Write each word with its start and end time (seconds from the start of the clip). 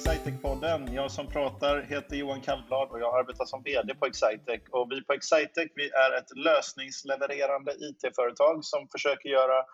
Excitec-podden. 0.00 0.94
Jag 0.94 1.10
som 1.10 1.26
pratar 1.26 1.82
heter 1.82 2.16
Johan 2.16 2.40
Kallblad 2.40 2.88
och 2.90 3.00
jag 3.00 3.18
arbetar 3.18 3.44
som 3.44 3.62
VD 3.62 3.94
på 3.94 4.06
Excitec. 4.06 4.62
Och 4.70 4.86
vi 4.90 5.04
på 5.04 5.12
Excitec 5.12 5.68
vi 5.74 5.90
är 5.90 6.18
ett 6.18 6.36
lösningslevererande 6.36 7.72
IT-företag 7.72 8.64
som 8.64 8.88
försöker 8.88 9.28
göra 9.28 9.64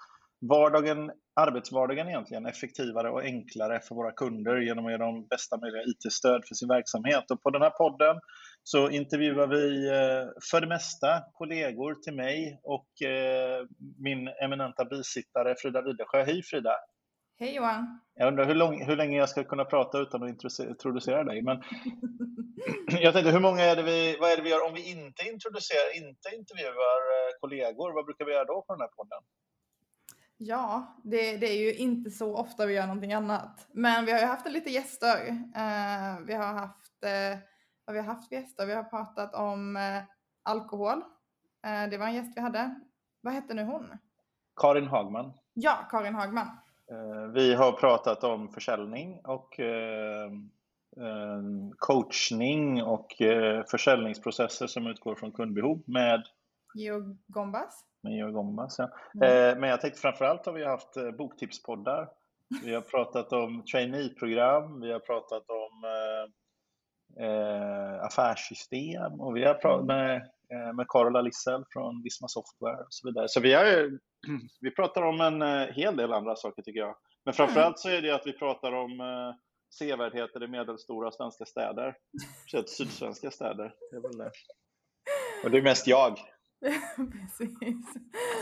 vardagen, 0.41 1.11
arbetsvardagen 1.41 2.09
egentligen 2.09 2.47
effektivare 2.47 3.11
och 3.11 3.23
enklare 3.23 3.80
för 3.80 3.95
våra 3.95 4.12
kunder 4.12 4.57
genom 4.57 4.87
att 4.87 4.93
ge 4.93 4.98
dem 4.98 5.27
bästa 5.30 5.57
möjliga 5.61 5.83
IT-stöd 5.83 6.43
för 6.48 6.55
sin 6.55 6.69
verksamhet. 6.69 7.30
Och 7.30 7.43
på 7.43 7.51
den 7.51 7.62
här 7.62 7.70
podden 7.70 8.16
så 8.62 8.91
intervjuar 8.91 9.47
vi 9.47 9.88
eh, 9.88 10.27
för 10.51 10.61
det 10.61 10.66
mesta 10.66 11.23
kollegor 11.33 11.95
till 11.95 12.15
mig 12.15 12.61
och 12.62 13.02
eh, 13.02 13.66
min 13.98 14.29
eminenta 14.45 14.84
bisittare 14.84 15.55
Frida 15.59 15.83
Widersjö. 15.83 16.24
Hej 16.24 16.43
Frida! 16.43 16.77
Hej 17.39 17.55
Johan! 17.55 18.01
Jag 18.15 18.29
undrar 18.29 18.45
hur, 18.45 18.55
lång, 18.55 18.85
hur 18.85 18.97
länge 18.97 19.19
jag 19.19 19.29
ska 19.29 19.45
kunna 19.45 19.65
prata 19.65 19.99
utan 19.99 20.23
att 20.23 20.29
introducera 20.61 21.25
dig. 21.25 21.43
Men 21.43 21.62
jag 23.01 23.15
tänkte, 23.15 23.33
hur 23.33 23.41
många 23.41 23.62
är 23.62 23.77
det 23.77 23.83
vi, 23.83 24.17
vad 24.21 24.31
är 24.31 24.37
det 24.37 24.43
vi 24.43 24.51
gör 24.51 24.67
om 24.67 24.75
vi 24.75 24.91
inte 24.91 25.23
introducerar, 25.23 25.97
inte 25.97 26.29
intervjuar 26.37 27.01
eh, 27.15 27.41
kollegor? 27.41 27.95
Vad 27.95 28.05
brukar 28.05 28.25
vi 28.25 28.33
göra 28.33 28.45
då 28.45 28.62
på 28.62 28.75
den 28.75 28.81
här 28.81 28.89
podden? 28.89 29.23
Ja, 30.37 30.97
det, 31.05 31.37
det, 31.37 31.47
är 31.47 31.59
ju 31.59 31.75
inte 31.75 32.11
så 32.11 32.37
ofta 32.37 32.67
vi 32.67 32.75
gör 32.75 32.87
någonting 32.87 33.12
annat. 33.12 33.69
Men 33.73 34.05
vi 34.05 34.12
har 34.12 34.19
ju 34.19 34.27
haft 34.27 34.51
lite 34.51 34.71
gäster. 34.71 35.29
Uh, 35.29 36.27
vi 36.27 36.34
har 36.34 36.53
haft, 36.53 37.05
uh, 37.05 37.39
vad 37.84 37.95
vi 37.95 38.01
har 38.01 38.07
haft 38.07 38.33
gäster? 38.33 38.67
Vi 38.67 38.75
har 38.75 38.84
pratat 38.84 39.34
om 39.34 39.79
alkohol. 40.43 41.03
det 41.91 41.98
var 41.98 42.07
en 42.07 42.15
gäst 42.15 42.33
vi 42.37 42.41
hade. 42.41 42.81
Vad 43.21 43.34
hette 43.34 43.55
nu 43.55 43.65
hon? 43.65 43.98
Karin 44.56 44.87
Hagman. 44.87 45.33
Ja, 45.55 45.89
Karin 45.91 46.15
Hagman. 46.15 46.48
Vi 47.34 47.55
har 47.55 47.73
pratat 47.73 48.25
om 48.25 48.48
försäljning 48.48 49.20
och 49.25 49.61
coachning 51.77 52.83
och 52.83 53.06
försäljningsprocesser 53.70 54.67
som 54.67 54.87
utgår 54.87 55.15
från 55.15 55.33
kundbehov 55.33 55.83
med 55.87 56.23
Georg 56.75 57.17
Gombas 57.27 57.87
med 58.06 58.17
Georg. 58.17 58.33
Ja. 58.78 58.91
Mm. 59.15 59.61
men 59.61 59.70
jag 59.70 59.81
tänkte 59.81 60.01
framförallt 60.01 60.47
har 60.47 60.53
vi 60.53 60.65
haft 60.65 60.97
eh, 60.97 61.11
boktipspoddar. 61.11 62.09
Vi 62.65 62.75
har 62.75 62.81
pratat 62.81 63.33
om 63.33 63.65
traineeprogram, 63.65 64.81
vi 64.81 64.93
har 64.93 65.00
pratat 65.00 65.45
om 65.48 65.84
eh, 65.84 67.27
eh 67.27 68.05
affärssystem 68.05 69.21
och 69.21 69.37
vi 69.37 69.45
har 69.45 69.55
pratat 69.55 69.91
mm. 69.91 69.97
med, 69.97 70.31
med 70.75 70.86
Carola 70.89 71.20
Lissell 71.20 71.64
från 71.72 72.02
Visma 72.02 72.28
Software 72.28 72.77
och 72.77 72.86
så 72.91 73.08
vidare. 73.08 73.28
Så 73.28 73.41
vi, 73.41 73.55
har, 73.55 73.64
vi 74.61 74.70
pratar 74.70 75.03
om 75.03 75.20
en 75.20 75.42
hel 75.72 75.97
del 75.97 76.12
andra 76.12 76.36
saker 76.36 76.62
tycker 76.62 76.80
jag. 76.80 76.97
Men 77.25 77.34
framförallt 77.34 77.78
så 77.78 77.88
är 77.88 78.03
det 78.03 78.11
att 78.11 78.27
vi 78.27 78.33
pratar 78.33 78.72
om 78.72 79.00
eh, 79.00 79.34
sevärdheter 79.78 80.44
i 80.44 80.48
medelstora 80.48 81.11
svenska 81.11 81.44
städer. 81.44 81.94
Sydsvenska 82.66 83.30
städer. 83.30 83.75
Det 83.91 83.97
är 83.97 84.00
väl 84.00 84.19
det. 84.19 84.30
Och 85.44 85.50
det 85.50 85.58
är 85.58 85.62
mest 85.62 85.86
jag. 85.86 86.12
Precis. 86.97 87.86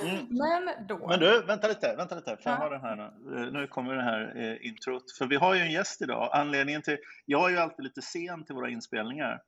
Mm. 0.02 0.26
Men 0.30 0.86
då. 0.88 1.08
Men 1.08 1.20
du, 1.20 1.42
vänta 1.46 1.68
lite, 1.68 1.96
vänta 1.96 2.14
lite. 2.14 2.36
För 2.36 2.50
ja. 2.50 2.56
har 2.56 2.70
den 2.70 2.80
här 2.80 2.96
nu. 2.96 3.36
Eh, 3.36 3.52
nu 3.52 3.66
kommer 3.66 3.94
det 3.94 4.02
här 4.02 4.36
eh, 4.36 4.66
introt. 4.66 5.02
För 5.18 5.26
vi 5.26 5.36
har 5.36 5.54
ju 5.54 5.60
en 5.60 5.72
gäst 5.72 6.02
idag. 6.02 6.30
Anledningen 6.32 6.82
till, 6.82 6.98
jag 7.24 7.46
är 7.46 7.50
ju 7.50 7.58
alltid 7.58 7.84
lite 7.84 8.02
sen 8.02 8.44
till 8.44 8.54
våra 8.54 8.70
inspelningar. 8.70 9.40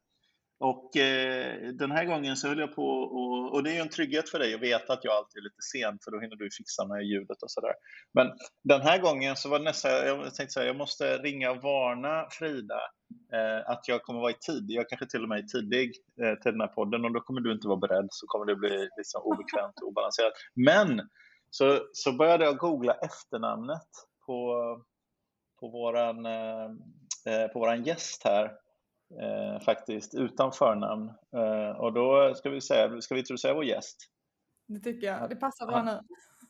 Och 0.59 0.97
eh, 0.97 1.73
den 1.73 1.91
här 1.91 2.05
gången 2.05 2.37
så 2.37 2.49
höll 2.49 2.59
jag 2.59 2.75
på 2.75 2.89
och, 2.89 3.55
och 3.55 3.63
det 3.63 3.71
är 3.71 3.75
ju 3.75 3.81
en 3.81 3.89
trygghet 3.89 4.29
för 4.29 4.39
dig 4.39 4.55
att 4.55 4.61
veta 4.61 4.93
att 4.93 5.05
jag 5.05 5.15
alltid 5.15 5.39
är 5.39 5.45
lite 5.45 5.63
sen 5.73 5.99
för 6.05 6.11
då 6.11 6.21
hinner 6.21 6.37
du 6.37 6.51
fixa 6.51 6.87
med 6.87 7.03
ljudet 7.03 7.43
och 7.43 7.51
sådär. 7.51 7.73
Men 8.15 8.27
den 8.65 8.81
här 8.81 8.99
gången 8.99 9.37
så 9.37 9.49
var 9.49 9.59
det 9.59 9.65
nästan, 9.65 9.91
jag 9.91 10.35
tänkte 10.35 10.53
säga, 10.53 10.67
jag 10.67 10.77
måste 10.77 11.19
ringa 11.19 11.51
och 11.51 11.63
varna 11.63 12.27
Frida 12.31 12.81
eh, 13.33 13.71
att 13.71 13.89
jag 13.89 14.03
kommer 14.03 14.21
vara 14.21 14.31
i 14.31 14.35
tid. 14.35 14.65
Jag 14.69 14.89
kanske 14.89 15.07
till 15.07 15.23
och 15.23 15.29
med 15.29 15.39
är 15.39 15.43
tidig 15.43 15.93
eh, 16.23 16.35
till 16.35 16.53
den 16.53 16.61
här 16.61 16.69
podden 16.69 17.05
och 17.05 17.13
då 17.13 17.21
kommer 17.21 17.41
du 17.41 17.53
inte 17.53 17.69
vara 17.69 17.81
beredd 17.81 18.09
så 18.11 18.27
kommer 18.27 18.47
det 18.47 18.57
bli 18.57 18.89
liksom 18.97 19.23
obekvämt 19.23 19.81
och 19.83 19.89
obalanserat. 19.89 20.33
Men 20.55 21.09
så, 21.51 21.81
så 21.93 22.13
började 22.13 22.45
jag 22.45 22.57
googla 22.57 22.93
efternamnet 22.93 23.89
på, 24.27 24.57
på 25.61 25.69
våran, 25.69 26.27
eh, 26.27 26.65
eh 27.27 27.49
på 27.53 27.59
våran 27.59 27.85
gäst 27.85 28.25
här 28.25 28.66
eh, 29.11 29.61
faktiskt, 29.61 30.15
utan 30.15 30.53
förnamn. 30.53 31.09
Eh, 31.37 31.81
och 31.81 31.93
då 31.93 32.35
ska 32.35 32.51
vi, 32.51 32.61
säga, 32.61 33.01
ska 33.01 33.15
vi 33.15 33.21
introducera 33.21 33.55
vår 33.55 33.65
gäst. 33.65 33.97
Det 34.69 34.81
tycker 34.81 35.07
jag, 35.07 35.31
det 35.31 35.37
passar 35.37 35.67
bra 35.67 35.83
nu. 35.83 36.01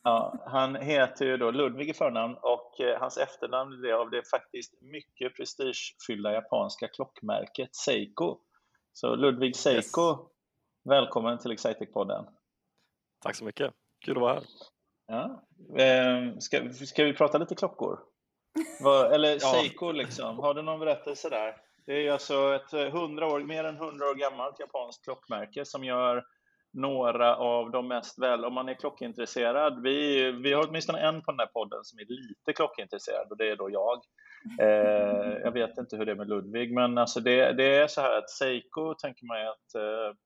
Ja, 0.02 0.44
han 0.46 0.76
heter 0.76 1.24
ju 1.24 1.36
då 1.36 1.50
Ludvig 1.50 1.88
i 1.88 1.94
förnamn 1.94 2.36
och 2.42 2.80
eh, 2.80 3.00
hans 3.00 3.18
efternamn 3.18 3.72
är 3.72 3.88
det 3.88 3.96
av 3.96 4.10
det 4.10 4.22
faktiskt 4.30 4.82
mycket 4.82 5.36
prestigefyllda 5.36 6.32
japanska 6.32 6.88
klockmärket 6.88 7.74
Seiko. 7.74 8.38
Så 8.92 9.16
Ludvig 9.16 9.56
Seiko, 9.56 10.10
yes. 10.10 10.20
välkommen 10.84 11.38
till 11.38 11.50
Excitec-podden. 11.50 12.26
Tack 13.22 13.36
så 13.36 13.44
mycket, 13.44 13.74
kul 14.04 14.16
att 14.16 14.20
vara 14.20 14.34
här. 14.34 14.44
Ja. 15.06 15.46
Eh, 15.82 16.38
ska, 16.38 16.72
ska 16.72 17.04
vi 17.04 17.12
prata 17.12 17.38
lite 17.38 17.54
klockor? 17.54 17.98
Eller 19.12 19.32
ja. 19.32 19.38
Seiko 19.38 19.92
liksom, 19.92 20.38
har 20.38 20.54
du 20.54 20.62
någon 20.62 20.80
berättelse 20.80 21.28
där? 21.28 21.65
Det 21.86 22.06
är 22.06 22.12
alltså 22.12 22.54
ett 22.54 22.72
eh, 22.72 22.80
100 22.80 23.26
år, 23.26 23.40
mer 23.40 23.64
än 23.64 23.76
100 23.76 24.06
år 24.06 24.14
gammalt 24.14 24.60
japanskt 24.60 25.04
klockmärke 25.04 25.64
som 25.64 25.84
gör 25.84 26.24
några 26.72 27.36
av 27.36 27.70
de 27.70 27.88
mest 27.88 28.18
väl, 28.18 28.44
om 28.44 28.54
man 28.54 28.68
är 28.68 28.74
klockintresserad. 28.74 29.82
Vi, 29.82 30.30
vi 30.32 30.52
har 30.52 30.68
åtminstone 30.68 31.00
en 31.00 31.22
på 31.22 31.30
den 31.30 31.38
här 31.38 31.46
podden 31.46 31.84
som 31.84 31.98
är 31.98 32.04
lite 32.04 32.52
klockintresserad 32.52 33.30
och 33.30 33.36
det 33.36 33.50
är 33.50 33.56
då 33.56 33.70
jag. 33.70 34.00
Eh, 34.60 35.38
jag 35.44 35.52
vet 35.52 35.78
inte 35.78 35.96
hur 35.96 36.06
det 36.06 36.12
är 36.12 36.16
med 36.16 36.28
Ludvig, 36.28 36.74
men 36.74 36.98
alltså 36.98 37.20
det, 37.20 37.52
det 37.52 37.76
är 37.76 37.86
så 37.86 38.00
här 38.00 38.18
att 38.18 38.30
Seiko 38.30 38.94
tänker 38.94 39.26
man 39.26 39.40
ju 39.40 39.46
att, 39.46 39.74
eh, 39.74 40.16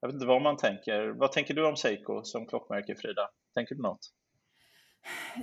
jag 0.00 0.08
vet 0.08 0.14
inte 0.14 0.26
vad 0.26 0.42
man 0.42 0.56
tänker. 0.56 1.08
Vad 1.08 1.32
tänker 1.32 1.54
du 1.54 1.66
om 1.66 1.76
Seiko 1.76 2.22
som 2.24 2.46
klockmärke, 2.46 2.94
Frida? 2.94 3.28
Tänker 3.54 3.74
du 3.74 3.82
något? 3.82 4.19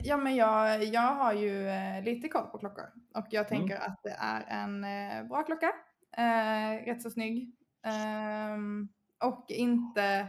Ja, 0.03 0.18
men 0.18 0.35
jag, 0.35 0.84
jag 0.84 1.01
har 1.16 1.34
ju 1.34 1.68
eh, 1.68 2.03
lite 2.03 2.28
koll 2.28 2.47
på 2.47 2.57
klockor 2.57 2.85
och 3.16 3.25
jag 3.29 3.51
mm. 3.51 3.59
tänker 3.59 3.75
mm. 3.75 3.91
att 3.91 4.03
det 4.03 4.16
är 4.19 4.45
en 4.47 4.84
eh, 4.84 5.28
bra 5.28 5.44
klocka. 5.44 5.73
Eh, 6.18 6.85
rätt 6.85 7.01
så 7.01 7.09
snygg. 7.09 7.56
Ehm, 7.84 8.88
och 9.23 9.46
inte, 9.50 10.28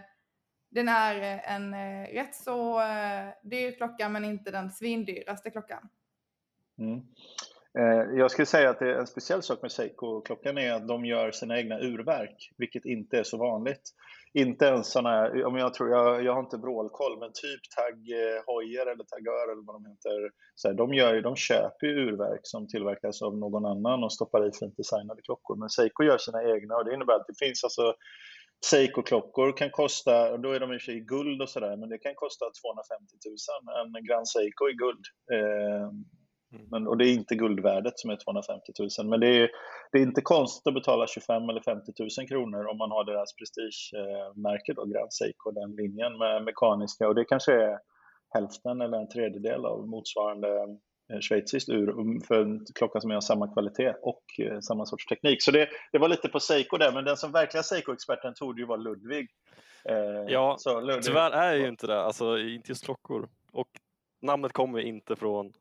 den 0.71 0.88
är 0.88 1.21
en 1.44 1.75
eh, 1.75 2.09
rätt 2.12 2.34
så 2.34 2.81
eh, 2.81 3.28
dyr 3.43 3.77
klocka 3.77 4.09
men 4.09 4.25
inte 4.25 4.50
den 4.50 4.71
svindyraste 4.71 5.50
klockan. 5.50 5.88
Mm. 6.78 7.00
Eh, 7.78 8.19
jag 8.19 8.31
skulle 8.31 8.47
säga 8.47 8.71
att 8.71 8.78
det 8.78 8.91
är 8.91 8.99
en 8.99 9.06
speciell 9.06 9.43
sak 9.43 9.62
med 9.62 9.72
Seiko-klockan 9.72 10.59
är 10.59 10.72
att 10.72 10.89
de 10.89 11.05
gör 11.05 11.31
sina 11.31 11.59
egna 11.59 11.81
urverk, 11.81 12.53
vilket 12.59 12.84
inte 12.84 13.19
är 13.19 13.25
så 13.25 13.37
vanligt 13.37 13.93
inte 14.33 14.65
ens 14.65 14.93
sådana 14.93 15.11
här, 15.11 15.59
jag, 15.59 15.75
tror, 15.75 15.91
jag, 15.91 16.25
jag 16.25 16.33
har 16.33 16.41
inte 16.41 16.56
vrålkoll, 16.56 17.19
men 17.19 17.31
typ 17.33 17.61
Tag 17.77 17.97
eh, 18.21 18.38
Heuer 18.47 18.87
eller 18.93 19.05
Tagör 19.05 19.53
eller 19.53 19.65
vad 19.67 19.77
de 19.77 19.87
heter, 19.91 20.31
så 20.55 20.69
här, 20.69 20.75
de, 20.75 20.94
gör, 20.94 21.22
de 21.22 21.37
köper 21.37 21.87
ju 21.87 22.09
urverk 22.09 22.41
som 22.43 22.69
tillverkas 22.69 23.22
av 23.22 23.38
någon 23.38 23.67
annan 23.67 24.05
och 24.05 24.12
stoppar 24.12 24.49
i 24.49 24.53
fint 24.53 24.77
designade 24.77 25.22
klockor. 25.22 25.56
Men 25.56 25.71
Seiko 25.71 26.03
gör 26.05 26.19
sina 26.19 26.43
egna 26.55 26.77
och 26.77 26.84
det 26.84 26.94
innebär 26.94 27.15
att 27.15 27.27
det 27.27 27.47
finns 27.47 27.65
alltså 27.65 27.94
Seiko-klockor 28.71 29.56
kan 29.56 29.71
kosta, 29.71 30.37
då 30.37 30.53
är 30.53 30.61
de 30.61 30.72
i 30.72 30.77
och 30.77 30.81
för 30.81 30.93
sig 30.93 31.00
guld 31.00 31.43
och 31.43 31.49
sådär, 31.49 31.77
men 31.77 31.88
det 31.88 31.99
kan 31.99 32.15
kosta 32.15 32.44
250 32.62 33.15
000, 33.87 33.97
en 33.97 34.05
Grand 34.09 34.28
Seiko 34.28 34.69
i 34.69 34.75
guld. 34.84 35.05
Eh, 35.37 35.88
men, 36.70 36.86
och 36.88 36.98
det 36.98 37.04
är 37.09 37.12
inte 37.12 37.34
guldvärdet 37.34 37.98
som 37.98 38.10
är 38.10 38.16
250 38.16 38.72
000. 38.98 39.09
Men 39.09 39.20
det 39.20 39.26
är, 39.26 39.50
det 39.92 39.98
är 39.98 40.03
inte 40.03 40.20
konstigt 40.20 40.66
att 40.66 40.75
betala 40.75 41.06
25 41.06 41.48
eller 41.48 41.60
50 41.60 41.92
000 42.19 42.28
kronor 42.28 42.66
om 42.66 42.78
man 42.78 42.91
har 42.91 43.04
deras 43.04 43.34
prestigemärke, 43.36 44.73
då, 44.73 44.84
Grand 44.84 45.12
Seiko, 45.12 45.50
den 45.50 45.76
linjen 45.76 46.19
med 46.19 46.44
mekaniska. 46.44 47.08
Och 47.08 47.14
det 47.14 47.25
kanske 47.25 47.52
är 47.52 47.78
hälften 48.34 48.81
eller 48.81 48.99
en 48.99 49.08
tredjedel 49.08 49.64
av 49.64 49.88
motsvarande 49.88 50.49
eh, 51.12 51.20
schweiziskt 51.20 51.69
ur 51.69 52.26
för 52.26 52.43
en 52.43 52.67
klocka 52.75 53.00
som 53.00 53.11
är 53.11 53.17
av 53.17 53.20
samma 53.20 53.52
kvalitet 53.52 53.94
och 54.02 54.25
eh, 54.38 54.61
samma 54.61 54.87
sorts 54.87 55.06
teknik. 55.06 55.43
Så 55.43 55.50
det, 55.50 55.69
det 55.93 55.99
var 55.99 56.08
lite 56.08 56.28
på 56.28 56.40
Seiko 56.40 56.76
där, 56.76 56.93
men 56.93 57.05
den 57.05 57.17
som 57.17 57.32
verkliga 57.32 57.62
Seiko-experten 57.62 58.34
tog 58.34 58.58
ju 58.58 58.67
vara 58.67 58.81
Ludvig. 58.81 59.28
Eh, 59.84 60.25
ja, 60.28 60.56
Ludvig. 60.67 61.02
tyvärr 61.02 61.31
är 61.31 61.55
ju 61.55 61.69
inte 61.69 61.87
det, 61.87 62.02
alltså 62.02 62.38
inte 62.38 62.70
just 62.70 62.84
klockor. 62.84 63.28
Och 63.52 63.69
namnet 64.23 64.52
kommer 64.52 64.78
inte 64.78 65.17
från 65.17 65.52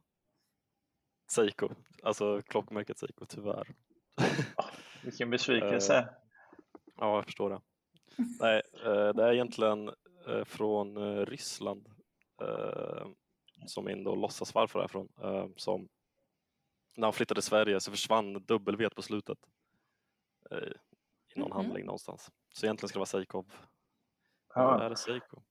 Seiko, 1.28 1.70
alltså 2.04 2.42
klockmärket 2.42 2.98
Seiko, 2.98 3.26
tyvärr. 3.26 3.76
Vilken 5.04 5.30
besvikelse. 5.30 5.98
Eh, 5.98 6.06
ja, 6.98 7.16
jag 7.16 7.26
förstår 7.26 7.50
det. 7.50 7.62
Nej, 8.40 8.62
eh, 8.86 9.14
det 9.14 9.24
är 9.24 9.34
egentligen 9.34 9.88
eh, 10.28 10.44
från 10.46 11.26
Ryssland 11.26 11.90
som 13.66 13.86
min 13.86 14.04
då 14.04 14.16
låtsasfarfar 14.16 14.80
är 14.80 14.88
från. 14.88 15.10
Som 15.56 15.90
när 16.96 17.08
han 17.08 17.14
flyttade 17.14 17.42
till 17.42 17.50
Sverige 17.50 17.80
så 17.80 17.92
försvann 17.92 18.34
W 18.34 18.90
på 18.90 19.02
slutet 19.02 19.38
i 21.36 21.40
någon 21.40 21.52
mm 21.52 21.52
-hmm. 21.52 21.54
handling 21.54 21.86
någonstans. 21.86 22.32
Så 22.54 22.66
egentligen 22.66 22.90
ska 22.90 22.98
det 22.98 23.00
vara 23.00 23.06
Seikov. 23.06 23.54
Ja. 24.56 24.84
är 24.84 24.90
det 24.90 24.96
Seiko? 24.96 25.42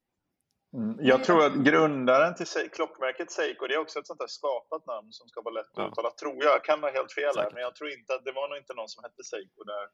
Mm. 0.77 0.97
Jag 1.01 1.25
tror 1.25 1.47
att 1.47 1.55
grundaren 1.55 2.35
till 2.35 2.47
Se- 2.47 2.69
klockmärket 2.69 3.31
Seiko, 3.31 3.67
det 3.67 3.75
är 3.75 3.79
också 3.79 3.99
ett 3.99 4.07
sånt 4.07 4.19
där 4.21 4.27
skapat 4.27 4.87
namn 4.87 5.13
som 5.13 5.29
ska 5.29 5.41
vara 5.43 5.55
lätt 5.55 5.67
att 5.67 5.77
Ja. 5.77 5.89
uttala, 5.89 6.11
tror 6.11 6.35
jag. 6.45 6.55
Jag 6.55 6.65
kan 6.65 6.81
ha 6.83 6.91
helt 6.93 7.13
fel 7.13 7.33
här, 7.37 7.51
men 7.55 7.63
jag 7.63 7.75
tror 7.75 7.91
inte 7.91 8.15
att 8.15 8.25
det 8.25 8.33
var 8.33 8.49
nog 8.49 8.59
inte 8.59 8.75
någon 8.75 8.89
som 8.89 9.05
hette 9.05 9.25
Seiko 9.25 9.65
där, 9.65 9.85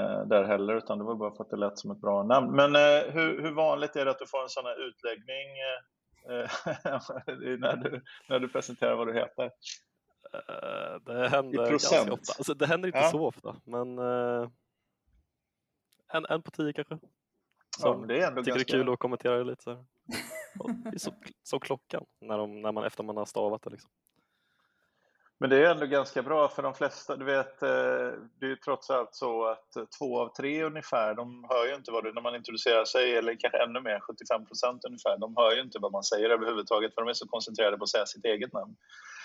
eh, 0.00 0.26
där 0.26 0.44
heller, 0.44 0.74
utan 0.76 0.98
det 0.98 1.04
var 1.04 1.14
bara 1.14 1.34
för 1.36 1.44
att 1.44 1.50
det 1.50 1.56
lät 1.56 1.78
som 1.78 1.90
ett 1.90 2.00
bra 2.00 2.22
namn. 2.22 2.56
Men 2.56 2.76
eh, 2.76 3.02
hur, 3.14 3.42
hur 3.42 3.50
vanligt 3.54 3.96
är 3.96 4.04
det 4.04 4.10
att 4.10 4.18
du 4.18 4.26
får 4.26 4.42
en 4.42 4.48
sån 4.48 4.64
här 4.64 4.86
utläggning 4.88 5.48
eh, 6.28 6.50
när, 7.58 7.76
du, 7.76 8.02
när 8.28 8.38
du 8.38 8.48
presenterar 8.48 8.94
vad 8.94 9.06
du 9.06 9.14
heter? 9.14 9.50
Det 11.06 11.28
händer 11.28 11.66
procent? 11.70 11.92
ganska 11.92 12.12
ofta. 12.12 12.32
Alltså, 12.38 12.54
det 12.54 12.66
händer 12.66 12.86
inte 12.88 12.98
Ja. 12.98 13.10
så 13.10 13.26
ofta, 13.26 13.56
men 13.64 13.98
en, 16.12 16.26
en 16.28 16.42
på 16.42 16.50
tio 16.50 16.72
kanske. 16.72 16.94
Ja, 16.94 17.00
Som 17.78 17.98
men 17.98 18.08
det 18.08 18.20
är 18.22 18.26
ändå 18.28 18.42
tycker 18.42 18.56
ganska... 18.56 18.76
det 18.76 18.80
är 18.80 18.84
kul 18.84 18.92
att 18.92 18.98
kommentera 18.98 19.42
lite. 19.42 19.62
Så 19.62 19.84
så, 20.96 21.14
så, 21.42 21.58
klockan, 21.58 22.04
när, 22.20 22.38
de, 22.38 22.62
när 22.62 22.72
man, 22.72 22.84
efter 22.84 23.04
man 23.04 23.16
har 23.16 23.24
stavat 23.24 23.62
det. 23.62 23.70
Liksom. 23.70 23.90
Men 25.42 25.50
det 25.50 25.66
är 25.66 25.70
ändå 25.70 25.86
ganska 25.86 26.22
bra 26.22 26.48
för 26.48 26.62
de 26.62 26.74
flesta, 26.74 27.16
du 27.16 27.24
vet, 27.24 27.62
eh, 27.62 28.10
det 28.38 28.46
är 28.46 28.48
ju 28.48 28.56
trots 28.56 28.90
allt 28.90 29.14
så 29.14 29.46
att 29.46 29.76
eh, 29.76 29.84
två 29.98 30.20
av 30.20 30.28
tre 30.34 30.62
ungefär, 30.62 31.14
de 31.14 31.46
hör 31.50 31.66
ju 31.66 31.74
inte 31.74 31.92
vad 31.92 32.04
du, 32.04 32.12
när 32.12 32.22
man 32.22 32.34
introducerar 32.34 32.84
sig, 32.84 33.16
eller 33.16 33.36
kanske 33.40 33.62
ännu 33.62 33.80
mer, 33.80 34.00
75 34.00 34.46
procent 34.46 34.84
ungefär, 34.84 35.18
de 35.18 35.36
hör 35.36 35.54
ju 35.56 35.62
inte 35.62 35.78
vad 35.78 35.92
man 35.92 36.02
säger 36.02 36.30
överhuvudtaget 36.30 36.94
för 36.94 37.02
de 37.02 37.08
är 37.08 37.14
så 37.14 37.28
koncentrerade 37.28 37.78
på 37.78 37.84
att 37.84 37.90
säga 37.90 38.06
sitt 38.06 38.24
eget 38.24 38.52
namn. 38.52 38.76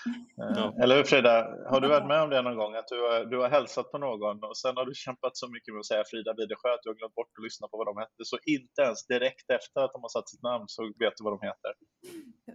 Eh, 0.06 0.52
Ja. 0.58 0.74
Eller 0.82 0.96
hur 0.96 1.04
Frida, 1.04 1.34
har 1.70 1.80
du 1.80 1.88
varit 1.88 2.06
med 2.06 2.22
om 2.22 2.30
det 2.30 2.42
någon 2.42 2.56
gång? 2.56 2.74
Att 2.74 2.88
du 2.88 3.00
har, 3.06 3.24
du 3.24 3.36
har 3.38 3.48
hälsat 3.48 3.90
på 3.92 3.98
någon 3.98 4.44
och 4.44 4.56
sen 4.58 4.76
har 4.76 4.84
du 4.84 4.94
kämpat 4.94 5.36
så 5.36 5.48
mycket 5.54 5.74
med 5.74 5.80
att 5.80 5.86
säga 5.86 6.04
Frida 6.10 6.32
Widersjö 6.38 6.68
att 6.74 6.82
du 6.82 6.88
har 6.90 6.94
glömt 6.94 7.14
bort 7.14 7.32
att 7.38 7.44
lyssna 7.44 7.68
på 7.68 7.76
vad 7.76 7.86
de 7.86 7.96
hette. 8.04 8.20
Så 8.30 8.36
inte 8.46 8.82
ens 8.82 9.06
direkt 9.06 9.50
efter 9.50 9.80
att 9.84 9.92
de 9.92 9.98
har 10.02 10.08
satt 10.08 10.28
sitt 10.28 10.42
namn 10.42 10.64
så 10.66 10.82
vet 11.02 11.12
du 11.16 11.24
vad 11.24 11.32
de 11.36 11.40
heter. 11.50 11.72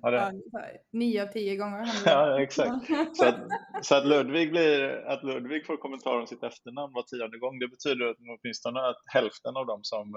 Ja, 0.01 0.09
det- 0.11 0.17
Ja, 0.51 0.61
Nio 0.91 1.23
av 1.23 1.27
tio 1.27 1.55
gånger. 1.55 1.85
Ja, 2.05 2.41
exakt. 2.41 2.85
Så 3.17 3.25
att, 3.25 3.39
så 3.81 3.95
att, 3.95 4.05
Ludvig 4.05 4.49
blir, 4.51 5.05
att 5.07 5.23
Ludvig 5.23 5.65
får 5.65 5.77
kommentar 5.77 6.19
om 6.19 6.27
sitt 6.27 6.43
efternamn 6.43 6.93
var 6.93 7.03
tionde 7.03 7.37
gång, 7.39 7.59
det 7.59 7.67
betyder 7.67 8.05
att 8.05 8.17
åtminstone 8.39 8.79
att 8.89 9.01
hälften 9.13 9.55
av 9.57 9.65
dem 9.65 9.79
som, 9.83 10.07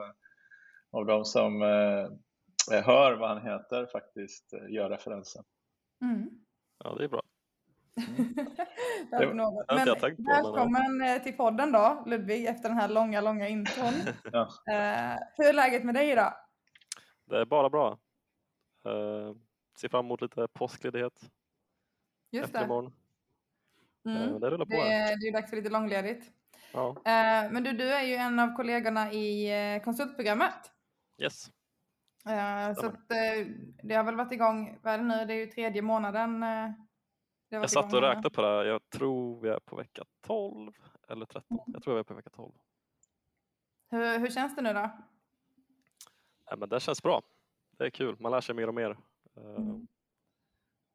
av 0.92 1.06
dem 1.06 1.24
som 1.24 1.62
eh, 1.62 2.82
hör 2.84 3.16
vad 3.16 3.28
han 3.28 3.42
heter 3.42 3.86
faktiskt 3.92 4.52
eh, 4.52 4.74
gör 4.74 4.90
referensen. 4.90 5.44
Mm. 6.04 6.28
Ja, 6.86 6.94
det 6.94 7.04
är 7.04 7.08
bra. 7.08 7.22
Det 9.10 9.26
var 9.26 9.34
något. 9.34 9.66
Det 9.68 9.74
har 9.74 9.80
inte 9.80 9.84
Men 9.84 9.86
jag 9.86 10.00
tänkt 10.00 10.16
på, 10.16 10.22
men 10.22 10.34
ja. 10.36 10.42
välkommen 10.52 11.00
eh, 11.02 11.22
till 11.22 11.36
podden 11.36 11.72
då, 11.72 12.02
Ludvig, 12.06 12.46
efter 12.46 12.68
den 12.68 12.78
här 12.78 12.88
långa, 12.88 13.20
långa 13.20 13.48
intron. 13.48 13.92
Ja. 14.32 14.42
Eh, 14.72 15.18
hur 15.36 15.46
är 15.46 15.52
läget 15.52 15.84
med 15.84 15.94
dig 15.94 16.10
idag? 16.10 16.34
Det 17.24 17.38
är 17.40 17.44
bara 17.44 17.70
bra. 17.70 17.98
Uh, 18.88 19.34
ser 19.80 19.88
fram 19.88 20.04
emot 20.06 20.20
lite 20.22 20.48
påskledighet 20.52 21.20
Just 22.30 22.44
efter 22.46 22.58
det. 22.58 22.64
imorgon. 22.64 22.92
Mm. 24.06 24.22
Eh, 24.22 24.40
det 24.40 24.50
rullar 24.50 24.64
på. 24.64 24.70
Det, 24.72 24.92
är- 24.92 25.16
det 25.20 25.28
är 25.28 25.32
dags 25.32 25.50
för 25.50 25.56
lite 25.56 25.70
långledigt. 25.70 26.32
Ja, 26.72 26.88
Eh, 26.90 27.50
men 27.52 27.62
du, 27.62 27.72
du 27.72 27.92
är 27.94 28.02
ju 28.02 28.14
en 28.14 28.38
av 28.38 28.56
kollegorna 28.56 29.12
i 29.12 29.50
eh, 29.76 29.82
konsultprogrammet. 29.82 30.72
yes. 31.18 31.50
Eh, 32.26 32.74
så 32.74 32.86
att, 32.86 33.10
eh, 33.10 33.46
det 33.82 33.94
har 33.94 34.04
väl 34.04 34.16
varit 34.16 34.32
igång, 34.32 34.78
vad 34.82 34.94
är 34.94 34.98
det 34.98 35.04
nu, 35.04 35.24
det 35.24 35.34
är 35.34 35.38
ju 35.38 35.46
tredje 35.46 35.82
månaden. 35.82 36.40
det 36.40 36.46
har 37.56 37.62
Jag 37.62 37.70
satt 37.70 37.92
och 37.92 38.00
räknade 38.00 38.30
på 38.30 38.42
det 38.42 38.48
här. 38.48 38.64
Jag 38.64 38.90
tror 38.90 39.40
vi 39.40 39.48
är 39.48 39.58
på 39.58 39.76
vecka 39.76 40.04
12 40.20 40.72
eller 41.08 41.26
13. 41.26 41.58
Jag 41.66 41.82
tror 41.82 41.94
vi 41.94 42.00
är 42.00 42.04
på 42.04 42.14
vecka 42.14 42.30
12. 42.30 42.52
Hur, 43.90 44.18
hur 44.18 44.30
känns 44.30 44.56
det 44.56 44.62
nu 44.62 44.72
då? 44.72 44.90
Nej, 46.50 46.58
men 46.58 46.68
det 46.68 46.80
känns 46.80 47.02
bra. 47.02 47.22
Det 47.78 47.84
är 47.84 47.90
kul. 47.90 48.16
Man 48.18 48.32
lär 48.32 48.40
sig 48.40 48.54
mer 48.54 48.68
och 48.68 48.74
mer. 48.74 48.96
Mm. 49.36 49.86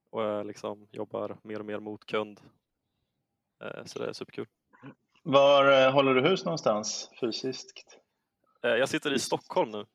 Och 0.09 0.23
jag 0.23 0.45
liksom 0.45 0.87
jobbar 0.91 1.37
mer 1.43 1.59
och 1.59 1.65
mer 1.65 1.79
mot 1.79 2.05
kund. 2.05 2.41
Så 3.85 3.99
det 3.99 4.09
är 4.09 4.13
superkul. 4.13 4.47
Var 5.23 5.91
håller 5.91 6.13
du 6.15 6.21
hus 6.21 6.45
någonstans 6.45 7.11
fysiskt? 7.19 7.99
Jag 8.61 8.89
sitter 8.89 9.13
i 9.13 9.19
Stockholm 9.19 9.71
nu, 9.71 9.85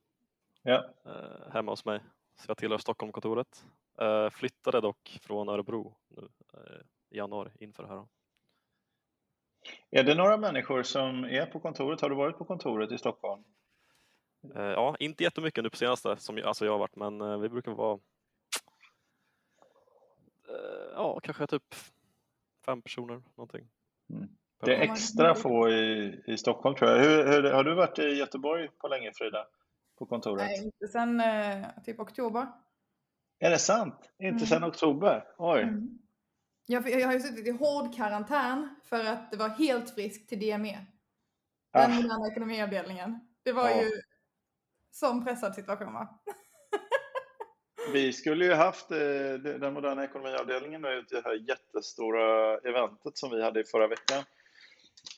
Ja. 0.67 0.85
eh, 1.05 1.53
hemma 1.53 1.73
hos 1.73 1.85
mig. 1.85 2.01
Så 2.37 2.45
jag 2.51 2.57
tillhör 2.57 2.79
Stockholmkontoret. 2.79 3.67
Eh, 4.01 4.31
Flyttade 4.31 4.81
dock 4.81 5.19
från 5.23 5.49
Örebro 5.49 5.97
nu 6.09 6.29
eh, 6.55 6.81
i 7.11 7.17
januari 7.17 7.51
inför 7.59 7.83
det 7.83 7.89
här. 7.89 8.07
Är 9.91 10.05
det 10.05 10.15
några 10.15 10.37
människor 10.37 10.83
som 10.83 11.25
är 11.25 11.47
på 11.47 11.61
kontoret? 11.61 12.01
Har 12.01 12.11
du 12.11 12.17
varit 12.17 12.39
på 12.39 12.45
kontoret 12.45 12.93
i 12.93 12.99
Stockholm? 12.99 13.45
Ja, 14.55 14.97
inte 14.99 15.25
jättemycket 15.25 15.65
nu 15.65 15.71
på 15.71 15.77
senaste 15.77 16.17
som 16.17 16.39
jag, 16.39 16.47
alltså 16.47 16.65
jag 16.65 16.73
har 16.73 16.79
varit, 16.79 16.97
men 16.97 17.41
vi 17.41 17.49
brukar 17.49 17.73
vara 17.73 17.99
ja, 20.95 21.21
kanske 21.23 21.47
typ 21.47 21.75
fem 22.67 22.83
personer 22.83 23.23
någonting. 23.35 23.69
Mm. 24.11 24.29
Det 24.65 24.75
är 24.75 24.81
extra 24.81 25.35
få 25.35 25.69
i, 25.69 26.21
i 26.27 26.37
Stockholm 26.37 26.77
tror 26.77 26.91
jag. 26.91 26.99
Hur, 26.99 27.27
hur, 27.27 27.51
har 27.51 27.65
du 27.65 27.75
varit 27.75 27.99
i 27.99 28.03
Göteborg 28.03 28.69
på 28.79 28.89
länge 28.89 29.13
Frida? 29.15 29.47
På 29.99 30.07
kontoret? 30.07 30.47
Nej, 30.47 30.65
inte 30.65 30.89
sen 30.89 31.21
eh, 31.21 31.67
typ 31.85 32.01
oktober. 32.01 32.47
Är 33.39 33.51
det 33.51 33.59
sant? 33.59 34.11
Inte 34.19 34.27
Mm. 34.29 34.47
sedan 34.47 34.65
oktober? 34.65 35.25
Oj. 35.39 35.63
Mm. 35.63 35.99
Jag, 36.67 36.91
jag 36.91 37.07
har 37.07 37.15
ju 37.15 37.21
suttit 37.21 37.47
i 37.47 37.51
hård 37.51 37.95
karantän 37.97 38.77
för 38.85 39.05
att 39.05 39.31
det 39.31 39.37
var 39.37 39.49
helt 39.49 39.91
friskt 39.95 40.29
till 40.29 40.39
DME. 40.41 40.87
Den 41.73 41.91
Ah, 41.93 41.95
moderna 41.95 42.29
ekonomiavdelningen. 42.33 43.21
Det 43.43 43.53
var 43.53 43.69
Ja. 43.71 43.83
ju 43.83 43.91
sån 44.91 45.25
pressad 45.25 45.55
situation 45.55 45.93
va? 45.93 46.21
vi 47.93 48.13
skulle 48.13 48.45
ju 48.45 48.53
haft 48.55 48.91
eh, 48.91 48.99
den 49.61 49.75
moderna 49.75 50.05
ekonomiavdelningen 50.05 50.83
nu, 50.83 51.05
det 51.09 51.25
här 51.25 51.49
jättestora 51.49 52.59
eventet 52.59 53.19
som 53.19 53.31
vi 53.31 53.43
hade 53.43 53.61
i 53.61 53.65
förra 53.65 53.89
veckan. 53.89 54.25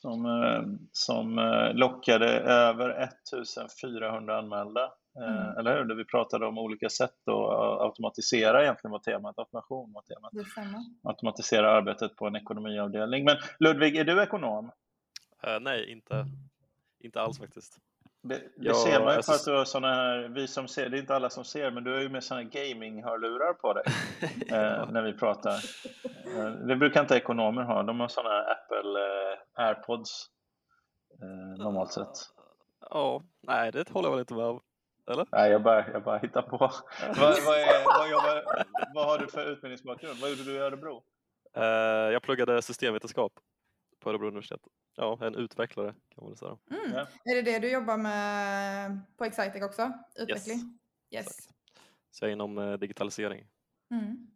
Som, 0.01 0.25
eh, 0.25 0.61
som 0.91 1.39
eh, 1.39 1.73
lockade 1.73 2.27
över 2.39 2.89
1400 2.89 4.37
anmälda. 4.37 4.83
Eh, 4.83 4.89
Mm. 5.19 5.57
Eller 5.57 5.77
hur? 5.77 5.83
Där 5.85 5.95
vi 5.95 6.05
pratade 6.05 6.45
om 6.45 6.57
olika 6.57 6.89
sätt 6.89 7.27
att 7.27 7.81
automatisera 7.81 8.63
egentligen 8.63 8.91
var 8.91 8.99
temat. 8.99 9.39
Automation 9.39 9.93
var 9.93 10.01
temat. 10.01 10.33
Automatisera 11.03 11.71
arbetet 11.71 12.15
på 12.15 12.27
en 12.27 12.35
ekonomiavdelning. 12.35 13.25
Men 13.25 13.37
Ludvig, 13.59 13.95
är 13.97 14.03
du 14.03 14.21
ekonom? 14.23 14.71
Eh, 15.43 15.59
nej, 15.61 15.91
inte, 15.91 16.25
inte 16.99 17.21
alls 17.21 17.39
faktiskt. 17.39 17.77
Det, 18.21 18.35
det 18.35 18.43
Ja, 18.57 18.73
ser 18.73 18.99
man 18.99 19.09
ju 19.09 19.15
alltså- 19.15 19.31
på 19.31 19.35
att 19.35 19.45
du 19.45 19.51
har 19.57 19.65
såna 19.65 19.93
här, 19.93 20.17
vi 20.35 20.47
som 20.47 20.67
ser, 20.67 20.89
det 20.89 20.97
är 20.97 21.01
inte 21.01 21.15
alla 21.15 21.29
som 21.29 21.43
ser, 21.43 21.71
men 21.71 21.83
du 21.83 21.93
har 21.93 21.99
ju 21.99 22.09
med 22.09 22.23
såna 22.23 22.41
här 22.41 22.47
gaming-hörlurar 22.49 23.53
på 23.53 23.73
dig 23.73 23.83
eh, 24.51 24.89
när 24.91 25.01
vi 25.01 25.13
pratar. 25.13 25.55
Eh, 26.37 26.51
det 26.51 26.75
brukar 26.75 27.01
inte 27.01 27.15
ekonomer 27.15 27.61
ha, 27.63 27.83
de 27.83 27.99
har 27.99 28.07
såna 28.07 28.29
här 28.29 28.51
Apple 28.51 28.99
eh, 29.01 29.38
AirPods 29.59 30.29
eh, 31.21 31.63
normalt 31.63 31.91
sett. 31.91 32.17
Ja, 32.89 33.23
nej 33.41 33.71
det 33.71 33.89
håller 33.89 34.07
jag 34.07 34.11
väl 34.11 34.19
inte 34.19 34.33
med 34.33 34.45
om. 34.45 34.61
Eller? 35.11 35.27
Nej, 35.31 35.51
jag 35.51 35.63
bara, 35.63 35.91
jag 35.91 36.03
bara 36.03 36.17
hittar 36.17 36.41
på. 36.41 36.57
vad, 37.19 37.43
vad, 37.45 37.59
är, 37.59 37.85
vad, 37.85 38.09
jobbar, 38.09 38.65
vad 38.93 39.05
har 39.05 39.17
du 39.17 39.27
för 39.27 39.51
utbildningsbakgrund? 39.51 40.19
Vad 40.19 40.29
gjorde 40.29 40.43
du 40.43 40.55
i 40.55 40.57
Örebro? 40.57 41.03
Eh, 41.53 41.63
jag 42.13 42.21
pluggade 42.21 42.61
systemvetenskap 42.61 43.39
på 43.99 44.09
Örebro 44.09 44.27
universitet. 44.27 44.61
Ja, 44.95 45.17
en 45.21 45.35
utvecklare 45.35 45.87
kan 45.87 46.23
man 46.23 46.27
väl 46.27 46.37
säga. 46.37 46.57
Mm. 46.71 46.91
Ja. 46.93 47.31
Är 47.31 47.35
det 47.35 47.41
det 47.41 47.59
du 47.59 47.71
jobbar 47.71 47.97
med 47.97 48.99
på 49.17 49.25
Excitec 49.25 49.63
också? 49.63 49.91
Utveckling? 50.15 50.79
Yes. 51.11 51.27
exakt. 51.27 51.49
Så 52.11 52.25
jag 52.25 52.29
är 52.29 52.33
inom 52.33 52.57
eh, 52.57 52.73
digitalisering. 52.73 53.47
Mm. 53.91 54.27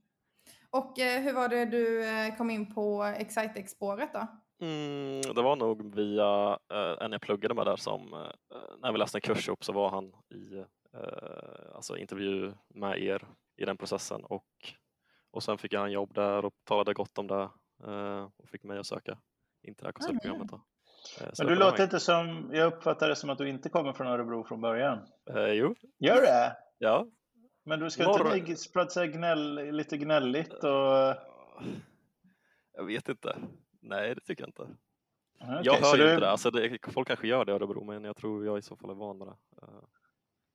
Och 0.70 1.00
eh, 1.00 1.22
hur 1.22 1.34
var 1.34 1.50
det 1.50 1.66
du 1.66 2.06
eh, 2.06 2.36
kom 2.36 2.50
in 2.50 2.74
på 2.74 3.04
Excitec-spåret 3.04 4.14
då? 4.14 4.28
Mm, 4.64 5.22
det 5.36 5.42
var 5.42 5.56
nog 5.56 5.96
via 5.96 6.60
eh, 6.74 7.06
en 7.06 7.12
jag 7.12 7.22
pluggade 7.22 7.54
med 7.54 7.66
där 7.66 7.76
som, 7.76 8.14
eh, 8.14 8.58
när 8.82 8.92
vi 8.92 8.98
läste 8.98 9.18
en 9.18 9.22
kurs 9.22 9.48
ihop 9.48 9.64
så 9.64 9.74
var 9.74 9.90
han 9.90 10.06
i 10.30 10.58
eh, 10.94 11.76
alltså 11.76 11.98
intervju 11.98 12.54
med 12.76 13.00
er 13.04 13.28
i 13.58 13.66
den 13.66 13.78
processen 13.78 14.24
och, 14.24 14.46
och 15.32 15.44
sen 15.44 15.58
fick 15.58 15.74
jag 15.74 15.86
en 15.86 15.92
jobb 15.92 16.14
där 16.14 16.46
och 16.46 16.54
talade 16.64 16.94
gott 16.94 17.18
om 17.18 17.28
det 17.28 17.50
eh, 17.88 18.30
och 18.38 18.50
fick 18.50 18.64
mig 18.64 18.80
att 18.80 18.86
söka 18.86 19.18
in 19.62 19.76
till 19.76 19.84
det 19.84 19.88
här 19.88 19.92
konsultprogrammet. 19.94 20.48
Då. 20.50 20.56
Eh, 21.22 21.30
Men 21.38 21.48
du 21.48 21.56
låter 21.56 21.78
mig. 21.78 21.84
inte 21.84 22.00
som, 22.00 22.50
jag 22.54 22.74
uppfattar 22.74 23.10
det 23.10 23.16
som 23.16 23.30
att 23.30 23.38
du 23.38 23.50
inte 23.50 23.70
kommer 23.70 23.94
från 23.94 24.08
Örebro 24.08 24.44
från 24.44 24.62
början. 24.62 25.00
Eh, 25.36 25.48
jo, 25.52 25.76
Gör 26.00 26.22
det? 26.22 26.58
ja. 26.78 27.08
Men 27.66 27.80
du 27.80 27.90
ska 27.90 28.04
Norr- 28.04 28.36
inte 28.36 28.46
bli- 28.46 28.56
prata 28.74 29.08
gnäll, 29.08 29.72
lite 29.76 29.98
gnälligt 29.98 30.54
och... 30.64 31.16
Jag 32.76 32.86
vet 32.86 33.10
inte. 33.10 33.38
Nej, 33.84 34.16
det 34.16 34.22
tycker 34.22 34.44
jag 34.44 34.48
inte. 34.50 34.62
Okej, 35.42 35.60
jag 35.64 35.74
hör 35.74 35.98
ju 35.98 36.04
du- 36.04 36.10
inte 36.10 36.20
det. 36.26 36.30
Alltså 36.32 36.52
det. 36.52 36.78
Folk 36.94 37.08
kanske 37.08 37.28
gör 37.28 37.46
det 37.46 37.52
i 37.52 37.56
Örebro, 37.56 37.84
men 37.84 38.04
jag 38.04 38.16
tror 38.16 38.46
jag 38.46 38.58
i 38.58 38.62
så 38.62 38.76
fall 38.76 38.90
är 38.90 38.94
van 38.94 39.18
med 39.18 39.28
det. 39.28 39.36
Eh, 39.62 39.68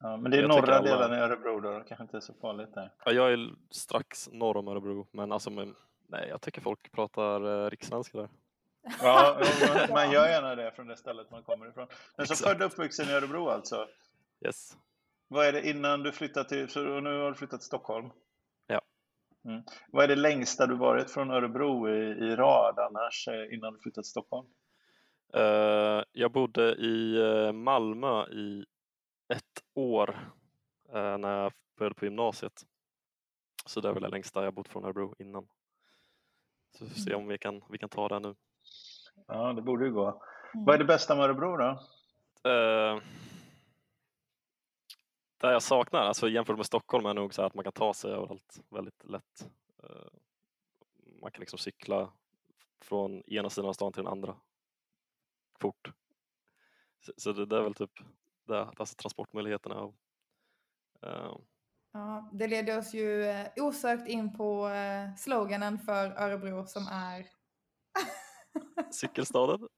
Ja, 0.01 0.17
men 0.17 0.31
det 0.31 0.37
är 0.37 0.41
Jag 0.41 0.49
norra 0.49 0.77
alla- 0.77 0.97
delen 1.01 1.19
i 1.19 1.23
Örebro 1.23 1.61
då, 1.61 1.71
det 1.79 1.85
kanske 1.89 2.03
inte 2.03 2.17
är 2.17 2.21
så 2.21 2.35
farligt 2.35 2.75
där. 2.75 2.93
Ja, 3.05 3.13
jag 3.13 3.33
är 3.33 3.51
strax 3.71 4.29
norr 4.33 4.57
om 4.57 4.69
Örebro, 4.69 5.07
men 5.13 5.33
alltså, 5.33 5.51
men, 5.51 5.75
nej, 6.07 6.29
jag 6.29 6.41
tycker 6.41 6.61
folk 6.61 6.93
pratar 6.93 7.65
eh, 7.65 7.71
rikssvenska 7.71 8.19
där. 8.19 8.29
Ja, 9.03 9.41
man- 9.91 10.11
gör 10.11 10.29
gärna 10.29 10.55
det 10.55 10.71
från 10.71 10.87
det 10.87 10.97
stället 10.97 11.31
man 11.31 11.43
kommer 11.43 11.69
ifrån. 11.69 11.87
Men 12.17 12.27
så 12.27 12.35
född 12.35 12.61
och 12.63 12.67
uppvuxen 12.67 13.09
i 13.09 13.13
Örebro 13.13 13.49
alltså? 13.49 13.87
Yes. 14.45 14.77
Vad 15.29 15.47
är 15.47 15.53
det 15.53 15.69
innan 15.69 16.03
du 16.03 16.13
flyttade 16.13 16.49
till, 16.49 16.69
så 16.69 16.81
nu 17.01 17.19
har 17.21 17.29
du 17.29 17.35
flyttat 17.35 17.61
till 17.61 17.67
Stockholm? 17.67 18.11
Mm. 19.49 19.63
Vad 19.93 20.05
är 20.05 20.09
det 20.09 20.17
längsta 20.17 20.67
du 20.67 20.77
varit 20.77 21.11
från 21.11 21.31
Örebro 21.31 21.89
i, 21.89 22.01
i 22.01 22.37
rad 22.37 22.79
annars 22.79 23.29
eh, 23.29 23.55
innan 23.55 23.73
du 23.73 23.79
flyttade 23.79 24.03
till 24.03 24.11
Stockholm? 24.11 24.47
Uh, 25.37 26.03
jag 26.13 26.33
bodde 26.33 26.75
i 26.75 27.17
uh, 27.19 27.53
Malmö 27.53 28.27
i 28.27 28.65
ett 29.29 29.65
år 29.75 30.11
uh, 30.95 31.19
när 31.19 31.43
jag 31.43 31.53
började 31.79 31.95
på 31.95 32.05
gymnasiet. 32.05 32.53
Så 33.67 33.81
det 33.81 33.89
är 33.89 33.93
väl 33.93 34.03
det 34.03 34.09
längsta 34.09 34.45
jag 34.45 34.55
bott 34.55 34.69
från 34.69 34.85
Örebro 34.85 35.15
innan. 35.19 35.49
Så 36.79 36.85
vi 36.85 36.91
får 36.91 37.01
se 37.01 37.15
om 37.15 37.27
vi 37.27 37.39
kan, 37.39 37.63
vi 37.71 37.79
kan 37.79 37.89
ta 37.89 38.09
det 38.09 38.19
nu. 38.19 38.35
Ja, 39.27 39.53
det 39.53 39.63
borde 39.63 39.85
ju 39.85 39.93
gå. 39.93 40.07
Mm. 40.07 40.65
Vad 40.65 40.75
är 40.75 40.79
det 40.79 40.85
bästa 40.85 41.17
med 41.17 41.25
Örebro 41.25 41.57
då? 41.57 41.81
Det 45.39 45.53
jag 45.53 45.63
saknar, 45.63 46.01
alltså 46.01 46.29
jämfört 46.29 46.57
med 46.57 46.67
Stockholm, 46.67 47.07
är 47.07 47.15
nog 47.15 47.35
så 47.35 47.43
att 47.43 47.55
man 47.55 47.65
kan 47.65 47.73
ta 47.73 47.95
sig 47.95 48.11
överallt 48.11 48.61
väldigt 48.69 49.05
lätt. 49.05 49.51
man 51.23 51.31
kan 51.31 51.41
liksom 51.41 51.59
cykla 51.59 52.13
från 52.81 53.23
ena 53.27 53.51
sidan 53.51 53.69
av 53.69 53.73
stan 53.73 53.93
till 53.93 54.03
den 54.03 54.13
andra 54.13 54.37
fort. 55.61 55.93
Så, 57.01 57.13
så 57.17 57.33
det, 57.33 57.47
det, 57.47 57.57
är 57.57 57.63
väl 57.63 57.75
typ 57.75 57.91
det, 58.47 58.61
alltså 58.61 58.95
transportmöjligheterna. 58.95 59.93
Uh, 61.07 61.37
ja, 61.93 62.31
det 62.33 62.47
leder 62.47 62.79
oss 62.79 62.95
ju 62.95 63.25
eh, 63.25 63.49
osökt 63.57 64.09
in 64.09 64.37
på 64.37 64.71
sloganen 65.17 65.79
för 65.79 66.07
Örebro 66.07 66.67
som 66.67 66.87
är 66.93 67.27
Cykelstaden? 68.93 69.69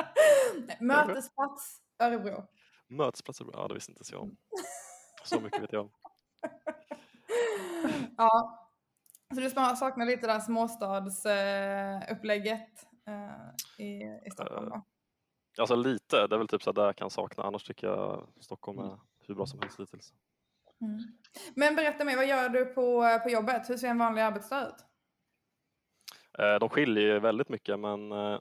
Mötesplats 0.80 1.80
Örebro. 1.98 2.46
Mötesplats 2.88 3.40
Örebro, 3.40 3.60
ja 3.60 3.68
det 3.68 3.74
visste 3.74 3.92
inte 3.92 4.04
jag 4.12 4.22
om. 4.22 4.36
Så 5.24 5.40
mycket 5.40 5.62
vet 5.62 5.72
jag 5.72 5.82
om. 5.82 5.90
ja, 8.16 8.58
så 9.34 9.40
du 9.40 9.50
saknar 9.50 10.06
lite 10.06 10.26
det 10.26 10.32
där 10.32 10.40
småstadsupplägget 10.40 12.86
uh, 13.08 13.50
i, 13.78 14.02
i 14.26 14.30
Stockholm 14.32 14.68
då? 14.68 14.82
Alltså 15.58 15.74
lite, 15.74 16.26
det 16.26 16.36
är 16.36 16.38
väl 16.38 16.48
typ 16.48 16.62
så 16.62 16.72
där 16.72 16.84
jag 16.84 16.96
kan 16.96 17.10
sakna. 17.10 17.44
Annars 17.44 17.64
tycker 17.64 17.86
jag 17.86 18.28
Stockholm 18.40 18.78
är 18.78 18.98
hur 19.26 19.34
bra 19.34 19.46
som 19.46 19.60
helst 19.60 19.80
hittills. 19.80 20.12
Mm. 20.80 20.98
Men 21.54 21.76
berätta 21.76 22.04
mer, 22.04 22.16
vad 22.16 22.26
gör 22.26 22.48
du 22.48 22.64
på, 22.64 23.18
på 23.22 23.30
jobbet? 23.30 23.70
Hur 23.70 23.76
ser 23.76 23.88
en 23.88 23.98
vanlig 23.98 24.22
arbetsdag 24.22 24.68
ut? 24.68 24.86
Eh, 26.38 26.58
de 26.58 26.68
skiljer 26.68 27.04
ju 27.04 27.18
väldigt 27.18 27.48
mycket 27.48 27.78
men 27.78 28.12
eh, 28.12 28.38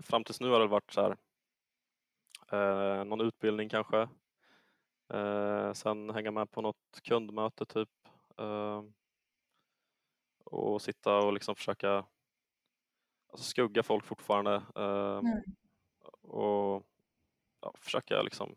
fram 0.00 0.24
tills 0.24 0.40
nu 0.40 0.50
har 0.50 0.60
det 0.60 0.66
varit 0.66 0.92
så 0.92 1.02
här, 1.02 1.16
eh, 2.52 3.04
någon 3.04 3.20
utbildning 3.20 3.68
kanske. 3.68 4.08
Sen 5.74 6.10
hänga 6.10 6.30
med 6.30 6.50
på 6.50 6.60
något 6.60 7.00
kundmöte 7.02 7.66
typ. 7.66 7.88
Och 10.44 10.82
sitta 10.82 11.18
och 11.18 11.32
liksom 11.32 11.54
försöka 11.54 12.04
alltså 13.32 13.44
skugga 13.44 13.82
folk 13.82 14.04
fortfarande. 14.04 14.62
Mm 14.76 15.42
och 16.22 16.86
ja, 17.60 17.74
försöka 17.80 18.22
liksom 18.22 18.54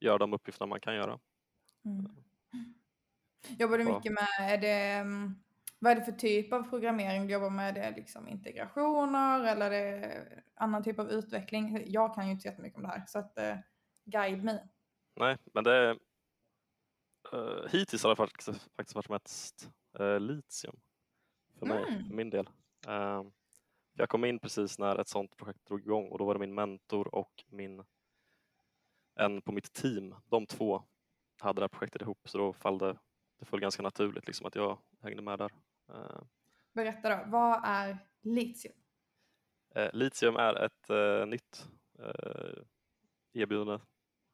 göra 0.00 0.18
de 0.18 0.32
uppgifterna 0.32 0.66
man 0.66 0.80
kan 0.80 0.94
göra. 0.94 1.18
Mm. 1.84 2.10
Jobbar 3.58 3.78
du 3.78 3.84
mycket 3.84 4.12
med, 4.12 4.52
är 4.52 4.58
det, 4.58 4.92
mm, 4.92 5.34
vad 5.78 5.92
är 5.92 5.96
det 5.96 6.04
för 6.04 6.12
typ 6.12 6.52
av 6.52 6.62
programmering 6.62 7.26
du 7.26 7.32
jobbar 7.32 7.50
med? 7.50 7.78
Är 7.78 7.90
det 7.90 7.96
liksom 7.96 8.28
integrationer 8.28 9.44
eller 9.44 9.70
är 9.70 10.00
det 10.00 10.42
annan 10.54 10.82
typ 10.82 10.98
av 10.98 11.10
utveckling? 11.10 11.84
Jag 11.86 12.14
kan 12.14 12.26
ju 12.26 12.32
inte 12.32 12.42
så 12.42 12.48
jättemycket 12.48 12.76
om 12.76 12.82
det 12.82 12.88
här 12.88 13.04
så 13.06 13.18
att 13.18 13.38
uh, 13.38 13.56
guide 14.04 14.44
me. 14.44 14.58
Nej, 15.18 15.36
men 15.44 15.64
det 15.64 15.98
uh, 17.34 17.66
hittills 17.68 18.02
har 18.02 18.10
det 18.10 18.16
faktiskt, 18.16 18.70
faktiskt 18.76 18.94
varit 18.94 19.08
mest 19.08 19.70
uh, 20.00 20.20
litium 20.20 20.80
för 21.58 21.66
mig, 21.66 21.84
mm. 21.88 22.04
för 22.08 22.14
min 22.14 22.30
del. 22.30 22.48
Uh, 22.88 23.22
jag 23.92 24.08
kom 24.08 24.24
in 24.24 24.38
precis 24.38 24.78
när 24.78 24.96
ett 24.96 25.08
sånt 25.08 25.36
projekt 25.36 25.66
drog 25.66 25.80
igång 25.80 26.08
och 26.08 26.18
då 26.18 26.24
var 26.24 26.34
det 26.34 26.40
min 26.40 26.54
mentor 26.54 27.14
och 27.14 27.44
min 27.48 27.84
en 29.14 29.42
på 29.42 29.52
mitt 29.52 29.72
team, 29.72 30.14
de 30.28 30.46
två 30.46 30.82
hade 31.38 31.60
det 31.60 31.62
här 31.62 31.68
projektet 31.68 32.02
ihop 32.02 32.28
så 32.28 32.38
då 32.38 32.52
föll 32.52 32.78
det, 32.78 32.98
det 33.38 33.44
föll 33.44 33.60
ganska 33.60 33.82
naturligt 33.82 34.26
liksom 34.26 34.46
att 34.46 34.54
jag 34.54 34.78
hängde 35.00 35.22
med 35.22 35.38
där. 35.38 35.52
Eh, 35.88 36.22
Berätta 36.72 37.08
då, 37.08 37.30
vad 37.30 37.60
är 37.64 37.98
litium? 38.20 38.74
Eh, 39.74 39.92
litium 39.92 40.36
är 40.36 40.54
ett 40.54 40.88
nytt 41.28 41.68
erbjudande 43.32 43.78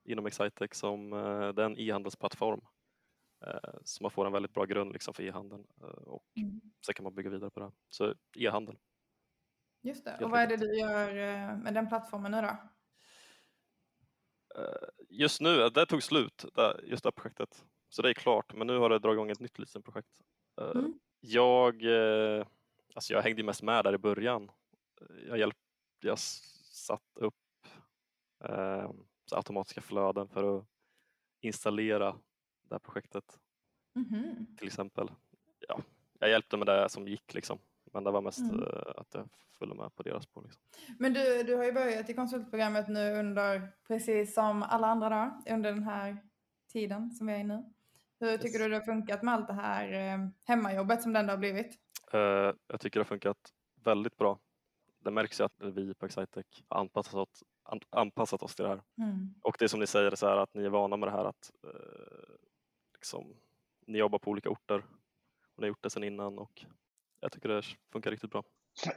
inom 0.04 0.26
Excitec 0.26 0.74
som 0.74 1.12
eh, 1.12 1.48
det 1.48 1.62
är 1.62 1.66
en 1.66 1.78
e-handelsplattform 1.78 2.60
eh, 3.46 3.74
så 3.84 4.02
man 4.02 4.10
får 4.10 4.26
en 4.26 4.32
väldigt 4.32 4.54
bra 4.54 4.64
grund 4.64 4.92
liksom, 4.92 5.14
för 5.14 5.22
e-handeln 5.22 5.66
eh, 5.80 5.86
och 5.86 6.26
mm. 6.36 6.60
sen 6.86 6.94
kan 6.94 7.04
man 7.04 7.14
bygga 7.14 7.30
vidare 7.30 7.50
på 7.50 7.60
det. 7.60 7.72
Så 7.88 8.14
e-handel. 8.36 8.78
Just 9.82 10.04
det. 10.04 10.24
Och 10.24 10.30
vad 10.30 10.40
är 10.40 10.46
det 10.46 10.56
du 10.56 10.78
gör 10.78 11.12
med 11.56 11.74
den 11.74 11.88
plattformen 11.88 12.32
nu 12.32 12.40
då? 12.40 12.56
Eh, 14.60 14.88
just 15.08 15.40
nu, 15.40 15.68
det 15.68 15.86
tog 15.86 16.02
slut, 16.02 16.44
just 16.82 17.02
det 17.02 17.06
här 17.06 17.12
projektet. 17.12 17.64
Så 17.88 18.02
det 18.02 18.08
är 18.08 18.14
klart, 18.14 18.54
men 18.54 18.66
nu 18.66 18.78
har 18.78 18.90
det 18.90 18.98
dragit 18.98 19.16
igång 19.16 19.30
ett 19.30 19.40
nytt 19.40 19.58
litet 19.58 19.84
projekt. 19.84 20.08
Eh, 20.60 20.70
mm. 20.70 20.98
Jag, 21.20 21.82
alltså 22.94 23.12
jag 23.12 23.22
hängde 23.22 23.42
mest 23.42 23.62
med 23.62 23.84
där 23.84 23.94
i 23.94 23.98
början. 23.98 24.50
Jag, 25.28 25.38
hjälp, 25.38 25.56
jag 26.00 26.18
satt 26.18 27.18
upp 27.20 27.34
eh, 28.44 28.90
automatiska 29.32 29.80
flöden 29.80 30.28
för 30.28 30.58
att 30.58 30.66
installera 31.40 32.12
det 32.62 32.74
här 32.74 32.78
projektet. 32.78 33.38
Mm. 33.96 34.56
Till 34.56 34.66
exempel. 34.66 35.10
Ja, 35.68 35.80
jag 36.18 36.30
hjälpte 36.30 36.56
med 36.56 36.66
det 36.66 36.88
som 36.88 37.08
gick 37.08 37.34
liksom. 37.34 37.58
Men 37.92 38.04
det 38.04 38.10
var 38.10 38.20
mest 38.20 38.38
mm. 38.38 38.64
att 38.96 39.14
jag 39.14 39.28
följde 39.58 39.76
med 39.76 39.94
på 39.94 40.02
deras 40.02 40.24
spår. 40.24 40.42
Liksom. 40.42 40.62
Men 40.98 41.12
du, 41.12 41.42
du 41.42 41.56
har 41.56 41.64
ju 41.64 41.72
börjat 41.72 42.10
i 42.10 42.14
konsultprogrammet 42.14 42.88
nu 42.88 43.14
under, 43.14 43.72
precis 43.86 44.34
som 44.34 44.62
alla 44.62 44.86
andra 44.86 45.08
då, 45.08 45.52
under 45.52 45.72
den 45.72 45.82
här 45.82 46.18
tiden 46.72 47.10
som 47.10 47.26
vi 47.26 47.32
är 47.32 47.38
i 47.38 47.44
nu. 47.44 47.64
Hur 48.20 48.36
tycker 48.36 48.58
yes. 48.58 48.62
du 48.62 48.68
det 48.68 48.76
har 48.76 48.84
funkat 48.84 49.22
med 49.22 49.34
allt 49.34 49.46
det 49.46 49.52
här 49.52 49.92
eh, 49.92 50.28
hemmajobbet 50.44 51.02
som 51.02 51.12
det 51.12 51.18
ändå 51.18 51.32
har 51.32 51.38
blivit? 51.38 51.78
Uh, 52.14 52.20
jag 52.66 52.80
tycker 52.80 53.00
det 53.00 53.04
har 53.04 53.04
funkat 53.04 53.52
väldigt 53.84 54.16
bra. 54.16 54.38
Det 54.98 55.10
märks 55.10 55.40
ju 55.40 55.44
att 55.44 55.62
vi 55.62 55.94
på 55.94 56.06
Excitec 56.06 56.46
har 56.68 56.80
anpassat 56.80 57.14
oss, 57.14 57.44
anpassat 57.90 58.42
oss 58.42 58.54
till 58.54 58.62
det 58.62 58.68
här. 58.68 58.82
Mm. 58.98 59.34
Och 59.42 59.56
det 59.58 59.64
är 59.64 59.68
som 59.68 59.80
ni 59.80 59.86
säger, 59.86 60.14
så 60.14 60.28
här, 60.28 60.36
att 60.36 60.54
ni 60.54 60.64
är 60.64 60.68
vana 60.68 60.96
med 60.96 61.08
det 61.08 61.12
här 61.12 61.24
att 61.24 61.50
uh, 61.64 62.36
liksom, 62.94 63.34
ni 63.86 63.98
jobbar 63.98 64.18
på 64.18 64.30
olika 64.30 64.50
orter 64.50 64.84
och 65.54 65.58
ni 65.58 65.62
har 65.62 65.68
gjort 65.68 65.82
det 65.82 65.90
sedan 65.90 66.04
innan 66.04 66.38
och 66.38 66.64
jag 67.20 67.32
tycker 67.32 67.48
det 67.48 67.62
funkar 67.92 68.10
riktigt 68.10 68.30
bra. 68.30 68.42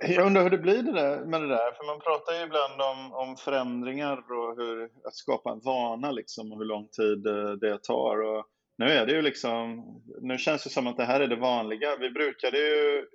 Jag 0.02 0.26
undrar 0.26 0.44
hur 0.44 0.50
det 0.50 0.58
blir 0.58 0.84
det 0.84 0.92
där, 0.92 1.26
med 1.26 1.42
det 1.42 1.48
där, 1.48 1.72
för 1.72 1.86
man 1.86 2.00
pratar 2.00 2.34
ju 2.34 2.44
ibland 2.44 2.82
om, 2.82 3.14
om 3.14 3.36
förändringar 3.36 4.18
och 4.18 4.58
hur, 4.58 4.84
att 4.84 5.16
skapa 5.16 5.52
en 5.52 5.60
vana 5.60 6.12
liksom, 6.12 6.52
och 6.52 6.58
hur 6.58 6.66
lång 6.66 6.88
tid 6.88 7.28
eh, 7.28 7.52
det 7.52 7.84
tar. 7.84 8.22
Och 8.22 8.46
nu 8.78 8.86
är 8.86 9.06
det 9.06 9.12
ju 9.12 9.22
liksom, 9.22 9.84
nu 10.22 10.38
känns 10.38 10.64
det 10.64 10.70
som 10.70 10.88
att 10.88 10.98
det 10.98 11.06
här 11.06 11.20
är 11.20 11.28
det 11.28 11.36
vanliga. 11.36 11.98
Vi 12.00 12.10
brukade 12.10 12.58
ju, 12.58 13.08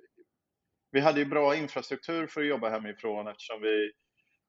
vi 0.91 0.99
hade 0.99 1.19
ju 1.19 1.25
bra 1.25 1.55
infrastruktur 1.55 2.27
för 2.27 2.41
att 2.41 2.47
jobba 2.47 2.69
hemifrån 2.69 3.27
eftersom 3.27 3.61
vi 3.61 3.91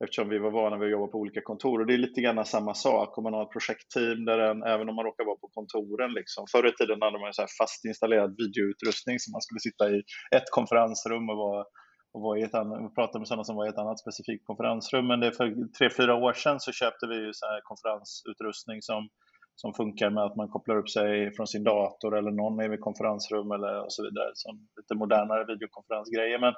eftersom 0.04 0.28
vi 0.28 0.38
var 0.38 0.50
vana 0.50 0.76
vid 0.78 0.86
att 0.86 0.92
jobba 0.92 1.06
på 1.12 1.18
olika 1.18 1.40
kontor. 1.40 1.80
Och 1.80 1.86
det 1.86 1.94
är 1.94 1.98
lite 2.06 2.20
grann 2.20 2.44
samma 2.44 2.74
sak 2.74 3.18
om 3.18 3.24
man 3.24 3.34
har 3.34 3.42
ett 3.42 3.56
projektteam 3.56 4.24
där 4.24 4.38
en, 4.38 4.62
även 4.62 4.88
om 4.88 4.94
man 4.96 5.04
råkar 5.04 5.24
vara 5.24 5.36
på 5.36 5.48
kontoren. 5.48 6.12
Liksom. 6.12 6.44
Förr 6.52 6.66
i 6.66 6.72
tiden 6.72 7.02
hade 7.02 7.18
man 7.18 7.34
så 7.34 7.42
här 7.42 7.52
fast 7.60 7.84
installerad 7.84 8.30
videoutrustning 8.42 9.16
som 9.18 9.32
man 9.32 9.42
skulle 9.42 9.60
sitta 9.68 9.84
i 9.94 9.96
ett 10.36 10.48
konferensrum 10.50 11.28
och 11.30 11.36
vara 11.36 11.64
och 12.14 12.20
vara 12.20 12.38
i 12.38 12.42
ett 12.42 12.54
annat, 12.54 12.94
prata 12.94 13.18
med 13.18 13.28
sådana 13.28 13.44
som 13.44 13.56
var 13.56 13.66
i 13.66 13.68
ett 13.68 13.78
annat 13.84 14.00
specifikt 14.00 14.46
konferensrum. 14.46 15.06
Men 15.06 15.20
det 15.20 15.32
för 15.32 15.46
tre, 15.78 15.90
fyra 15.98 16.14
år 16.14 16.32
sedan 16.32 16.60
så 16.60 16.72
köpte 16.72 17.06
vi 17.06 17.16
ju 17.24 17.30
så 17.32 17.46
här 17.46 17.60
konferensutrustning 17.70 18.82
som, 18.82 19.08
som 19.54 19.74
funkar 19.74 20.10
med 20.10 20.24
att 20.24 20.36
man 20.36 20.48
kopplar 20.48 20.76
upp 20.76 20.90
sig 20.90 21.34
från 21.34 21.46
sin 21.46 21.64
dator 21.64 22.18
eller 22.18 22.30
någon 22.30 22.60
är 22.60 22.74
i 22.74 22.78
konferensrum 22.78 23.50
eller 23.56 23.84
och 23.84 23.92
så 23.92 24.02
vidare. 24.02 24.30
Som 24.34 24.68
lite 24.76 24.94
modernare 24.94 25.44
videokonferensgrejer. 25.44 26.38
Men, 26.38 26.54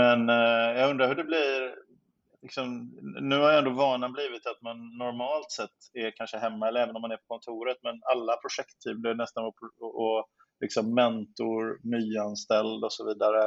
men 0.00 0.18
eh, 0.38 0.70
jag 0.80 0.90
undrar 0.90 1.08
hur 1.08 1.14
det 1.14 1.30
blir 1.32 1.74
liksom, 2.44 2.68
nu 3.30 3.36
har 3.38 3.52
ändå 3.52 3.70
vanan 3.70 4.12
blivit 4.12 4.46
att 4.46 4.62
man 4.62 4.76
normalt 4.98 5.50
sett 5.50 5.78
är 5.92 6.10
kanske 6.10 6.38
hemma 6.38 6.68
eller 6.68 6.80
även 6.80 6.96
om 6.96 7.02
man 7.02 7.10
är 7.10 7.16
på 7.16 7.34
kontoret, 7.34 7.76
men 7.82 8.00
alla 8.12 8.36
projektteam 8.36 9.00
blir 9.00 9.14
nästan 9.14 9.44
och, 9.44 9.54
och 10.04 10.26
liksom 10.60 10.94
mentor, 10.94 11.80
nyanställd 11.92 12.84
och 12.84 12.92
så 12.92 13.06
vidare. 13.06 13.42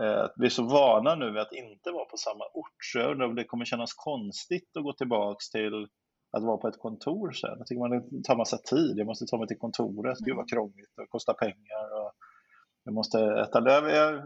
Eh, 0.00 0.26
vi 0.36 0.46
är 0.46 0.56
så 0.58 0.62
vana 0.62 1.14
nu 1.14 1.30
vid 1.30 1.42
att 1.42 1.52
inte 1.52 1.90
vara 1.90 2.04
på 2.04 2.16
samma 2.16 2.44
ort, 2.54 2.78
så 2.92 2.98
jag 2.98 3.10
undrar 3.10 3.26
om 3.26 3.34
det 3.34 3.44
kommer 3.44 3.64
kännas 3.64 3.94
konstigt 3.94 4.76
att 4.76 4.84
gå 4.84 4.92
tillbaks 4.92 5.50
till 5.50 5.88
att 6.36 6.44
vara 6.44 6.56
på 6.56 6.68
ett 6.68 6.78
kontor 6.78 7.30
sen. 7.30 7.54
Jag 7.58 7.66
tycker 7.66 7.80
man 7.80 7.90
det 7.90 8.24
tar 8.24 8.36
massa 8.36 8.58
tid. 8.58 8.98
Jag 8.98 9.06
måste 9.06 9.26
ta 9.26 9.38
mig 9.38 9.48
till 9.48 9.58
kontoret. 9.58 10.18
Gud 10.18 10.36
vad 10.36 10.50
krångligt 10.50 10.98
och 10.98 11.10
kostar 11.10 11.34
pengar. 11.34 11.84
Och 12.00 12.12
jag 12.84 12.94
måste 12.94 13.18
äta. 13.18 13.62
Jag, 13.70 14.22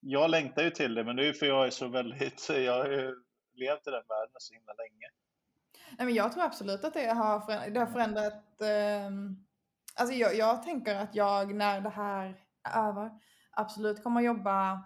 jag 0.00 0.30
längtar 0.30 0.62
ju 0.62 0.70
till 0.70 0.94
det, 0.94 1.04
men 1.04 1.16
det 1.16 1.22
är 1.22 1.26
ju 1.26 1.32
för 1.32 1.46
jag 1.46 1.66
är 1.66 1.70
så 1.70 1.88
väldigt, 1.88 2.48
jag 2.48 2.94
är 2.94 3.14
levt 3.54 3.86
i 3.86 3.90
den 3.90 4.04
världen 4.08 4.34
så 4.38 4.54
himla 4.54 4.72
länge. 4.72 5.08
Nej, 5.98 6.06
men 6.06 6.14
jag 6.14 6.32
tror 6.32 6.44
absolut 6.44 6.84
att 6.84 6.94
det 6.94 7.06
har, 7.06 7.40
förändrat, 7.40 7.74
det 7.74 7.80
har 7.80 7.86
förändrat 7.86 8.60
eh, 8.60 9.10
alltså 9.94 10.14
jag, 10.14 10.34
jag 10.36 10.62
tänker 10.62 10.94
att 10.94 11.14
jag 11.14 11.54
när 11.54 11.80
det 11.80 11.88
här 11.88 12.44
är 12.62 12.88
över 12.88 13.10
absolut 13.50 14.02
kommer 14.02 14.20
jobba 14.20 14.84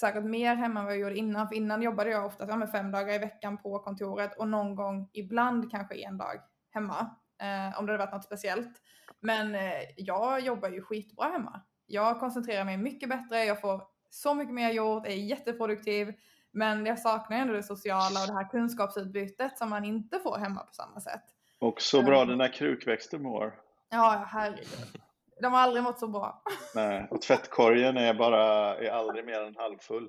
säkert 0.00 0.24
mer 0.24 0.54
hemma 0.54 0.80
än 0.80 0.86
vad 0.86 0.94
jag 0.94 1.00
gjorde 1.00 1.16
innan. 1.16 1.48
För 1.48 1.54
innan 1.54 1.82
jobbade 1.82 2.10
jag 2.10 2.26
ofta 2.26 2.46
ja, 2.48 2.66
fem 2.66 2.90
dagar 2.90 3.14
i 3.14 3.18
veckan 3.18 3.58
på 3.58 3.78
kontoret 3.78 4.38
och 4.38 4.48
någon 4.48 4.74
gång 4.74 5.10
ibland 5.12 5.70
kanske 5.70 5.94
en 5.94 6.18
dag 6.18 6.40
hemma. 6.70 7.16
Eh, 7.40 7.78
om 7.78 7.86
det 7.86 7.92
hade 7.92 8.04
varit 8.04 8.12
något 8.12 8.24
speciellt. 8.24 8.82
Men 9.20 9.54
eh, 9.54 9.82
jag 9.96 10.40
jobbar 10.40 10.68
ju 10.68 10.82
skitbra 10.82 11.28
hemma. 11.28 11.60
Jag 11.86 12.20
koncentrerar 12.20 12.64
mig 12.64 12.76
mycket 12.76 13.08
bättre, 13.08 13.44
jag 13.44 13.60
får 13.60 13.82
så 14.10 14.34
mycket 14.34 14.54
mer 14.54 14.70
gjort, 14.70 15.06
är 15.06 15.10
jätteproduktiv. 15.10 16.14
Men 16.52 16.86
jag 16.86 16.98
saknar 16.98 17.36
ändå 17.36 17.54
det 17.54 17.62
sociala 17.62 18.20
och 18.20 18.26
det 18.26 18.32
här 18.32 18.48
kunskapsutbytet 18.50 19.58
som 19.58 19.70
man 19.70 19.84
inte 19.84 20.18
får 20.18 20.38
hemma 20.38 20.60
på 20.60 20.72
samma 20.72 21.00
sätt. 21.00 21.22
Och 21.58 21.82
så 21.82 22.02
bra 22.02 22.22
um, 22.22 22.28
dina 22.28 22.48
krukväxter 22.48 23.18
mår. 23.18 23.54
Ja, 23.90 24.24
herregud. 24.26 25.00
De 25.42 25.52
har 25.52 25.60
aldrig 25.60 25.82
mått 25.82 25.98
så 25.98 26.08
bra. 26.08 26.42
Nej, 26.74 27.08
och 27.10 27.22
tvättkorgen 27.22 27.96
är 27.96 28.14
bara 28.14 28.76
är 28.76 28.90
aldrig 28.90 29.24
mer 29.24 29.40
än 29.40 29.56
halvfull. 29.56 30.08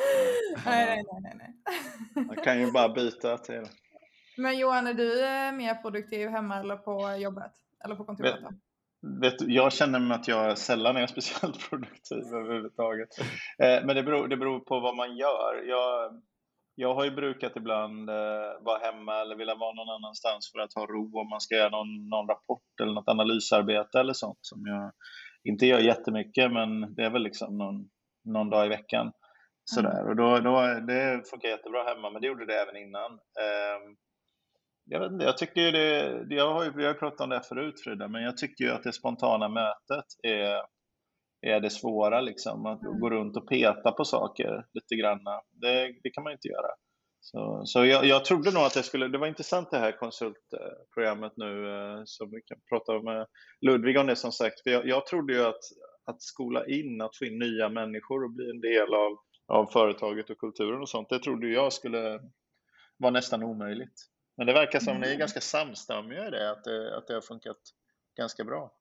Nej, 0.66 1.04
nej, 1.12 1.20
nej, 1.22 1.34
nej. 2.14 2.26
Man 2.26 2.36
kan 2.36 2.60
ju 2.60 2.72
bara 2.72 2.88
byta 2.88 3.38
till. 3.38 3.64
Men 4.36 4.58
Johan, 4.58 4.86
är 4.86 4.94
du 4.94 5.24
eh, 5.24 5.52
mer 5.52 5.74
produktiv 5.74 6.28
hemma 6.28 6.60
eller 6.60 6.76
på 6.76 7.16
jobbet? 7.16 7.52
Eller 7.84 7.94
på 7.94 8.04
kontoret? 8.04 8.34
Vet, 8.34 8.50
vet 9.20 9.34
jag 9.40 9.72
känner 9.72 9.98
mig 9.98 10.14
att 10.14 10.28
jag 10.28 10.58
sällan 10.58 10.96
är 10.96 11.06
speciellt 11.14 11.70
produktiv 11.70 12.18
överhuvudtaget. 12.34 13.08
Eh, 13.62 13.86
men 13.86 13.96
det 13.96 14.02
beror, 14.02 14.28
det 14.28 14.36
beror 14.36 14.60
på 14.60 14.80
vad 14.80 14.96
man 14.96 15.16
gör. 15.16 15.62
Jag, 15.68 16.20
jag 16.74 16.94
har 16.94 17.04
ju 17.04 17.10
brukat 17.10 17.52
ibland 17.56 18.10
eh, 18.10 18.50
vara 18.60 18.78
hemma 18.78 19.20
eller 19.20 19.36
vilja 19.36 19.54
vara 19.54 19.74
någon 19.74 19.94
annanstans 19.96 20.52
för 20.52 20.60
att 20.60 20.74
ha 20.74 20.86
ro 20.86 21.20
om 21.20 21.28
man 21.28 21.40
ska 21.40 21.54
göra 21.54 21.70
någon, 21.70 22.08
någon 22.08 22.28
rapport 22.28 22.80
eller 22.82 22.92
något 22.92 23.08
analysarbete 23.08 24.00
eller 24.00 24.12
sånt 24.12 24.38
som 24.40 24.66
jag 24.66 24.92
inte 25.44 25.66
gör 25.66 25.78
jättemycket 25.78 26.52
men 26.52 26.94
det 26.94 27.02
är 27.02 27.10
väl 27.10 27.22
liksom 27.22 27.58
någon, 27.58 27.88
någon 28.24 28.50
dag 28.50 28.66
i 28.66 28.68
veckan. 28.68 29.12
Sådär. 29.64 30.00
Mm. 30.00 30.08
Och 30.08 30.16
då, 30.16 30.38
då, 30.38 30.60
det 30.86 31.30
funkar 31.30 31.48
jättebra 31.48 31.82
hemma 31.84 32.10
men 32.10 32.20
det 32.20 32.28
gjorde 32.28 32.46
det 32.46 32.60
även 32.60 32.76
innan. 32.76 33.12
Eh, 33.12 33.78
jag, 34.84 35.00
vet 35.00 35.12
inte, 35.12 35.24
jag 35.24 35.38
tycker 35.38 35.60
ju 35.60 35.70
det, 35.70 36.34
jag 36.34 36.52
har 36.54 36.64
ju, 36.64 36.72
vi 36.76 36.86
har 36.86 36.94
pratat 36.94 37.20
om 37.20 37.30
det 37.30 37.42
förut 37.48 37.80
Frida, 37.84 38.08
men 38.08 38.22
jag 38.22 38.36
tycker 38.36 38.64
ju 38.64 38.70
att 38.70 38.82
det 38.82 38.92
spontana 38.92 39.48
mötet 39.48 40.04
är 40.22 40.60
är 41.42 41.60
det 41.60 41.70
svåra, 41.70 42.20
liksom, 42.20 42.66
att 42.66 42.82
mm. 42.82 43.00
gå 43.00 43.10
runt 43.10 43.36
och 43.36 43.48
peta 43.48 43.92
på 43.92 44.04
saker 44.04 44.64
lite 44.72 44.94
grann. 44.94 45.20
Det, 45.50 45.94
det 46.02 46.10
kan 46.10 46.24
man 46.24 46.32
inte 46.32 46.48
göra. 46.48 46.70
Så, 47.20 47.62
så 47.64 47.84
jag, 47.84 48.04
jag 48.04 48.24
trodde 48.24 48.50
nog 48.50 48.62
att 48.62 48.74
det 48.74 48.82
skulle, 48.82 49.08
det 49.08 49.18
var 49.18 49.26
intressant 49.26 49.70
det 49.70 49.78
här 49.78 49.92
konsultprogrammet 49.92 51.32
nu 51.36 51.68
eh, 51.68 52.02
som 52.04 52.30
vi 52.30 52.40
kan 52.42 52.58
prata 52.68 53.02
med 53.02 53.26
Ludvig 53.60 53.98
om 53.98 54.06
det 54.06 54.16
som 54.16 54.32
sagt. 54.32 54.62
För 54.62 54.70
jag, 54.70 54.86
jag 54.86 55.06
trodde 55.06 55.32
ju 55.32 55.40
att, 55.40 55.64
att 56.04 56.22
skola 56.22 56.66
in, 56.66 57.00
att 57.00 57.16
få 57.16 57.24
in 57.24 57.38
nya 57.38 57.68
människor 57.68 58.24
och 58.24 58.30
bli 58.30 58.50
en 58.50 58.60
del 58.60 58.94
av, 58.94 59.16
av 59.48 59.66
företaget 59.66 60.30
och 60.30 60.38
kulturen 60.38 60.80
och 60.80 60.88
sånt, 60.88 61.08
det 61.08 61.18
trodde 61.18 61.48
jag 61.48 61.72
skulle 61.72 62.20
vara 62.96 63.12
nästan 63.12 63.42
omöjligt. 63.42 63.94
Men 64.40 64.46
det 64.46 64.52
verkar 64.52 64.80
som 64.80 64.90
mm. 64.90 65.00
ni 65.00 65.06
är 65.06 65.10
mm. 65.10 65.18
ganska 65.18 65.40
samstämmiga 65.40 66.26
i 66.26 66.30
det, 66.30 66.50
att 66.50 66.64
det, 66.64 66.96
att 66.96 67.06
det 67.06 67.14
har 67.14 67.20
funkat 67.20 67.56
ganska 68.16 68.44
bra. 68.44 68.72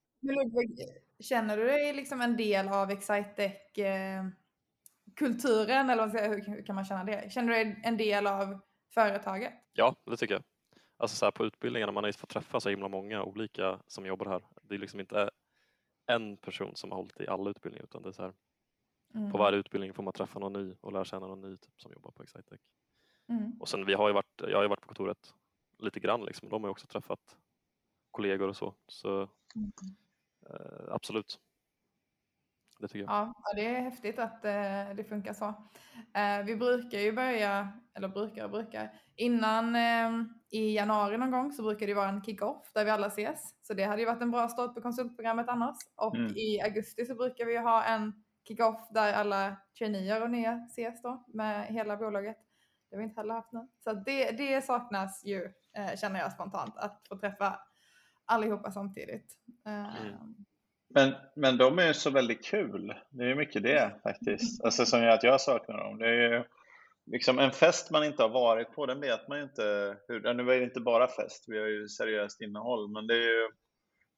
Känner 1.20 1.58
du 1.58 1.64
dig 1.64 1.94
liksom 1.94 2.22
en 2.22 2.38
del 2.38 2.68
av 2.68 2.92
Excitec-kulturen? 2.92 5.90
Eller 5.90 6.48
hur 6.48 6.66
kan 6.66 6.76
man 6.76 6.86
känna 6.86 7.04
det? 7.04 7.32
Känner 7.32 7.48
du 7.48 7.54
dig 7.54 7.82
en 7.84 7.98
del 7.98 8.28
av 8.28 8.60
företaget? 8.94 9.54
Ja, 9.74 9.96
det 10.06 10.18
tycker 10.18 10.34
jag. 10.34 10.44
Alltså 10.98 11.18
så 11.18 11.26
här, 11.26 11.32
på 11.32 11.46
utbildningarna, 11.46 11.92
man 11.92 12.04
har 12.04 12.10
ju 12.10 12.14
fått 12.14 12.30
träffa 12.30 12.60
så 12.60 12.70
himla 12.70 12.88
många 12.88 13.24
olika 13.24 13.80
som 13.88 14.06
jobbar 14.06 14.26
här. 14.26 14.42
Det 14.64 14.76
är 14.76 14.80
liksom 14.80 15.00
inte 15.00 15.30
en 16.06 16.38
person 16.38 16.76
som 16.76 16.92
har 16.92 16.98
hållit 16.98 17.22
i 17.22 17.28
alla 17.28 17.50
utbildningar 17.50 17.84
utan 17.84 18.02
det 18.02 18.10
är 18.10 18.14
så 18.14 18.22
här, 18.22 18.34
mm. 19.16 19.32
på 19.32 19.38
varje 19.38 19.60
utbildning 19.60 19.94
får 19.94 20.04
man 20.04 20.14
träffa 20.14 20.40
någon 20.40 20.54
ny 20.54 20.76
och 20.82 20.94
lära 20.94 21.06
känna 21.06 21.28
någon 21.28 21.42
ny 21.42 21.58
typ, 21.58 21.82
som 21.82 21.92
jobbar 21.92 22.12
på 22.12 22.24
Excitec. 22.24 22.60
Mm. 23.30 23.52
Och 23.60 23.70
sen 23.70 23.86
vi 23.86 23.94
har 23.94 24.08
ju 24.08 24.14
varit, 24.14 24.26
jag 24.38 24.58
har 24.58 24.64
ju 24.64 24.70
varit 24.70 24.82
på 24.82 24.88
kontoret 24.88 25.34
lite 25.80 26.00
grann 26.00 26.26
liksom, 26.26 26.50
de 26.50 26.64
har 26.64 26.70
också 26.70 26.88
träffat 26.88 27.38
kollegor 28.12 28.48
och 28.48 28.56
så. 28.56 28.74
så 28.88 29.30
mm. 29.56 29.72
Eh, 30.50 30.94
absolut. 30.94 31.40
Det 32.80 32.88
tycker 32.88 33.00
jag. 33.00 33.10
Ja, 33.10 33.34
det 33.56 33.66
är 33.66 33.82
häftigt 33.82 34.20
att 34.20 34.46
eh, 34.46 34.96
det 34.96 35.06
funkar 35.10 35.34
så. 35.34 35.46
Eh, 36.14 36.46
vi 36.46 36.56
brukar 36.56 36.98
ju 37.00 37.12
börja, 37.12 37.74
eller 37.94 38.08
brukar 38.08 38.44
och 38.44 38.52
brukar, 38.52 39.02
innan 39.16 39.76
i 40.52 40.76
januari 40.76 41.18
någon 41.18 41.32
gång 41.32 41.52
så 41.52 41.64
brukar 41.64 41.88
det 41.88 41.94
vara 41.94 42.10
en 42.10 42.24
kick-off 42.24 42.72
där 42.74 42.86
vi 42.86 42.92
alla 42.92 43.08
ses. 43.08 43.56
Så 43.62 43.74
det 43.74 43.84
hade 43.84 44.02
ju 44.02 44.08
varit 44.08 44.22
en 44.22 44.32
bra 44.32 44.48
start 44.48 44.76
på 44.76 44.82
konsultprogrammet 44.82 45.50
annars. 45.50 45.78
Och 45.96 46.16
mm. 46.16 46.38
i 46.38 46.62
augusti 46.62 47.06
så 47.06 47.16
brukar 47.16 47.46
vi 47.46 47.58
ha 47.58 47.84
en 47.84 48.24
kick-off 48.48 48.90
där 48.90 49.14
alla 49.14 49.58
traineer 49.78 50.24
och 50.24 50.32
nya 50.32 50.54
ses 50.54 51.02
då 51.02 51.26
med 51.28 51.68
hela 51.68 51.98
bolaget. 51.98 52.38
Det 52.90 52.96
har 52.96 52.98
vi 52.98 53.04
inte 53.04 53.20
heller 53.20 53.34
haft 53.34 53.52
nu. 53.52 53.68
Så 53.84 53.94
det, 53.94 54.32
det 54.32 54.66
saknas 54.66 55.26
ju, 55.26 55.54
känner 56.02 56.20
jag 56.20 56.32
spontant, 56.32 56.78
att 56.78 57.02
få 57.10 57.18
träffa 57.18 57.60
allihopa 58.26 58.72
samtidigt. 58.72 59.34
Mm. 59.66 59.86
Ehm. 59.86 60.36
Men, 60.94 61.14
men 61.36 61.58
de 61.58 61.80
är 61.80 61.94
så 61.94 62.10
väldigt 62.10 62.46
kul. 62.46 62.94
Det 63.10 63.32
är 63.32 63.36
mycket 63.36 63.64
det 63.64 64.00
faktiskt. 64.04 64.64
Alltså 64.64 64.86
som 64.86 65.02
gör 65.02 65.10
att 65.10 65.24
jag 65.24 65.42
saknar 65.42 65.78
dem. 65.78 65.98
Det 65.98 66.08
är 66.08 66.32
ju 66.32 66.44
liksom 67.12 67.40
en 67.40 67.52
fest 67.52 67.92
man 67.92 68.04
inte 68.04 68.24
har 68.24 68.30
varit 68.30 68.76
på, 68.76 68.86
den 68.86 69.02
vet 69.02 69.28
man 69.28 69.38
ju 69.38 69.44
inte 69.44 69.98
hur. 70.08 70.34
Nu 70.34 70.52
är 70.52 70.60
det 70.60 70.64
inte 70.64 70.82
bara 70.82 71.08
fest, 71.08 71.46
vi 71.48 71.60
har 71.60 71.68
ju 71.68 71.88
seriöst 71.88 72.42
innehåll, 72.42 72.92
men 72.92 73.08
det 73.08 73.14
är 73.14 73.42
ju 73.42 73.50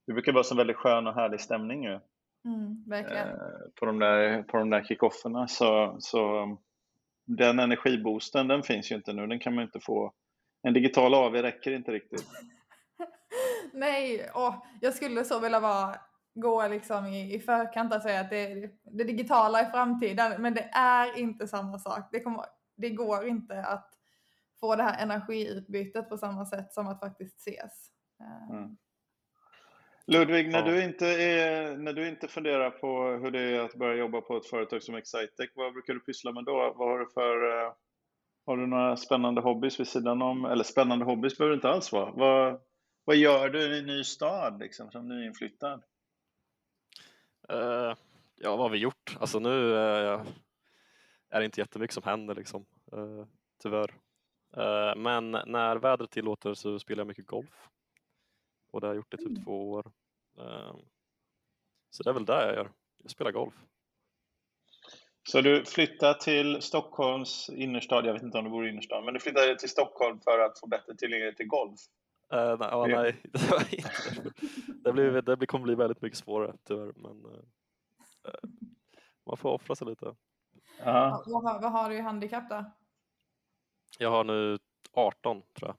det 0.07 0.13
brukar 0.13 0.31
vara 0.31 0.43
så 0.43 0.55
väldigt 0.55 0.77
skön 0.77 1.07
och 1.07 1.15
härlig 1.15 1.41
stämning 1.41 1.83
ju. 1.83 1.99
Mm, 2.45 2.83
verkligen. 2.87 3.27
Eh, 3.27 3.35
på 3.79 3.85
de 3.85 3.99
där, 3.99 4.43
på 4.43 4.57
de 4.57 4.69
där 4.69 4.83
kickofferna. 4.83 5.47
Så, 5.47 5.95
så 5.99 6.47
den 7.25 7.59
energiboosten, 7.59 8.47
den 8.47 8.63
finns 8.63 8.91
ju 8.91 8.95
inte 8.95 9.13
nu. 9.13 9.27
Den 9.27 9.39
kan 9.39 9.55
man 9.55 9.63
inte 9.63 9.79
få. 9.79 10.13
En 10.63 10.73
digital 10.73 11.13
AV 11.13 11.35
räcker 11.35 11.71
inte 11.71 11.91
riktigt. 11.91 12.27
Nej, 13.73 14.29
åh, 14.35 14.65
jag 14.81 14.93
skulle 14.93 15.23
så 15.23 15.39
vilja 15.39 15.59
vara, 15.59 15.95
gå 16.35 16.67
liksom 16.67 17.05
i, 17.05 17.35
i 17.35 17.39
förkant 17.39 17.95
och 17.95 18.01
säga 18.01 18.19
att 18.19 18.29
det, 18.29 18.69
det 18.83 19.03
digitala 19.03 19.59
är 19.59 19.71
framtiden, 19.71 20.41
men 20.41 20.53
det 20.53 20.69
är 20.73 21.17
inte 21.19 21.47
samma 21.47 21.79
sak. 21.79 22.09
Det, 22.11 22.19
kommer, 22.19 22.45
det 22.77 22.89
går 22.89 23.27
inte 23.27 23.63
att 23.63 23.89
få 24.59 24.75
det 24.75 24.83
här 24.83 25.03
energiutbytet 25.03 26.09
på 26.09 26.17
samma 26.17 26.45
sätt 26.45 26.73
som 26.73 26.87
att 26.87 26.99
faktiskt 26.99 27.39
ses. 27.39 27.91
Eh. 28.19 28.57
Mm. 28.57 28.77
Ludvig, 30.07 30.51
när, 30.51 30.63
du 30.63 30.83
inte 30.83 31.07
är, 31.07 31.77
när 31.77 31.93
du 31.93 32.07
inte 32.07 32.27
funderar 32.27 32.69
på 32.69 33.03
hur 33.23 33.31
det 33.31 33.41
är 33.41 33.59
att 33.59 33.75
börja 33.75 33.95
jobba 33.95 34.21
på 34.21 34.37
ett 34.37 34.45
företag 34.45 34.83
som 34.83 34.95
Excitec, 34.95 35.51
vad 35.55 35.73
brukar 35.73 35.93
du 35.93 35.99
pyssla 35.99 36.31
med 36.31 36.43
då? 36.45 36.73
Vad 36.77 36.89
har 36.89 36.99
du 36.99 37.05
för 37.13 37.65
eh, 37.65 37.73
har 38.45 38.57
du 38.57 38.67
några 38.67 38.97
spännande 38.97 39.41
hobbys 39.41 39.79
vid 39.79 39.87
sidan 39.87 40.21
om? 40.21 40.45
Eller 40.45 40.63
spännande 40.63 41.05
hobbys 41.05 41.37
behöver 41.37 41.55
det 41.55 41.57
inte 41.57 41.69
alls 41.69 41.91
vara. 41.91 42.11
Vad, 42.11 42.61
vad 43.03 43.15
gör 43.15 43.49
du 43.49 43.75
i 43.75 43.79
en 43.79 43.85
ny 43.85 44.03
stad 44.03 44.59
liksom, 44.59 44.91
som 44.91 45.07
nyinflyttad? 45.07 45.83
Uh, 47.51 47.95
ja, 48.35 48.49
vad 48.49 48.59
har 48.59 48.69
vi 48.69 48.77
gjort? 48.77 49.17
Alltså 49.19 49.39
nu 49.39 49.49
uh, 49.49 50.25
är 51.29 51.39
det 51.39 51.45
inte 51.45 51.61
jättemycket 51.61 51.93
som 51.93 52.03
händer 52.03 52.35
liksom, 52.35 52.65
uh, 52.93 53.25
tyvärr. 53.63 53.93
Uh, 54.57 54.95
men 54.95 55.31
när 55.31 55.75
vädret 55.75 56.11
tillåter 56.11 56.53
så 56.53 56.79
spelar 56.79 57.01
jag 57.01 57.07
mycket 57.07 57.27
golf. 57.27 57.69
Och 58.71 58.81
det 58.81 58.87
har 58.87 58.93
jag 58.93 58.99
gjort 58.99 59.13
i 59.13 59.17
typ 59.17 59.27
mm. 59.27 59.43
två 59.43 59.71
år. 59.71 59.91
så 61.89 62.03
det 62.03 62.09
är 62.09 62.13
väl 62.13 62.25
det 62.25 62.45
jag 62.45 62.55
gör. 62.55 62.71
Jag 62.97 63.11
spelar 63.11 63.31
golf. 63.31 63.53
Så 65.23 65.41
du 65.41 65.65
flyttar 65.65 66.13
till 66.13 66.61
Stockholms 66.61 67.49
innerstad, 67.49 68.05
jag 68.05 68.13
vet 68.13 68.23
inte 68.23 68.37
om 68.37 68.43
du 68.43 68.49
bor 68.49 68.67
i 68.67 68.69
innerstan, 68.69 69.05
men 69.05 69.13
du 69.13 69.19
flyttar 69.19 69.55
till 69.55 69.69
Stockholm 69.69 70.19
för 70.19 70.39
att 70.39 70.59
få 70.59 70.67
bättre 70.67 70.95
tillgänglighet 70.95 71.37
till 71.37 71.47
golf? 71.47 71.79
Uh, 72.33 72.57
nej, 72.59 72.69
oh, 72.69 72.87
nej, 72.87 73.21
det 73.23 73.51
var 73.51 73.73
inte 73.73 73.89
det. 74.83 74.93
Blir, 74.93 75.35
det 75.35 75.47
kommer 75.47 75.63
bli 75.63 75.75
väldigt 75.75 76.01
mycket 76.01 76.19
svårare 76.19 76.53
tyvärr. 76.63 76.93
Men 76.95 77.25
uh, 77.25 77.41
man 79.25 79.37
får 79.37 79.49
offra 79.49 79.75
sig 79.75 79.87
lite. 79.87 80.15
Ja, 80.83 81.23
vad, 81.27 81.43
har, 81.43 81.61
vad 81.61 81.71
har 81.71 81.89
du 81.89 81.95
i 81.95 82.01
handikapp 82.01 82.49
då? 82.49 82.65
Jag 83.99 84.09
har 84.09 84.23
nu 84.23 84.59
18 84.93 85.41
tror 85.53 85.69
jag. 85.69 85.77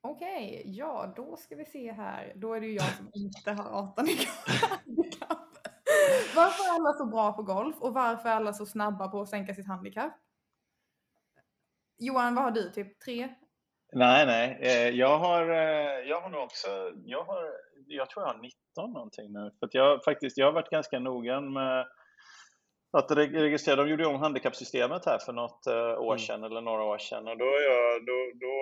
Okej, 0.00 0.60
okay, 0.60 0.72
ja 0.72 1.12
då 1.16 1.36
ska 1.36 1.56
vi 1.56 1.64
se 1.64 1.92
här. 1.92 2.32
Då 2.36 2.54
är 2.54 2.60
det 2.60 2.66
ju 2.66 2.74
jag 2.74 2.94
som 2.96 3.10
inte 3.12 3.52
har 3.52 3.82
18 3.82 4.08
i 4.08 4.16
handikapp. 4.84 5.45
Varför 6.36 6.64
är 6.64 6.74
alla 6.74 6.92
så 6.92 7.06
bra 7.06 7.32
på 7.32 7.42
golf 7.42 7.76
och 7.80 7.94
varför 7.94 8.28
är 8.28 8.32
alla 8.32 8.52
så 8.52 8.66
snabba 8.66 9.08
på 9.08 9.20
att 9.20 9.28
sänka 9.28 9.54
sitt 9.54 9.66
handikapp? 9.66 10.12
Johan, 11.98 12.34
vad 12.34 12.44
har 12.44 12.50
du? 12.50 12.70
Typ 12.70 13.00
tre 13.00 13.28
Nej, 13.92 14.26
nej. 14.26 14.58
Eh, 14.60 14.88
jag 14.88 15.18
har, 15.18 15.50
eh, 15.50 16.08
jag 16.08 16.20
har 16.20 16.30
nog 16.30 16.42
också, 16.42 16.68
jag, 17.04 17.24
har, 17.24 17.44
jag 17.86 18.10
tror 18.10 18.26
jag 18.26 18.32
har 18.32 18.40
19 18.40 18.92
någonting 18.92 19.32
nu. 19.32 19.50
För 19.60 19.68
jag, 19.72 20.04
faktiskt, 20.04 20.38
jag 20.38 20.46
har 20.46 20.52
varit 20.52 20.70
ganska 20.70 20.98
noga 20.98 21.40
med 21.40 21.86
att 22.98 23.10
registrera, 23.10 23.76
de 23.76 23.88
gjorde 23.90 24.06
om 24.06 24.20
handikappsystemet 24.26 25.06
här 25.06 25.18
för 25.18 25.32
något 25.32 25.66
eh, 25.66 25.98
år 26.08 26.18
sedan 26.18 26.40
mm. 26.40 26.46
eller 26.50 26.60
några 26.60 26.84
år 26.92 26.98
sedan 26.98 27.28
och 27.28 27.38
då, 27.38 27.50
jag, 27.68 28.06
då, 28.10 28.16
då 28.44 28.54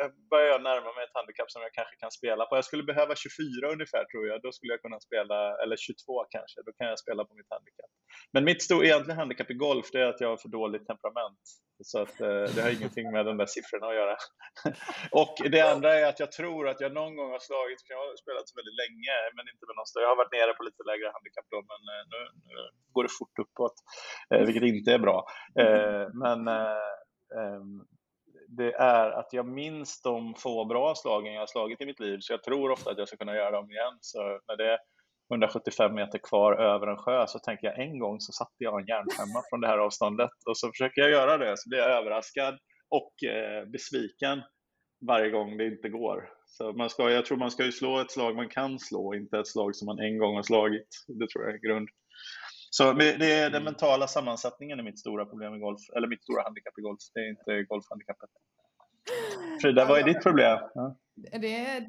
eh, 0.00 0.08
börjar 0.30 0.48
jag 0.54 0.62
närma 0.62 0.90
mig 0.96 1.04
ett 1.04 1.18
handikapp 1.20 1.50
som 1.50 1.62
jag 1.62 1.72
kanske 1.78 1.96
kan 1.96 2.10
spela 2.10 2.42
på. 2.46 2.56
Jag 2.56 2.64
skulle 2.64 2.82
behöva 2.82 3.14
24 3.14 3.72
ungefär 3.74 4.04
tror 4.10 4.26
jag, 4.28 4.42
då 4.42 4.52
skulle 4.52 4.72
jag 4.72 4.82
kunna 4.82 5.00
spela, 5.00 5.38
eller 5.62 5.76
22 5.76 6.24
kanske, 6.34 6.58
då 6.66 6.72
kan 6.78 6.86
jag 6.92 6.98
spela 7.04 7.24
på 7.24 7.34
mitt 7.34 7.50
handikapp. 7.56 7.92
Men 8.32 8.44
mitt 8.44 8.62
stora 8.62 8.84
egentliga 8.86 9.16
handikapp 9.16 9.50
i 9.50 9.54
golf 9.68 9.86
det 9.92 10.00
är 10.00 10.08
att 10.12 10.20
jag 10.20 10.28
har 10.28 10.40
för 10.44 10.48
dåligt 10.48 10.86
temperament. 10.86 11.44
Så 11.90 11.98
att, 12.04 12.20
eh, 12.20 12.44
det 12.54 12.60
har 12.64 12.70
ingenting 12.78 13.06
med 13.14 13.22
de 13.26 13.34
där 13.40 13.50
siffrorna 13.56 13.86
att 13.90 14.00
göra. 14.00 14.16
och 15.22 15.34
det 15.54 15.62
andra 15.72 15.88
är 16.00 16.04
att 16.10 16.20
jag 16.24 16.32
tror 16.38 16.62
att 16.68 16.80
jag 16.84 16.92
någon 17.00 17.16
gång 17.16 17.30
har 17.36 17.42
slagit, 17.48 17.80
för 17.82 17.90
jag 17.94 18.00
har 18.04 18.10
spelat 18.24 18.48
väldigt 18.58 18.78
länge, 18.82 19.14
men 19.36 19.44
inte 19.52 19.64
med 19.68 19.76
någon 19.76 19.90
större. 19.90 20.04
Jag 20.06 20.12
har 20.14 20.22
varit 20.22 20.36
nere 20.38 20.52
på 20.58 20.62
lite 20.68 20.82
lägre 20.90 21.06
handikapp 21.16 21.48
då, 21.54 21.58
men 21.70 21.80
nu, 22.12 22.22
nu 22.48 22.56
går 22.94 23.02
det 23.06 23.12
fort 23.18 23.36
uppåt, 23.44 23.76
Eh, 24.34 24.46
vilket 24.46 24.62
inte 24.62 24.92
är 24.92 24.98
bra. 24.98 25.26
Eh, 25.60 26.08
men 26.14 26.48
eh, 26.48 27.62
det 28.48 28.72
är 28.74 29.10
att 29.10 29.32
jag 29.32 29.46
minns 29.46 30.02
de 30.02 30.34
få 30.34 30.64
bra 30.64 30.94
slagen 30.94 31.32
jag 31.32 31.40
har 31.40 31.46
slagit 31.46 31.80
i 31.80 31.86
mitt 31.86 32.00
liv, 32.00 32.18
så 32.20 32.32
jag 32.32 32.42
tror 32.42 32.70
ofta 32.70 32.90
att 32.90 32.98
jag 32.98 33.08
ska 33.08 33.16
kunna 33.16 33.36
göra 33.36 33.50
dem 33.50 33.70
igen. 33.70 33.98
Så 34.00 34.18
när 34.48 34.56
det 34.56 34.72
är 34.72 34.78
175 35.32 35.94
meter 35.94 36.18
kvar 36.18 36.52
över 36.52 36.86
en 36.86 36.96
sjö 36.96 37.26
så 37.26 37.38
tänker 37.38 37.66
jag 37.66 37.78
en 37.78 37.98
gång 37.98 38.20
så 38.20 38.32
satte 38.32 38.56
jag 38.58 38.80
en 38.80 38.86
järnfemma 38.86 39.42
från 39.50 39.60
det 39.60 39.68
här 39.68 39.78
avståndet 39.78 40.30
och 40.48 40.56
så 40.58 40.68
försöker 40.68 41.00
jag 41.00 41.10
göra 41.10 41.38
det 41.38 41.56
så 41.56 41.68
blir 41.68 41.78
jag 41.78 41.90
överraskad 41.90 42.58
och 42.88 43.12
besviken 43.72 44.42
varje 45.06 45.30
gång 45.30 45.56
det 45.56 45.66
inte 45.66 45.88
går. 45.88 46.28
Så 46.46 46.72
man 46.72 46.90
ska, 46.90 47.10
jag 47.10 47.26
tror 47.26 47.38
man 47.38 47.50
ska 47.50 47.64
ju 47.64 47.72
slå 47.72 48.00
ett 48.00 48.10
slag 48.10 48.36
man 48.36 48.48
kan 48.48 48.78
slå, 48.78 49.14
inte 49.14 49.38
ett 49.38 49.48
slag 49.48 49.76
som 49.76 49.86
man 49.86 49.98
en 49.98 50.18
gång 50.18 50.36
har 50.36 50.42
slagit. 50.42 50.88
Det 51.08 51.28
tror 51.28 51.44
jag 51.44 51.54
är 51.54 51.58
grund. 51.58 51.88
Så 52.70 52.92
det 52.92 53.32
är 53.32 53.44
den 53.44 53.54
mm. 53.54 53.64
mentala 53.64 54.06
sammansättningen 54.06 54.78
är 54.78 54.82
mitt 54.82 54.98
stora 54.98 55.26
problem 55.26 55.54
i 55.54 55.58
golf, 55.58 55.80
eller 55.96 56.08
mitt 56.08 56.22
stora 56.22 56.42
handikapp 56.42 56.78
i 56.78 56.82
golf. 56.82 56.98
Det 57.14 57.20
är 57.20 57.28
inte 57.28 57.62
golfhandikappet. 57.62 58.30
Frida, 59.62 59.84
vad 59.84 59.98
är 59.98 60.04
ditt 60.04 60.22
problem? 60.22 60.58
Ja. 60.74 60.96
Det 61.14 61.66
är, 61.66 61.86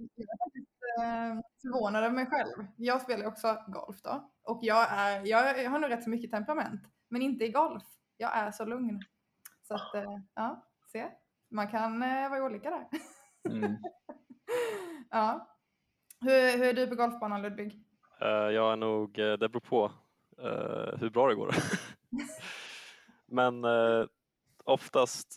Eh, 0.99 1.39
förvånad 1.61 2.03
över 2.03 2.15
mig 2.15 2.25
själv. 2.25 2.67
Jag 2.77 3.01
spelar 3.01 3.25
också 3.25 3.57
golf 3.67 4.01
då 4.01 4.31
och 4.43 4.59
jag, 4.61 4.87
är, 4.91 5.25
jag 5.25 5.69
har 5.69 5.79
nog 5.79 5.91
rätt 5.91 6.03
så 6.03 6.09
mycket 6.09 6.31
temperament, 6.31 6.81
men 7.09 7.21
inte 7.21 7.45
i 7.45 7.51
golf. 7.51 7.83
Jag 8.17 8.37
är 8.37 8.51
så 8.51 8.65
lugn. 8.65 9.01
Så 9.67 9.73
att, 9.73 9.95
eh, 9.95 10.17
ja, 10.35 10.65
se. 10.91 11.07
Man 11.51 11.67
kan 11.67 12.03
eh, 12.03 12.29
vara 12.29 12.43
olika 12.43 12.69
där. 12.69 12.87
Mm. 13.49 13.77
ja. 15.09 15.47
Hur, 16.21 16.57
hur 16.57 16.65
är 16.65 16.73
du 16.73 16.87
på 16.87 16.95
golfbanan 16.95 17.41
Ludvig? 17.41 17.83
jag 18.19 18.71
är 18.71 18.75
nog, 18.75 19.13
det 19.13 19.49
beror 19.49 19.59
på 19.59 19.91
hur 20.99 21.09
bra 21.09 21.27
det 21.27 21.35
går. 21.35 21.55
men 23.25 23.65
oftast 24.63 25.27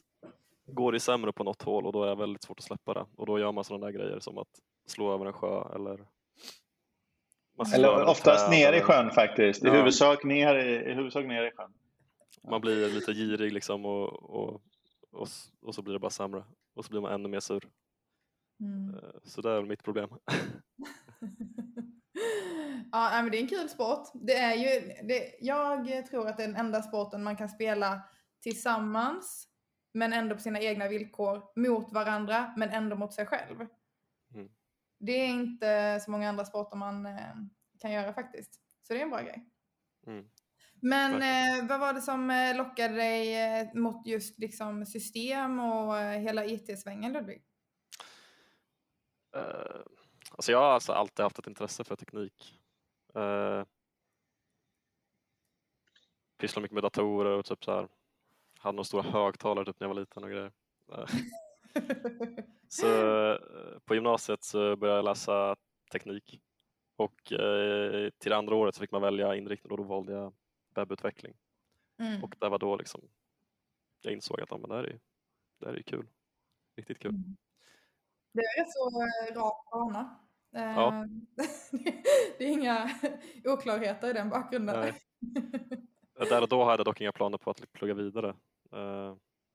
går 0.66 0.92
det 0.92 1.00
sämre 1.00 1.32
på 1.32 1.44
något 1.44 1.62
hål 1.62 1.86
och 1.86 1.92
då 1.92 2.04
är 2.04 2.08
det 2.08 2.14
väldigt 2.14 2.42
svårt 2.42 2.58
att 2.58 2.64
släppa 2.64 2.94
det 2.94 3.06
och 3.16 3.26
då 3.26 3.38
gör 3.38 3.52
man 3.52 3.64
sådana 3.64 3.86
där 3.86 3.92
grejer 3.92 4.18
som 4.20 4.38
att 4.38 4.48
slå 4.86 5.14
över 5.14 5.26
en 5.26 5.32
sjö 5.32 5.74
eller 5.74 6.06
eller 7.74 8.04
oftast 8.04 8.50
ner 8.50 8.72
i 8.72 8.80
sjön 8.80 9.10
faktiskt. 9.10 9.64
I, 9.64 9.66
ja. 9.66 9.72
huvudsak 9.72 10.24
ner 10.24 10.54
i, 10.54 10.90
i 10.90 10.94
huvudsak 10.94 11.26
ner 11.26 11.44
i 11.44 11.50
sjön. 11.50 11.72
Man 12.50 12.60
blir 12.60 12.88
lite 12.88 13.12
girig 13.12 13.52
liksom 13.52 13.84
och, 13.84 14.30
och, 14.30 14.62
och, 15.10 15.28
och, 15.62 15.74
så 15.74 15.82
blir 15.82 15.92
det 15.92 15.98
bara 16.00 16.10
sämre. 16.10 16.44
Och 16.74 16.84
så 16.84 16.90
blir 16.90 17.00
man 17.00 17.12
ännu 17.12 17.28
mer 17.28 17.40
sur. 17.40 17.68
Mm. 18.60 18.94
Eh, 18.94 19.00
så 19.24 19.40
det 19.40 19.50
är 19.50 19.62
mitt 19.62 19.82
problem. 19.82 20.10
ja, 22.94 23.22
men 23.22 23.30
det 23.30 23.38
är 23.38 23.42
en 23.42 23.48
kul 23.48 23.68
sport. 23.68 24.08
Det 24.14 24.36
är 24.36 24.54
ju, 24.54 24.92
det, 25.02 25.34
jag 25.40 26.06
tror 26.06 26.28
att 26.28 26.36
det 26.36 26.42
är 26.44 26.48
den 26.48 26.56
enda 26.56 26.82
sporten 26.82 27.24
man 27.24 27.36
kan 27.36 27.48
spela 27.48 28.02
tillsammans 28.42 29.48
men 29.94 30.12
ändå 30.12 30.34
på 30.34 30.40
sina 30.40 30.60
egna 30.60 30.88
villkor 30.88 31.42
mot 31.56 31.92
varandra 31.92 32.54
men 32.56 32.70
ändå 32.70 32.96
mot 32.96 33.12
sig 33.12 33.26
själv. 33.26 33.66
Mm. 34.34 34.48
Det 34.98 35.12
är 35.12 35.26
inte 35.26 36.00
så 36.04 36.10
många 36.10 36.28
andra 36.28 36.44
sporter 36.44 36.76
man 36.76 37.06
eh, 37.06 37.34
kan 37.80 37.92
göra 37.92 38.12
faktiskt. 38.12 38.54
Så 38.82 38.92
det 38.92 38.98
är 38.98 39.02
en 39.02 39.10
bra 39.10 39.20
grej. 39.20 39.50
Mm. 40.06 40.24
Men 40.80 41.22
eh, 41.22 41.68
vad 41.68 41.80
var 41.80 41.92
det 41.92 42.00
som 42.00 42.30
eh, 42.30 42.56
lockade 42.56 42.94
dig 42.94 43.42
eh, 43.42 43.74
mot 43.74 44.06
just 44.06 44.38
liksom, 44.38 44.86
system 44.86 45.60
och 45.60 45.96
hela 45.98 46.44
IT-svängen 46.44 47.12
Ludvig? 47.12 47.42
Uh, 49.36 49.82
alltså 50.30 50.52
jag 50.52 50.58
har 50.58 50.72
alltså 50.72 50.92
alltid 50.92 51.22
haft 51.22 51.38
ett 51.38 51.46
intresse 51.46 51.84
för 51.84 51.96
teknik. 51.96 52.63
Uh, 53.16 53.64
pysslar 56.38 56.62
mycket 56.62 56.74
med 56.74 56.82
datorer 56.82 57.38
och 57.38 57.44
typ 57.44 57.64
så 57.64 57.72
här. 57.72 57.88
Hade 58.58 58.76
några 58.76 58.84
stora 58.84 59.02
högtalare 59.02 59.64
typ 59.64 59.80
när 59.80 59.84
jag 59.88 59.94
var 59.94 60.00
liten 60.00 60.24
och 60.24 60.30
grejer. 60.30 60.52
Uh. 60.92 61.06
Så 62.68 62.86
eh, 62.86 63.38
på 63.84 63.94
gymnasiet 63.94 64.44
så 64.44 64.76
började 64.76 64.98
jag 64.98 65.04
läsa 65.04 65.56
teknik 65.92 66.40
och 66.96 67.32
eh, 67.32 68.10
till 68.18 68.32
andra 68.32 68.54
året 68.54 68.74
så 68.74 68.80
fick 68.80 68.90
man 68.90 69.02
välja 69.02 69.36
inriktning 69.36 69.70
och 69.70 69.76
då 69.76 69.82
valde 69.82 70.12
jag 70.12 70.32
webbutveckling. 70.74 71.34
Mm. 71.98 72.24
Och 72.24 72.36
det 72.38 72.48
var 72.48 72.58
då 72.58 72.76
liksom 72.76 73.00
jag 74.00 74.12
insåg 74.12 74.40
att 74.40 74.50
ja, 74.50 74.58
men 74.58 74.70
det, 74.70 74.76
här 74.76 74.84
är, 74.84 75.00
det 75.58 75.66
här 75.66 75.74
är 75.74 75.82
kul. 75.82 76.06
Riktigt 76.76 76.98
kul. 76.98 77.10
Mm. 77.10 77.36
Det 78.32 78.40
är 78.40 78.64
så 78.66 79.02
eh, 79.02 79.40
rak 79.40 79.70
bana. 79.70 80.20
Ja. 80.54 81.06
det 82.38 82.44
är 82.44 82.48
inga 82.48 82.90
oklarheter 83.44 84.10
i 84.10 84.12
den 84.12 84.28
bakgrunden. 84.28 84.80
Nej. 84.80 85.00
Där 86.28 86.42
och 86.42 86.48
då 86.48 86.64
hade 86.64 86.80
jag 86.80 86.84
dock 86.84 87.00
inga 87.00 87.12
planer 87.12 87.38
på 87.38 87.50
att 87.50 87.72
plugga 87.72 87.94
vidare. 87.94 88.34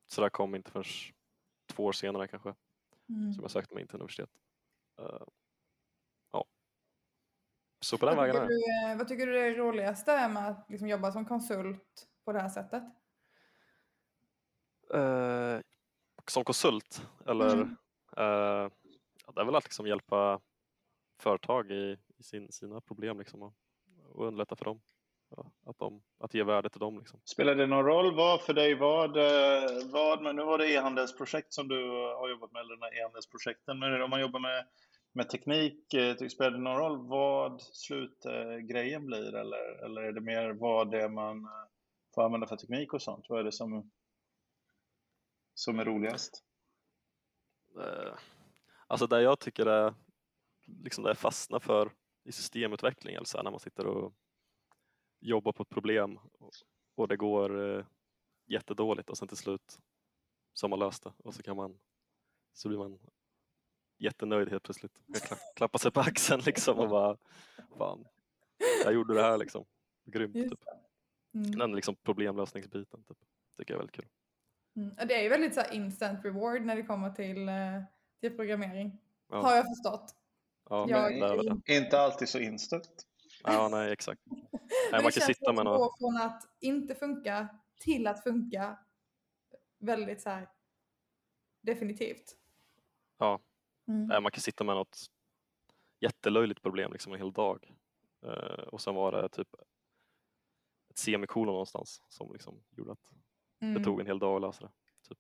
Så 0.07 0.21
det 0.21 0.29
kom 0.29 0.55
inte 0.55 0.71
förrän 0.71 0.85
två 1.67 1.85
år 1.85 1.91
senare 1.91 2.27
kanske 2.27 2.55
mm. 3.09 3.33
som 3.33 3.43
jag 3.43 3.51
sökte 3.51 3.73
mig 3.73 3.81
in 3.81 3.87
till 3.87 3.95
universitet. 3.95 4.29
Uh, 5.01 5.27
ja. 6.31 6.45
Så 7.81 7.97
på 7.97 8.05
den 8.05 8.17
vägen 8.17 8.35
är. 8.35 8.95
Vad 8.95 9.07
tycker 9.07 9.27
du 9.27 9.39
är 9.39 9.49
det 9.49 9.57
roligaste 9.57 10.29
med 10.29 10.47
att 10.47 10.69
liksom 10.69 10.87
jobba 10.87 11.11
som 11.11 11.25
konsult 11.25 12.07
på 12.25 12.31
det 12.31 12.39
här 12.39 12.49
sättet? 12.49 12.83
Som 16.27 16.43
konsult 16.43 17.07
eller? 17.25 17.53
Mm. 17.53 17.75
Ja, 18.15 19.33
det 19.35 19.41
är 19.41 19.45
väl 19.45 19.55
att 19.55 19.63
liksom 19.63 19.87
hjälpa 19.87 20.39
företag 21.19 21.71
i, 21.71 21.97
i 22.17 22.23
sin, 22.23 22.51
sina 22.51 22.81
problem 22.81 23.19
liksom 23.19 23.41
och, 23.41 23.53
och 24.13 24.27
underlätta 24.27 24.55
för 24.55 24.65
dem 24.65 24.81
att, 25.65 25.79
de, 25.79 26.01
att 26.17 26.33
ge 26.33 26.43
värde 26.43 26.69
till 26.69 26.79
dem. 26.79 26.99
Liksom. 26.99 27.19
Spelar 27.23 27.55
det 27.55 27.67
någon 27.67 27.85
roll 27.85 28.15
vad 28.15 28.41
för 28.41 28.53
dig 28.53 28.75
vad, 28.75 29.17
eh, 29.17 29.91
vad 29.91 30.21
men 30.21 30.35
nu 30.35 30.43
var 30.43 30.57
det 30.57 30.73
e-handelsprojekt 30.73 31.53
som 31.53 31.67
du 31.67 31.89
har 31.89 32.29
jobbat 32.29 32.51
med, 32.51 32.59
eller 32.59 32.75
den 32.75 32.83
här 32.83 32.99
e-handelsprojekten, 32.99 33.79
men 33.79 34.01
om 34.01 34.09
man 34.09 34.21
jobbar 34.21 34.39
med, 34.39 34.65
med 35.11 35.29
teknik, 35.29 35.93
eh, 35.93 36.27
spelar 36.27 36.51
det 36.51 36.57
någon 36.57 36.77
roll 36.77 37.07
vad 37.07 37.61
slutgrejen 37.61 39.05
blir 39.05 39.35
eller, 39.35 39.85
eller 39.85 40.01
är 40.01 40.11
det 40.11 40.21
mer 40.21 40.49
vad 40.49 40.91
det 40.91 41.01
är 41.01 41.09
man 41.09 41.45
eh, 41.45 41.51
får 42.15 42.25
använda 42.25 42.47
för 42.47 42.55
teknik 42.55 42.93
och 42.93 43.01
sånt? 43.01 43.25
Vad 43.29 43.39
är 43.39 43.43
det 43.43 43.51
som, 43.51 43.91
som 45.53 45.79
är 45.79 45.85
roligast? 45.85 46.43
Alltså 48.87 49.07
det 49.07 49.21
jag 49.21 49.39
tycker 49.39 49.65
är 49.65 49.93
liksom 50.83 51.03
det 51.03 51.09
jag 51.09 51.17
fastnar 51.17 51.59
för 51.59 51.91
i 52.23 52.31
systemutveckling, 52.31 53.15
alltså 53.15 53.41
när 53.41 53.51
man 53.51 53.59
sitter 53.59 53.85
och 53.85 54.13
jobba 55.19 55.53
på 55.53 55.63
ett 55.63 55.69
problem 55.69 56.19
och 56.95 57.07
det 57.07 57.17
går 57.17 57.77
eh, 57.77 57.85
jättedåligt 58.45 59.09
och 59.09 59.17
sen 59.17 59.27
till 59.27 59.37
slut 59.37 59.79
så 60.53 60.65
har 60.65 60.69
man 60.69 60.79
löst 60.79 61.03
det 61.03 61.13
och 61.17 61.33
så 61.33 61.43
kan 61.43 61.57
man 61.57 61.79
så 62.53 62.67
blir 62.67 62.77
man 62.77 62.99
jättenöjd 63.97 64.49
helt 64.49 64.63
plötsligt. 64.63 64.99
Jag 65.05 65.21
klappa 65.55 65.77
sig 65.77 65.91
på 65.91 65.99
axeln 65.99 66.41
liksom 66.45 66.79
och 66.79 66.89
bara 66.89 67.17
fan, 67.77 68.05
jag 68.83 68.93
gjorde 68.93 69.13
det 69.13 69.21
här 69.21 69.37
liksom. 69.37 69.65
Grymt 70.05 70.33
typ. 70.33 70.63
Mm. 71.33 71.51
Den 71.51 71.75
liksom 71.75 71.95
problemlösningsbiten 71.95 73.03
typ. 73.03 73.17
tycker 73.57 73.73
jag 73.73 73.75
är 73.75 73.79
väldigt 73.79 73.95
kul. 73.95 74.07
Mm. 74.75 74.95
Det 75.07 75.13
är 75.13 75.23
ju 75.23 75.29
väldigt 75.29 75.55
så 75.55 75.61
instant 75.71 76.25
reward 76.25 76.61
när 76.61 76.75
det 76.75 76.83
kommer 76.83 77.09
till, 77.09 77.49
eh, 77.49 77.83
till 78.19 78.35
programmering. 78.35 78.97
Ja. 79.29 79.41
Har 79.41 79.55
jag 79.55 79.65
förstått. 79.65 80.15
Ja, 80.69 80.89
jag, 80.89 81.61
inte 81.67 81.99
alltid 81.99 82.29
så 82.29 82.39
instant. 82.39 83.05
Ja, 83.43 83.69
nej 83.71 83.91
exakt. 83.91 84.21
Nej, 84.91 85.03
man 85.03 85.11
kan 85.11 85.21
sitta 85.21 85.53
med 85.53 85.65
något. 85.65 85.97
från 85.99 86.17
att 86.17 86.43
inte 86.59 86.95
funka 86.95 87.47
till 87.79 88.07
att 88.07 88.23
funka 88.23 88.77
väldigt 89.77 90.21
så 90.21 90.29
här 90.29 90.49
definitivt. 91.61 92.35
Ja, 93.17 93.39
mm. 93.87 94.23
man 94.23 94.31
kan 94.31 94.41
sitta 94.41 94.63
med 94.63 94.75
något 94.75 94.97
jättelöjligt 95.99 96.61
problem 96.61 96.91
liksom 96.91 97.13
en 97.13 97.19
hel 97.19 97.31
dag 97.31 97.73
uh, 98.25 98.63
och 98.67 98.81
sen 98.81 98.95
var 98.95 99.11
det 99.11 99.29
typ 99.29 99.47
ett 100.89 100.97
semikolon 100.97 101.53
någonstans 101.53 102.01
som 102.07 102.33
liksom 102.33 102.63
gjorde 102.69 102.91
att 102.91 103.11
mm. 103.61 103.73
det 103.73 103.83
tog 103.83 103.99
en 103.99 104.07
hel 104.07 104.19
dag 104.19 104.35
att 104.35 104.41
lösa 104.41 104.65
det. 104.65 104.71
Typ. 105.09 105.19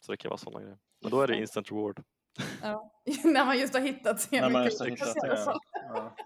Så 0.00 0.12
det 0.12 0.16
kan 0.16 0.28
vara 0.28 0.38
sådana 0.38 0.60
grejer. 0.60 0.78
Men 1.00 1.10
då 1.10 1.20
är 1.20 1.26
det 1.26 1.36
instant 1.36 1.72
reward. 1.72 2.04
Ja, 2.62 2.92
när 3.24 3.44
man 3.44 3.58
just 3.58 3.74
har 3.74 3.80
hittat 3.80 4.20
semikolon. 4.20 4.52
När 4.52 4.58
man 4.58 4.64
just 4.64 4.80
har 4.80 4.86
hittat 4.86 5.14
det, 5.14 5.44
ja. 5.94 6.16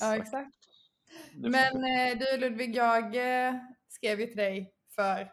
ja, 0.00 0.16
exakt. 0.16 0.54
Men 1.34 1.84
eh, 1.84 2.18
du 2.18 2.36
Ludvig, 2.40 2.76
jag 2.76 3.04
eh, 3.46 3.54
skrev 3.88 4.20
ju 4.20 4.26
till 4.26 4.36
dig 4.36 4.72
för 4.94 5.30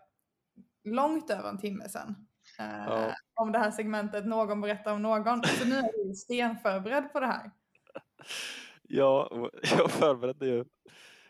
långt 0.83 1.29
över 1.29 1.49
en 1.49 1.59
timme 1.59 1.89
sedan. 1.89 2.27
Eh, 2.59 2.85
Ja. 2.87 3.15
Om 3.35 3.51
det 3.51 3.59
här 3.59 3.71
segmentet 3.71 4.25
Någon 4.25 4.61
berättar 4.61 4.93
om 4.93 5.01
någon. 5.01 5.43
Så 5.43 5.65
nu 5.65 5.75
är 5.75 6.07
du 6.07 6.13
stenförberedd 6.15 7.13
på 7.13 7.19
det 7.19 7.27
här. 7.27 7.51
Ja, 8.87 9.49
jag 9.77 9.91
förberedde 9.91 10.45
ju. 10.45 10.65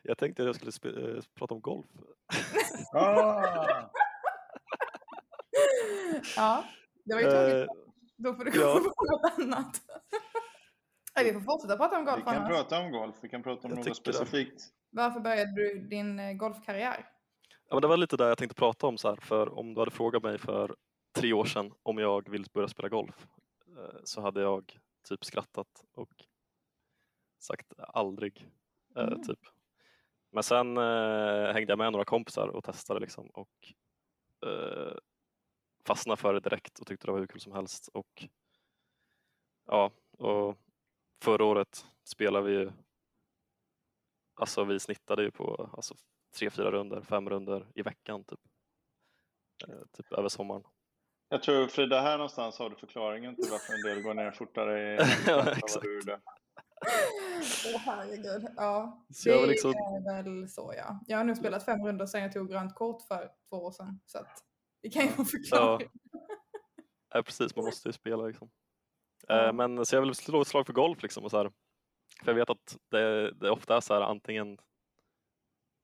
Jag 0.01 0.17
tänkte 0.17 0.41
att 0.43 0.45
jag 0.45 0.55
skulle 0.55 1.21
prata 1.35 1.53
om 1.53 1.61
golf. 1.61 1.85
Ah, 2.93 3.89
Ja, 6.35 6.63
det 7.03 7.13
var 7.13 7.21
ju 7.21 7.29
tråkigt. 7.29 7.84
Då 8.17 8.33
får 8.35 8.45
du 8.45 8.51
ja. 8.61 8.73
komma 8.79 8.93
på 8.93 9.05
något 9.05 9.39
annat. 9.39 9.81
Nej, 11.15 11.25
vi 11.25 11.33
får 11.33 11.41
fortsätta 11.41 11.77
prata 11.77 11.97
om 11.99 12.05
vi 12.05 12.11
golf 12.11 12.25
kan 12.25 12.35
annars. 12.35 12.49
prata 12.49 12.79
om 12.79 12.91
golf, 12.91 13.15
vi 13.21 13.29
kan 13.29 13.43
prata 13.43 13.67
om 13.67 13.69
Jag 13.69 13.77
något 13.77 13.85
tycker 13.95 14.11
det. 14.11 14.17
specifikt. 14.17 14.63
Varför 14.89 15.19
började 15.19 15.51
du 15.55 15.79
din 15.79 16.19
eh, 16.19 16.33
golfkarriär? 16.33 17.09
Ja, 17.69 17.75
men 17.75 17.81
det 17.81 17.87
var 17.87 17.97
lite 17.97 18.17
där 18.17 18.27
jag 18.27 18.37
tänkte 18.37 18.55
prata 18.55 18.87
om 18.87 18.97
så 18.97 19.09
här, 19.09 19.15
för 19.15 19.59
om 19.59 19.73
du 19.73 19.81
hade 19.81 19.91
frågat 19.91 20.23
mig 20.23 20.37
för 20.37 20.75
tre 21.15 21.33
år 21.33 21.45
sedan 21.45 21.71
om 21.83 21.97
jag 21.97 22.29
ville 22.29 22.45
börja 22.53 22.67
spela 22.67 22.89
golf 22.89 23.27
eh, 23.77 23.99
så 24.03 24.21
hade 24.21 24.41
jag 24.41 24.77
typ 25.09 25.25
skrattat 25.25 25.67
och 25.95 26.11
sagt 27.39 27.73
aldrig. 27.77 28.49
eh, 28.95 29.03
Mm. 29.03 29.23
Typ. 29.23 29.39
Men 30.31 30.43
sen 30.43 30.77
eh, 30.77 31.53
hängde 31.53 31.71
jag 31.71 31.77
med 31.77 31.91
några 31.91 32.05
kompisar 32.05 32.47
och 32.47 32.63
testade 32.63 32.99
liksom 32.99 33.27
och 33.27 33.73
eh, 34.47 34.97
fastnade 35.87 36.21
för 36.21 36.33
det 36.33 36.39
direkt 36.39 36.79
och 36.79 36.87
tyckte 36.87 37.07
det 37.07 37.11
var 37.11 37.19
hur 37.19 37.27
kul 37.27 37.41
som 37.41 37.51
helst. 37.53 37.87
Och, 37.87 38.27
ja, 39.65 39.91
och 40.17 40.57
förra 41.23 41.45
året 41.45 41.85
spelade 42.03 42.45
vi 42.45 42.53
ju, 42.53 42.71
alltså 44.35 44.63
vi 44.63 44.79
snittade 44.79 45.23
ju 45.23 45.31
på 45.31 45.69
alltså, 45.73 45.95
tre, 46.39 46.49
fyra 46.49 46.71
runder, 46.71 47.01
fem 47.01 47.29
runder 47.29 47.67
i 47.75 47.81
veckan 47.81 48.23
typ. 48.23 48.39
Eh, 49.67 49.79
typ 49.91 50.11
över 50.13 50.29
sommaren. 50.29 50.63
Jag 51.29 51.43
tror 51.43 51.67
Frida, 51.67 52.01
här 52.01 52.17
någonstans 52.17 52.59
har 52.59 52.69
du 52.69 52.75
förklaringen 52.75 53.35
till 53.35 53.51
varför 53.51 53.73
en 53.73 53.81
del 53.81 54.01
går 54.03 54.13
ner 54.13 54.31
fortare 54.31 54.93
i 54.93 54.97
Ja, 55.27 55.39
än 55.39 55.45
vad 55.45 55.57
exakt. 55.57 55.81
du 55.81 55.95
gjorde. 55.95 56.21
Åh 57.73 57.79
herregud. 57.79 58.47
Ja, 58.55 59.05
Så 59.13 59.29
jag 59.29 59.35
var 59.35 59.41
det 59.41 59.47
liksom, 59.47 59.71
är 59.71 60.23
väl 60.23 60.49
så 60.49 60.73
ja. 60.77 60.99
Jag 61.07 61.17
har 61.17 61.23
nu 61.23 61.35
spelat 61.35 61.65
fem 61.65 61.85
runder 61.85 62.05
sedan 62.05 62.21
jag 62.21 62.33
tog 62.33 62.49
grönt 62.49 62.75
kort 62.75 63.01
för 63.01 63.31
två 63.49 63.57
år 63.57 63.71
sedan. 63.71 63.99
Så 64.05 64.17
att 64.17 64.44
det 64.85 64.89
kan 64.91 65.03
ju 65.03 65.09
vara 65.11 65.25
förklaring. 65.25 65.89
ja, 67.13 67.21
precis, 67.23 67.55
man 67.55 67.65
måste 67.65 67.89
ju 67.89 67.93
spela 67.93 68.23
liksom. 68.23 68.49
Ja. 69.27 69.45
Eh, 69.47 69.53
men 69.53 69.85
så 69.85 69.95
jag 69.95 70.01
vill 70.01 70.15
slå 70.15 70.41
ett 70.41 70.47
slag 70.47 70.65
för 70.65 70.73
golf 70.73 71.01
liksom 71.03 71.23
och 71.23 71.31
så 71.31 71.37
här. 71.37 71.51
För 72.23 72.31
jag 72.31 72.35
vet 72.35 72.49
att 72.49 72.77
det, 72.91 73.31
det 73.31 73.49
ofta 73.51 73.75
är 73.77 73.81
så 73.81 73.93
här 73.93 74.01
antingen 74.01 74.57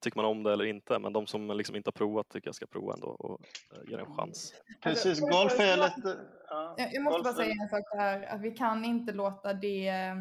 tycker 0.03 0.17
man 0.17 0.25
om 0.25 0.43
det 0.43 0.53
eller 0.53 0.65
inte, 0.65 0.99
men 0.99 1.13
de 1.13 1.27
som 1.27 1.47
liksom 1.57 1.75
inte 1.75 1.87
har 1.87 1.91
provat 1.91 2.29
tycker 2.29 2.47
jag 2.47 2.55
ska 2.55 2.65
prova 2.65 2.93
ändå 2.93 3.07
och 3.07 3.41
eh, 3.73 3.89
ge 3.89 3.95
det 3.95 4.01
en 4.01 4.15
chans. 4.15 4.53
Precis, 4.83 5.19
jag 5.19 5.29
golf 5.31 5.59
är 5.59 5.77
föreslå- 5.77 5.95
lite... 5.97 6.19
Ja, 6.49 6.75
Jag, 6.77 7.03
måste 7.03 7.17
golf 7.17 7.23
bara 7.23 7.29
är- 7.43 7.45
säga 7.45 7.55
en 7.63 7.69
sak 7.69 7.83
här, 7.97 8.23
att 8.23 8.41
vi 8.41 8.51
kan 8.51 8.85
inte 8.85 9.13
låta 9.13 9.53
det 9.53 9.87
eh, 9.87 10.15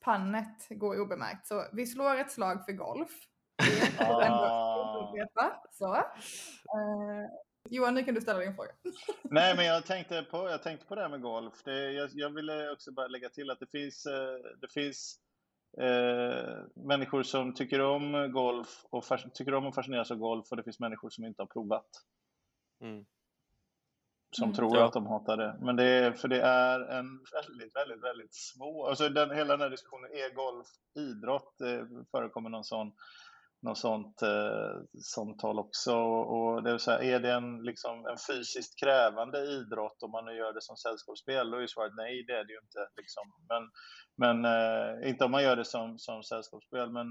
pannet 0.00 0.66
gå 0.70 0.94
obemärkt. 1.02 1.46
Så 1.46 1.64
vi 1.72 1.86
slår 1.86 2.16
ett 2.16 2.30
slag 2.32 2.64
för 2.64 2.72
golf. 2.72 3.10
Det 3.98 4.04
är 4.04 4.22
ändå 4.22 4.44
Ah. 4.44 5.62
Så. 5.70 6.04
Johan, 7.70 7.94
nu 7.94 8.04
kan 8.04 8.14
du 8.14 8.20
ställa 8.20 8.38
din 8.38 8.54
fråga. 8.54 8.70
Nej, 9.22 9.56
men 9.56 9.66
jag 9.66 9.86
tänkte 9.86 10.22
på, 10.22 10.48
jag 10.48 10.62
tänkte 10.62 10.86
på 10.86 10.94
det 10.94 11.00
här 11.02 11.08
med 11.08 11.22
golf. 11.22 11.62
Det, 11.64 11.92
jag, 11.92 12.10
jag 12.12 12.30
ville 12.30 12.70
också 12.70 12.92
bara 12.92 13.06
lägga 13.08 13.28
till 13.28 13.50
att 13.50 13.60
det 13.60 13.66
finns, 13.70 14.06
eh, 14.06 14.38
det 14.60 14.72
finns 14.72 15.20
eh, 15.80 16.56
människor 16.74 17.22
som 17.22 17.54
tycker 17.54 17.80
om 17.80 18.32
golf 18.32 18.84
och 18.90 19.04
tycker 19.34 19.54
om 19.54 19.66
att 19.66 19.74
fascineras 19.74 20.10
av 20.10 20.16
golf 20.16 20.46
och 20.50 20.56
det 20.56 20.62
finns 20.62 20.80
människor 20.80 21.10
som 21.10 21.24
inte 21.24 21.42
har 21.42 21.46
provat. 21.46 21.86
Mm. 22.80 23.04
Som 24.36 24.44
Mm. 24.44 24.56
tror 24.56 24.76
Ja. 24.76 24.84
att 24.86 24.92
de 24.92 25.06
hatar 25.06 25.36
det. 25.36 25.58
Men 25.60 25.76
det 25.76 25.84
är, 25.84 26.12
för 26.12 26.28
det 26.28 26.40
är 26.40 26.80
en 26.80 27.06
väldigt, 27.32 27.76
väldigt, 27.76 28.04
väldigt 28.04 28.34
svår... 28.34 28.88
Alltså 28.88 29.08
den, 29.08 29.30
hela 29.30 29.52
den 29.56 29.60
här 29.60 29.70
diskussionen, 29.70 30.10
är 30.10 30.34
golf 30.34 30.66
idrott? 30.94 31.54
Det 31.58 31.88
förekommer 32.10 32.50
någon 32.50 32.64
sån, 32.64 32.92
något 33.64 33.78
sånt 33.78 34.22
eh, 34.22 34.74
samtal 35.14 35.58
också. 35.58 35.94
Och 36.34 36.62
det 36.62 36.70
är, 36.70 36.78
säga, 36.78 37.16
är 37.16 37.20
det 37.20 37.32
en, 37.32 37.62
liksom, 37.62 38.06
en 38.06 38.16
fysiskt 38.28 38.80
krävande 38.82 39.38
idrott 39.38 40.02
om 40.02 40.10
man 40.10 40.24
nu 40.24 40.32
gör 40.36 40.52
det 40.52 40.62
som 40.62 40.76
sällskapsspel? 40.76 41.50
Då 41.50 41.56
är 41.56 41.60
ju 41.60 41.68
svaret 41.68 41.92
nej, 41.96 42.24
det 42.26 42.32
är 42.32 42.44
det 42.44 42.52
ju 42.52 42.60
inte. 42.66 42.82
Liksom. 42.96 43.24
Men, 43.50 43.62
men 44.22 44.36
eh, 44.54 45.08
inte 45.10 45.24
om 45.24 45.30
man 45.30 45.42
gör 45.42 45.56
det 45.56 45.64
som, 45.64 45.98
som 45.98 46.22
sällskapsspel. 46.22 46.90
Men, 46.90 47.06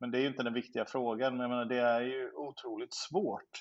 men 0.00 0.10
det 0.10 0.18
är 0.18 0.22
ju 0.22 0.28
inte 0.28 0.42
den 0.42 0.54
viktiga 0.54 0.84
frågan. 0.84 1.32
Men 1.32 1.40
jag 1.40 1.50
menar, 1.50 1.64
det 1.64 1.80
är 1.80 2.00
ju 2.00 2.32
otroligt 2.32 2.94
svårt. 2.94 3.52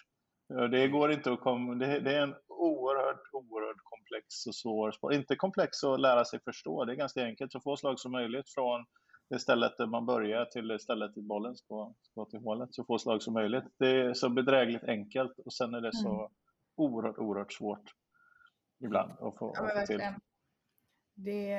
Det 0.71 0.87
går 0.87 1.11
inte 1.11 1.31
att 1.31 1.39
komma, 1.39 1.75
det, 1.75 1.99
det 1.99 2.15
är 2.15 2.21
en 2.21 2.35
oerhört, 2.47 3.23
oerhört 3.33 3.81
komplex 3.83 4.25
och 4.47 4.55
svår 4.55 4.91
sport. 4.91 5.13
Inte 5.13 5.35
komplex 5.35 5.83
att 5.83 5.99
lära 5.99 6.25
sig 6.25 6.39
förstå, 6.43 6.85
det 6.85 6.93
är 6.93 6.95
ganska 6.95 7.23
enkelt. 7.23 7.51
Så 7.51 7.59
få 7.59 7.77
slag 7.77 7.99
som 7.99 8.11
möjligt 8.11 8.49
från 8.55 8.85
det 9.31 9.39
stället 9.39 9.77
där 9.77 9.85
man 9.85 10.05
börjar 10.05 10.45
till 10.45 10.79
stället 10.79 11.15
där 11.15 11.21
bollen 11.21 11.55
ska, 11.55 11.93
ska 12.01 12.25
till 12.25 12.39
hålet. 12.39 12.75
Så 12.75 12.83
få 12.83 12.99
slag 12.99 13.23
som 13.23 13.33
möjligt. 13.33 13.63
Det 13.77 14.01
är 14.01 14.13
så 14.13 14.29
bedrägligt 14.29 14.83
enkelt 14.83 15.39
och 15.45 15.53
sen 15.53 15.73
är 15.73 15.81
det 15.81 15.93
så 15.93 16.31
oerhört, 16.75 17.17
oerhört 17.17 17.53
svårt 17.53 17.91
ibland 18.83 19.11
att 19.11 19.37
få, 19.37 19.53
Ja, 19.55 19.71
att 19.71 19.79
få 19.79 19.85
till. 19.85 20.01
Det, 21.13 21.57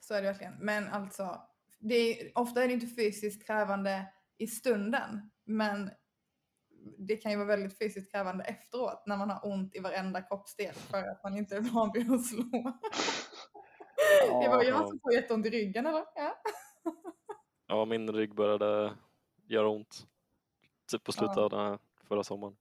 så 0.00 0.14
är 0.14 0.22
det 0.22 0.28
verkligen. 0.28 0.54
Men 0.60 0.88
alltså, 0.88 1.40
det 1.78 1.94
är, 1.94 2.32
ofta 2.34 2.62
är 2.62 2.68
det 2.68 2.74
inte 2.74 2.86
fysiskt 2.86 3.46
krävande 3.46 4.12
i 4.38 4.46
stunden, 4.46 5.30
men 5.44 5.90
det 6.98 7.16
kan 7.16 7.32
ju 7.32 7.38
vara 7.38 7.48
väldigt 7.48 7.78
fysiskt 7.78 8.12
krävande 8.12 8.44
efteråt 8.44 9.02
när 9.06 9.16
man 9.16 9.30
har 9.30 9.52
ont 9.52 9.74
i 9.74 9.78
varenda 9.78 10.22
kroppsdel 10.22 10.74
för 10.74 11.02
att 11.08 11.22
man 11.22 11.36
inte 11.36 11.56
är 11.56 11.60
van 11.60 11.90
vid 11.94 12.12
att 12.12 12.26
slå. 12.26 12.42
det 14.42 14.48
var 14.48 14.62
jag 14.62 14.88
som 14.88 15.00
får 15.00 15.14
jätteont 15.14 15.46
i 15.46 15.50
ryggen 15.50 15.86
eller? 15.86 16.04
Ja. 16.14 16.34
Ja, 17.74 17.84
min 17.84 18.12
rygg 18.12 18.34
började 18.34 18.92
göra 19.46 19.68
ont 19.68 20.06
typ 20.86 21.04
på 21.04 21.12
slutet 21.12 21.36
Ja. 21.36 21.42
av 21.42 21.50
den 21.50 21.60
här 21.60 21.78
förra 22.08 22.24
sommaren. 22.24 22.56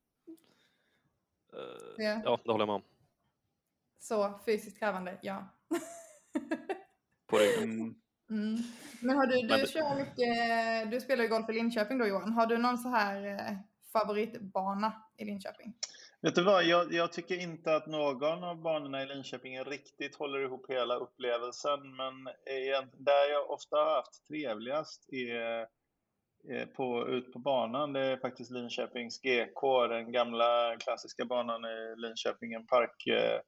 Eh, 1.54 2.04
Ja. 2.06 2.22
Ja, 2.26 2.40
det 2.44 2.52
håller 2.52 2.62
jag 2.62 2.68
med 2.68 2.76
om. 2.76 2.82
Så 4.00 4.40
fysiskt 4.46 4.80
krävande, 4.80 5.20
ja. 5.22 5.46
På 7.28 7.38
ryggen. 7.38 7.64
Mm. 7.64 7.96
Mm. 8.30 8.58
Men 9.02 9.16
har 9.18 9.28
du, 9.28 9.36
du 9.42 9.48
Men 9.48 9.60
det- 9.60 9.68
kör 9.68 9.96
mycket, 9.96 10.92
du 10.92 11.02
spelar 11.02 11.24
ju 11.24 11.30
golf 11.30 11.50
i 11.50 11.54
Linköping 11.54 11.98
då 11.98 12.06
Johan. 12.08 12.34
Har 12.34 12.46
du 12.46 12.58
någon 12.58 12.78
så 12.78 12.90
här 12.90 13.26
eh, 13.26 13.58
favoritbana 13.92 15.04
i 15.18 15.26
Linköping? 15.26 15.74
Vet 16.24 16.36
du 16.36 16.44
vad, 16.44 16.64
jag, 16.64 16.94
jag 16.94 17.12
tycker 17.12 17.42
inte 17.42 17.76
att 17.76 17.88
någon 17.88 18.44
av 18.44 18.62
banorna 18.62 19.04
i 19.04 19.06
Linköping 19.06 19.64
riktigt 19.64 20.16
håller 20.16 20.40
ihop 20.40 20.70
hela 20.70 20.96
upplevelsen, 20.96 21.96
men 21.96 22.24
där 22.98 23.32
jag 23.32 23.52
ofta 23.52 23.76
har 23.76 23.96
haft 23.96 24.28
trevligast 24.28 25.14
är, 25.14 25.68
är 26.50 26.66
på, 26.66 27.08
ut 27.08 27.34
på 27.34 27.40
banan. 27.40 27.94
Det 27.94 28.00
är 28.00 28.18
faktiskt 28.18 28.52
Linköpings 28.52 29.22
GK, 29.22 29.88
den 29.88 30.12
gamla 30.12 30.78
klassiska 30.80 31.26
banan 31.26 31.66
i 31.66 31.96
Linköping, 31.98 32.54
en 32.54 32.68
park, 32.68 33.08
eh, 33.08 33.40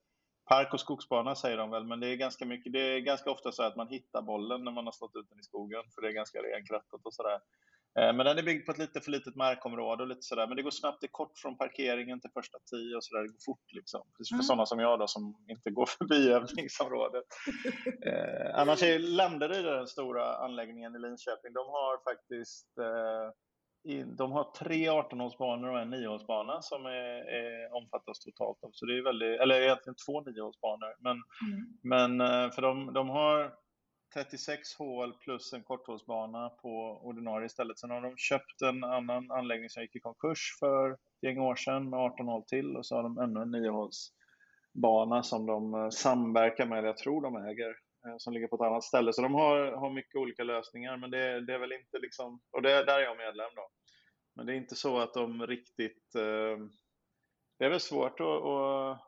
park 0.50 0.74
och 0.74 0.80
skogsbana 0.80 1.36
säger 1.36 1.58
de 1.58 1.70
väl, 1.70 1.86
men 1.86 2.00
det 2.00 2.08
är 2.08 2.16
ganska 2.16 2.46
mycket, 2.46 2.74
det 2.74 2.80
är 2.80 3.00
ganska 3.00 3.32
ofta 3.32 3.52
så 3.52 3.64
att 3.64 3.76
man 3.76 3.88
hittar 3.88 4.22
bollen 4.22 4.64
när 4.64 4.72
man 4.72 4.86
har 4.86 4.92
slått 4.92 5.16
ut 5.16 5.30
den 5.30 5.40
i 5.40 5.44
skogen, 5.44 5.84
för 5.96 6.02
det 6.02 6.08
är 6.08 6.14
ganska 6.14 6.40
renkrattat 6.40 7.02
och 7.06 7.14
sådär. 7.14 7.40
Eh, 8.00 8.14
Men 8.14 8.26
den 8.26 8.38
är 8.38 8.44
byggd 8.44 8.66
på 8.66 8.72
ett 8.72 8.78
lite 8.78 9.02
för 9.02 9.12
litet 9.12 9.36
markområde 9.36 10.04
och 10.04 10.10
lite 10.10 10.22
sådär. 10.22 10.48
Men 10.48 10.56
det 10.58 10.64
går 10.64 10.72
snabbt, 10.72 11.02
det 11.02 11.06
är 11.08 11.12
kort 11.12 11.38
från 11.38 11.58
parkeringen 11.58 12.20
till 12.22 12.30
första 12.34 12.58
tio 12.72 12.96
och 12.96 13.04
sådär. 13.04 13.22
Det 13.22 13.28
går 13.28 13.44
fort 13.46 13.72
liksom. 13.74 14.02
Precis 14.18 14.30
för 14.30 14.36
Mm. 14.36 14.44
sådana 14.44 14.66
som 14.66 14.80
jag 14.80 15.00
då 15.00 15.08
som 15.08 15.36
inte 15.50 15.70
går 15.70 15.86
förbi 15.98 16.30
övningsområdet. 16.32 17.24
eh, 18.06 18.60
annars 18.60 18.84
är 18.84 19.00
Landeryd 19.00 19.66
den 19.66 19.88
stora 19.88 20.36
anläggningen 20.38 20.96
i 20.96 21.00
Linköping. 21.00 21.54
De 21.54 21.66
har 21.68 22.04
faktiskt 22.14 22.78
eh, 22.78 23.32
i, 23.94 24.04
de 24.04 24.32
har 24.32 24.44
tre 24.44 24.90
18-hålsbanor 24.90 25.72
och 25.72 25.80
en 25.80 25.94
9-hålsbana 25.94 26.62
som 26.62 26.86
är, 26.86 27.16
är, 27.40 27.74
omfattas 27.76 28.20
totalt 28.20 28.64
av. 28.64 28.70
Så 28.74 28.86
det 28.86 28.98
är 28.98 29.04
väldigt, 29.04 29.40
eller 29.42 29.62
egentligen 29.62 29.96
två 30.06 30.22
9-hålsbanor. 30.22 30.96
Men 31.00 31.12
Mm. 31.12 31.78
men 31.84 32.22
eh, 32.22 32.52
för 32.52 32.62
de, 32.62 32.94
de 32.94 33.10
har 33.10 33.54
36 34.16 34.76
hål 34.78 35.14
plus 35.14 35.54
en 35.54 35.64
korthålsbana 35.64 36.50
på 36.50 37.00
ordinarie 37.04 37.46
istället. 37.46 37.80
Sen 37.80 37.90
har 37.90 38.02
de 38.02 38.18
köpt 38.18 38.62
en 38.62 38.84
annan 38.84 39.32
anläggning 39.32 39.70
som 39.70 39.82
gick 39.82 39.96
i 39.96 40.00
konkurs 40.00 40.58
för 40.60 40.92
ett 40.92 41.00
gäng 41.22 41.40
år 41.40 41.56
sedan 41.56 41.90
med 41.90 42.00
18 42.00 42.28
hål 42.28 42.44
till 42.44 42.78
och 42.78 42.86
så 42.86 42.96
har 42.96 43.04
de 43.04 43.18
ännu 43.18 43.42
en 43.42 43.56
9-hålsbana 43.56 45.24
som 45.24 45.46
de 45.46 45.74
eh, 45.74 45.90
samverkar 45.90 46.66
med, 46.66 46.78
eller 46.78 46.88
jag 46.88 46.98
tror 46.98 47.22
de 47.22 47.36
äger, 47.36 47.70
eh, 48.06 48.16
som 48.18 48.34
ligger 48.34 48.48
på 48.48 48.56
ett 48.56 48.62
annat 48.62 48.84
ställe. 48.84 49.14
Så 49.14 49.22
de 49.22 49.34
har, 49.34 49.72
har 49.72 49.90
mycket 49.90 50.16
olika 50.16 50.44
lösningar, 50.44 50.98
men 50.98 51.12
det, 51.12 51.46
det 51.46 51.54
är 51.54 51.60
väl 51.60 51.72
inte 51.72 52.00
liksom, 52.00 52.42
och 52.52 52.62
det, 52.62 52.86
där 52.86 53.00
är 53.00 53.04
jag 53.04 53.18
medlem 53.18 53.50
då. 53.56 53.70
Men 54.36 54.46
det 54.46 54.54
är 54.54 54.58
inte 54.58 54.76
så 54.76 54.98
att 54.98 55.14
de 55.14 55.48
riktigt, 55.48 56.16
eh, 56.16 56.58
det 57.60 57.66
är 57.66 57.70
väl 57.70 57.80
svårt 57.80 58.20
att, 58.20 58.28
att 58.28 59.00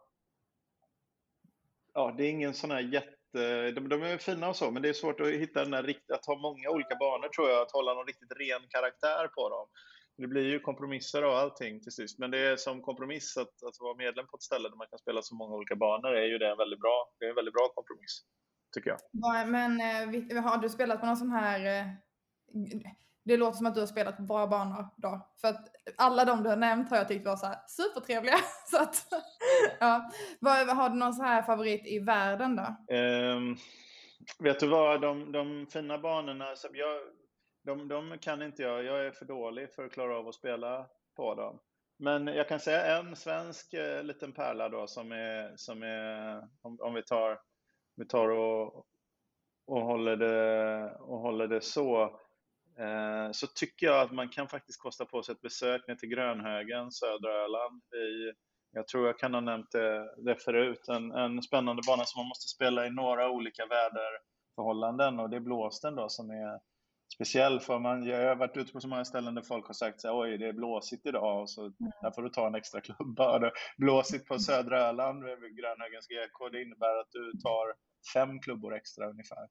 ja, 1.93 2.13
det 2.17 2.23
är 2.23 2.29
ingen 2.29 2.53
sån 2.53 2.71
här 2.71 2.79
jätte... 2.79 3.16
Eh, 3.37 3.73
de, 3.73 3.89
de 3.89 4.03
är 4.03 4.17
fina 4.17 4.49
och 4.49 4.55
så, 4.55 4.71
men 4.71 4.81
det 4.81 4.89
är 4.89 4.93
svårt 4.93 5.19
att 5.19 5.27
hitta 5.27 5.61
den 5.61 5.71
där 5.71 5.95
att 6.13 6.25
ha 6.25 6.35
många 6.37 6.69
olika 6.69 6.95
banor 6.95 7.27
tror 7.27 7.49
jag, 7.49 7.61
att 7.61 7.71
hålla 7.71 7.93
någon 7.93 8.07
riktigt 8.07 8.31
ren 8.31 8.61
karaktär 8.69 9.27
på 9.27 9.49
dem. 9.49 9.67
Det 10.17 10.27
blir 10.27 10.43
ju 10.43 10.59
kompromisser 10.59 11.25
och 11.25 11.37
allting 11.37 11.81
till 11.81 11.91
sist. 11.91 12.19
Men 12.19 12.31
det 12.31 12.39
är 12.39 12.55
som 12.55 12.81
kompromiss 12.81 13.37
att, 13.37 13.63
att 13.63 13.77
vara 13.79 13.95
medlem 13.95 14.27
på 14.27 14.37
ett 14.37 14.43
ställe 14.43 14.69
där 14.69 14.75
man 14.75 14.87
kan 14.87 14.99
spela 14.99 15.21
så 15.21 15.35
många 15.35 15.55
olika 15.55 15.75
banor 15.75 16.15
är 16.15 16.25
ju 16.25 16.37
det 16.37 16.51
en 16.51 16.57
väldigt 16.57 16.79
bra, 16.79 17.11
det 17.19 17.25
är 17.25 17.29
en 17.29 17.35
väldigt 17.35 17.53
bra 17.53 17.67
kompromiss. 17.75 18.23
Tycker 18.73 18.89
jag. 18.89 18.99
Men 19.47 19.81
eh, 19.81 20.43
har 20.43 20.57
du 20.57 20.69
spelat 20.69 20.99
på 20.99 21.05
någon 21.05 21.17
sån 21.17 21.31
här... 21.31 21.79
Eh, 21.79 21.85
det 23.27 23.37
låter 23.37 23.57
som 23.57 23.65
att 23.65 23.73
du 23.73 23.79
har 23.79 23.87
spelat 23.87 24.17
på 24.17 24.23
bra 24.23 24.47
banor 24.47 24.87
då. 24.95 25.27
För 25.41 25.47
att 25.47 25.67
alla 25.97 26.25
de 26.25 26.43
du 26.43 26.49
har 26.49 26.57
nämnt 26.57 26.89
har 26.89 26.97
jag 26.97 27.07
tyckt 27.07 27.25
var 27.25 27.35
så 27.35 27.45
här 27.45 27.57
supertrevliga. 27.67 28.37
Så 28.65 28.81
att, 28.81 29.07
ja. 29.79 30.11
Har 30.73 30.89
du 30.89 30.95
någon 30.95 31.13
så 31.13 31.23
här 31.23 31.41
favorit 31.41 31.87
i 31.87 31.99
världen 31.99 32.55
då? 32.55 32.95
Um, 32.95 33.57
vet 34.39 34.59
du 34.59 34.67
vad, 34.67 35.01
de, 35.01 35.31
de 35.31 35.67
fina 35.67 35.97
banorna, 35.97 36.55
så 36.55 36.67
jag, 36.73 36.99
de, 37.63 37.87
de 37.87 38.17
kan 38.17 38.41
inte 38.41 38.61
jag. 38.61 38.83
Jag 38.83 39.05
är 39.05 39.11
för 39.11 39.25
dålig 39.25 39.73
för 39.73 39.85
att 39.85 39.91
klara 39.91 40.17
av 40.17 40.27
att 40.27 40.35
spela 40.35 40.87
på 41.15 41.35
dem. 41.35 41.59
Men 41.99 42.27
jag 42.27 42.47
kan 42.47 42.59
säga 42.59 42.97
en 42.97 43.15
svensk 43.15 43.73
eh, 43.73 44.03
liten 44.03 44.31
pärla 44.31 44.69
då 44.69 44.87
som 44.87 45.11
är, 45.11 45.53
som 45.55 45.83
är 45.83 46.37
om, 46.61 46.77
om 46.81 46.93
vi 46.93 47.03
tar, 47.03 47.39
vi 47.95 48.05
tar 48.05 48.29
och, 48.29 48.85
och, 49.67 49.81
håller 49.81 50.15
det, 50.15 50.91
och 50.99 51.19
håller 51.19 51.47
det 51.47 51.61
så, 51.61 52.19
så 53.31 53.47
tycker 53.47 53.85
jag 53.85 54.01
att 54.01 54.11
man 54.11 54.29
kan 54.29 54.47
faktiskt 54.47 54.81
kosta 54.81 55.05
på 55.05 55.23
sig 55.23 55.33
ett 55.33 55.41
besök 55.41 55.87
ner 55.87 55.95
till 55.95 56.09
Grönhögen, 56.09 56.91
södra 56.91 57.33
Öland. 57.33 57.81
I, 57.83 58.33
jag 58.71 58.87
tror 58.87 59.05
jag 59.05 59.19
kan 59.19 59.33
ha 59.33 59.41
nämnt 59.41 59.71
det, 59.71 60.15
det 60.17 60.35
förut. 60.35 60.87
En, 60.87 61.11
en 61.11 61.41
spännande 61.41 61.81
bana 61.87 62.05
som 62.05 62.19
man 62.19 62.27
måste 62.27 62.47
spela 62.47 62.87
i 62.87 62.89
några 62.89 63.29
olika 63.29 63.65
väderförhållanden 63.65 65.19
och 65.19 65.29
det 65.29 65.35
är 65.35 65.41
blåsten 65.41 65.95
då 65.95 66.09
som 66.09 66.29
är 66.29 66.59
speciell 67.13 67.59
för 67.59 67.79
man, 67.79 68.05
jag 68.05 68.27
har 68.27 68.35
varit 68.35 68.57
ute 68.57 68.73
på 68.73 68.81
så 68.81 68.87
många 68.87 69.05
ställen 69.05 69.35
där 69.35 69.41
folk 69.41 69.67
har 69.67 69.73
sagt 69.73 70.01
så 70.01 70.07
här, 70.07 70.19
oj 70.19 70.37
det 70.37 70.47
är 70.47 70.53
blåsigt 70.53 71.05
idag 71.05 71.41
och 71.41 71.49
så 71.49 71.61
mm. 71.61 71.91
här 72.01 72.11
får 72.11 72.21
du 72.21 72.29
ta 72.29 72.47
en 72.47 72.55
extra 72.55 72.81
klubba. 72.81 73.51
Blåsigt 73.77 74.27
på 74.27 74.39
södra 74.39 74.79
Öland 74.79 75.23
vid 75.23 75.57
Grönhögens 75.57 76.07
GK, 76.07 76.49
det 76.51 76.61
innebär 76.61 76.99
att 76.99 77.11
du 77.11 77.31
tar 77.31 77.73
fem 78.13 78.39
klubbor 78.39 78.75
extra 78.75 79.09
ungefär. 79.09 79.47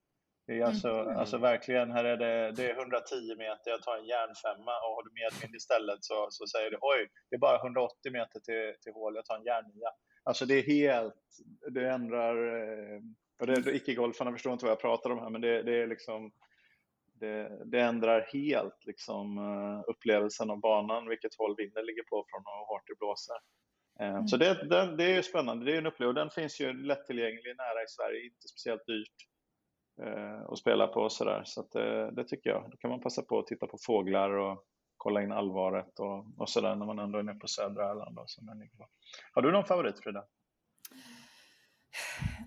Det 0.47 0.59
är 0.59 0.65
alltså, 0.65 0.89
mm. 0.89 1.17
alltså 1.17 1.37
verkligen, 1.37 1.91
här 1.91 2.05
är 2.05 2.17
det, 2.17 2.51
det 2.51 2.71
är 2.71 2.79
110 2.79 3.35
meter, 3.37 3.71
jag 3.71 3.83
tar 3.83 3.97
en 3.97 4.05
järnfemma 4.05 4.71
och 4.85 4.95
har 4.95 5.03
du 5.03 5.11
medvind 5.21 5.55
istället 5.55 6.03
så, 6.03 6.27
så 6.31 6.47
säger 6.47 6.71
du 6.71 6.77
oj, 6.81 7.09
det 7.29 7.35
är 7.35 7.39
bara 7.39 7.57
180 7.57 8.11
meter 8.11 8.39
till, 8.39 8.73
till 8.81 8.93
hål, 8.93 9.15
jag 9.15 9.25
tar 9.25 9.37
en 9.37 9.43
järnnia. 9.43 9.89
Alltså 10.23 10.45
det 10.45 10.53
är 10.53 10.63
helt, 10.63 11.23
det 11.71 11.89
ändrar, 11.89 12.35
eh, 12.57 13.01
och 13.39 13.47
det, 13.47 13.75
icke-golfarna 13.75 14.31
förstår 14.31 14.53
inte 14.53 14.65
vad 14.65 14.71
jag 14.71 14.81
pratar 14.81 15.09
om 15.09 15.19
här, 15.19 15.29
men 15.29 15.41
det, 15.41 15.63
det 15.63 15.81
är 15.81 15.87
liksom 15.87 16.31
det, 17.19 17.61
det, 17.65 17.81
ändrar 17.81 18.29
helt 18.33 18.85
liksom, 18.85 19.37
uh, 19.37 19.83
upplevelsen 19.87 20.49
av 20.49 20.59
banan, 20.59 21.09
vilket 21.09 21.35
håll 21.37 21.55
vinden 21.57 21.85
ligger 21.85 22.03
på 22.03 22.25
från 22.29 22.43
och 22.45 22.67
hårt 22.67 22.87
det 22.87 22.99
blåser. 22.99 23.39
Uh, 24.01 24.15
mm. 24.15 24.27
Så 24.27 24.37
det, 24.37 24.53
det, 24.69 24.95
det, 24.95 25.03
är 25.03 25.15
ju 25.15 25.23
spännande, 25.23 25.65
det 25.65 25.73
är 25.73 25.77
en 25.77 25.85
upplevelse. 25.85 26.19
Den 26.19 26.29
finns 26.29 26.61
ju 26.61 26.73
lättillgänglig 26.73 27.55
nära 27.57 27.83
i 27.83 27.87
Sverige, 27.87 28.25
inte 28.25 28.47
speciellt 28.47 28.85
dyrt 28.87 29.17
Eh, 30.01 30.41
och 30.41 30.53
att 30.53 30.59
spela 30.59 30.87
på 30.87 30.99
och 30.99 31.11
sådär. 31.11 31.41
Så 31.45 31.61
att, 31.61 31.75
eh, 31.75 32.07
det 32.07 32.23
tycker 32.23 32.49
jag. 32.49 32.71
Då 32.71 32.77
kan 32.77 32.89
man 32.89 33.01
passa 33.01 33.21
på 33.21 33.39
att 33.39 33.47
titta 33.47 33.67
på 33.67 33.77
fåglar 33.85 34.29
och 34.29 34.63
kolla 34.97 35.21
in 35.21 35.31
allvaret 35.31 35.99
och, 35.99 36.25
och 36.37 36.49
sådär 36.49 36.75
när 36.75 36.85
man 36.85 36.99
ändå 36.99 37.19
är 37.19 37.23
nere 37.23 37.35
på 37.35 37.47
södra 37.47 37.85
Öland. 37.85 38.19
Har 39.33 39.41
du 39.41 39.51
någon 39.51 39.65
favorit 39.65 40.03
Frida? 40.03 40.23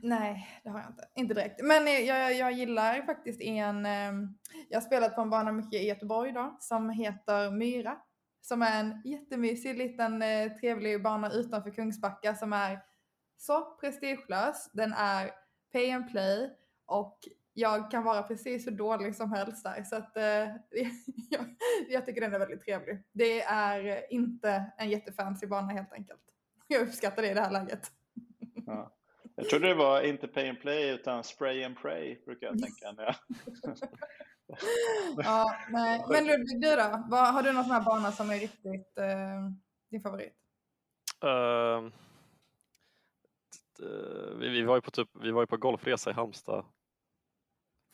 Nej, 0.03 0.61
det 0.65 0.71
har 0.71 0.81
jag 0.81 0.91
inte. 0.91 1.09
Inte 1.15 1.35
direkt. 1.35 1.63
Men 1.63 2.07
jag, 2.07 2.35
jag 2.35 2.53
gillar 2.53 3.03
faktiskt 3.03 3.41
en... 3.41 3.87
Ehm, 3.87 4.39
jag 4.69 4.77
har 4.77 4.87
spelat 4.87 5.15
på 5.15 5.21
en 5.21 5.31
bana 5.31 5.53
mycket 5.53 5.81
i 5.81 5.87
Göteborg 5.87 6.33
då, 6.33 6.57
som 6.61 6.91
heter 6.91 7.51
Myra. 7.51 7.99
Som 8.41 8.63
är 8.63 8.81
en 8.81 9.03
jättemysig 9.05 9.79
liten 9.79 10.23
eh, 10.23 10.53
trevlig 10.53 11.03
bana 11.03 11.31
utanför 11.33 11.71
Kungsbacka 11.71 12.35
som 12.35 12.53
är 12.53 12.81
så 13.37 13.77
prestigelös. 13.81 14.71
Den 14.73 14.93
är 14.93 15.31
pay 15.73 15.91
and 15.91 16.11
play 16.11 16.51
och 16.87 17.19
jag 17.53 17.91
kan 17.91 18.05
vara 18.05 18.23
precis 18.23 18.65
så 18.65 18.71
dålig 18.71 19.17
som 19.17 19.33
helst 19.33 19.65
där. 19.65 19.83
Så 19.83 19.97
att, 19.97 20.17
eh, 20.17 20.25
jag, 21.31 21.45
jag, 21.89 22.07
tycker 22.07 22.21
den 22.21 22.35
är 22.35 22.39
väldigt 22.39 22.61
trevlig. 22.65 23.03
Det 23.13 23.43
är 23.43 24.13
inte 24.13 24.73
en 24.79 24.91
jättefancy 24.91 25.47
bana 25.47 25.73
helt 25.73 25.93
enkelt. 25.93 26.21
Jag 26.69 26.83
uppskattar 26.83 27.23
det 27.23 27.31
i 27.31 27.35
det 27.35 27.41
här 27.41 27.51
läget. 27.51 27.93
Ja. 28.67 28.97
Jag 29.35 29.49
trodde 29.49 29.69
det 29.69 29.75
var 29.75 30.03
inte 30.03 30.29
pay 30.29 30.49
and 30.49 30.61
play 30.61 30.91
utan 30.91 31.25
spray 31.25 31.65
and 31.65 31.79
pray 31.79 32.25
brukar 32.25 32.47
jag 32.47 32.59
tänka. 32.59 32.93
När 32.93 33.05
jag... 33.05 33.15
ja, 35.17 35.57
nej. 35.71 36.05
Men 36.09 36.27
Ludvig, 36.27 36.61
du 36.61 36.77
då? 36.77 37.05
Vad, 37.11 37.35
har 37.35 37.43
du 37.43 37.53
någon 37.53 37.65
sån 37.65 37.73
här 37.73 37.85
bana 37.85 38.13
som 38.13 38.31
är 38.31 38.39
riktigt 38.39 38.99
eh, 38.99 39.51
din 39.91 40.01
favorit? 40.01 40.35
Uh, 41.25 41.91
vi, 44.39 44.49
vi, 44.49 44.63
var 44.63 44.75
ju 44.75 44.81
på 44.81 44.91
typ, 44.91 45.09
vi 45.23 45.31
var 45.31 45.43
ju 45.43 45.47
på 45.47 45.57
golfresa 45.57 46.11
i 46.11 46.13
Halmstad 46.13 46.65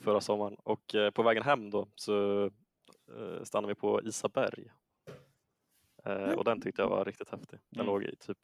förra 0.01 0.21
sommaren 0.21 0.55
och 0.55 0.95
eh, 0.95 1.11
på 1.11 1.23
vägen 1.23 1.43
hem 1.43 1.71
då 1.71 1.89
så 1.95 2.45
eh, 3.17 3.43
stannade 3.45 3.75
vi 3.75 3.81
på 3.81 4.03
Isaberg. 4.03 4.71
Eh, 6.05 6.33
och 6.33 6.45
den 6.45 6.61
tyckte 6.61 6.83
jag 6.83 6.89
var 6.89 7.05
riktigt 7.05 7.29
häftig. 7.29 7.59
Den 7.71 7.81
mm. 7.81 7.87
låg 7.87 8.05
i 8.05 8.17
typ, 8.17 8.39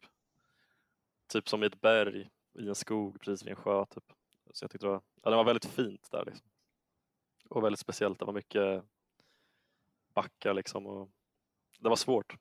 typ 1.27 1.49
som 1.49 1.63
i 1.63 1.65
ett 1.65 1.81
berg 1.81 2.29
i 2.59 2.67
en 2.67 2.75
skog 2.75 3.19
precis 3.19 3.43
vid 3.43 3.49
en 3.49 3.55
sjö. 3.55 3.85
Typ. 3.85 4.03
Så 4.53 4.63
jag 4.63 4.71
tyckte 4.71 4.87
det 4.87 4.91
var, 4.91 5.01
ja, 5.23 5.29
det 5.29 5.35
var 5.35 5.43
väldigt 5.43 5.65
fint 5.65 6.11
där. 6.11 6.25
Liksom. 6.25 6.47
Och 7.49 7.63
väldigt 7.63 7.79
speciellt. 7.79 8.19
Det 8.19 8.25
var 8.25 8.33
mycket 8.33 8.83
backar 10.13 10.53
liksom. 10.53 10.85
Och 10.85 11.09
det 11.79 11.89
var 11.89 11.95
svårt. 11.95 12.35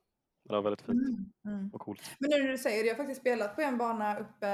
Men 0.44 0.52
det 0.52 0.56
var 0.56 0.62
väldigt 0.62 0.86
fint 0.86 1.02
mm, 1.02 1.58
mm. 1.58 1.70
och 1.72 1.80
coolt. 1.80 2.10
Men 2.18 2.30
nu 2.30 2.42
när 2.42 2.48
du 2.48 2.58
säger 2.58 2.82
det, 2.82 2.88
jag 2.88 2.94
har 2.94 3.04
faktiskt 3.04 3.20
spelat 3.20 3.54
på 3.56 3.62
en 3.62 3.78
bana 3.78 4.18
uppe 4.18 4.48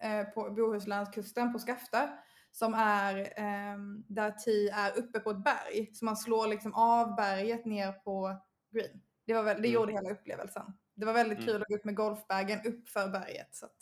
äh, 0.00 0.24
på 0.24 0.50
Bohuslänskusten 0.50 1.52
på 1.52 1.58
Skafta 1.58 2.18
som 2.58 2.74
är 2.74 3.16
äh, 3.18 3.78
där 4.08 4.30
T 4.30 4.68
är 4.68 4.98
uppe 4.98 5.20
på 5.20 5.30
ett 5.30 5.44
berg. 5.44 5.90
Så 5.92 6.04
man 6.04 6.16
slår 6.16 6.46
liksom 6.46 6.74
av 6.74 7.16
berget 7.16 7.64
ner 7.64 7.92
på 7.92 8.36
green. 8.70 9.02
Det, 9.26 9.34
var 9.34 9.42
väl, 9.42 9.62
det 9.62 9.68
mm. 9.68 9.74
gjorde 9.74 9.92
hela 9.92 10.10
upplevelsen. 10.10 10.78
Det 10.94 11.06
var 11.06 11.12
väldigt 11.12 11.38
mm. 11.38 11.48
kul 11.48 11.62
att 11.62 11.68
gå 11.68 11.76
upp 11.76 11.84
med 11.84 11.96
golfbagen 11.96 12.60
upp 12.66 12.88
för 12.88 13.08
berget. 13.08 13.54
Så 13.54 13.66
att, 13.66 13.76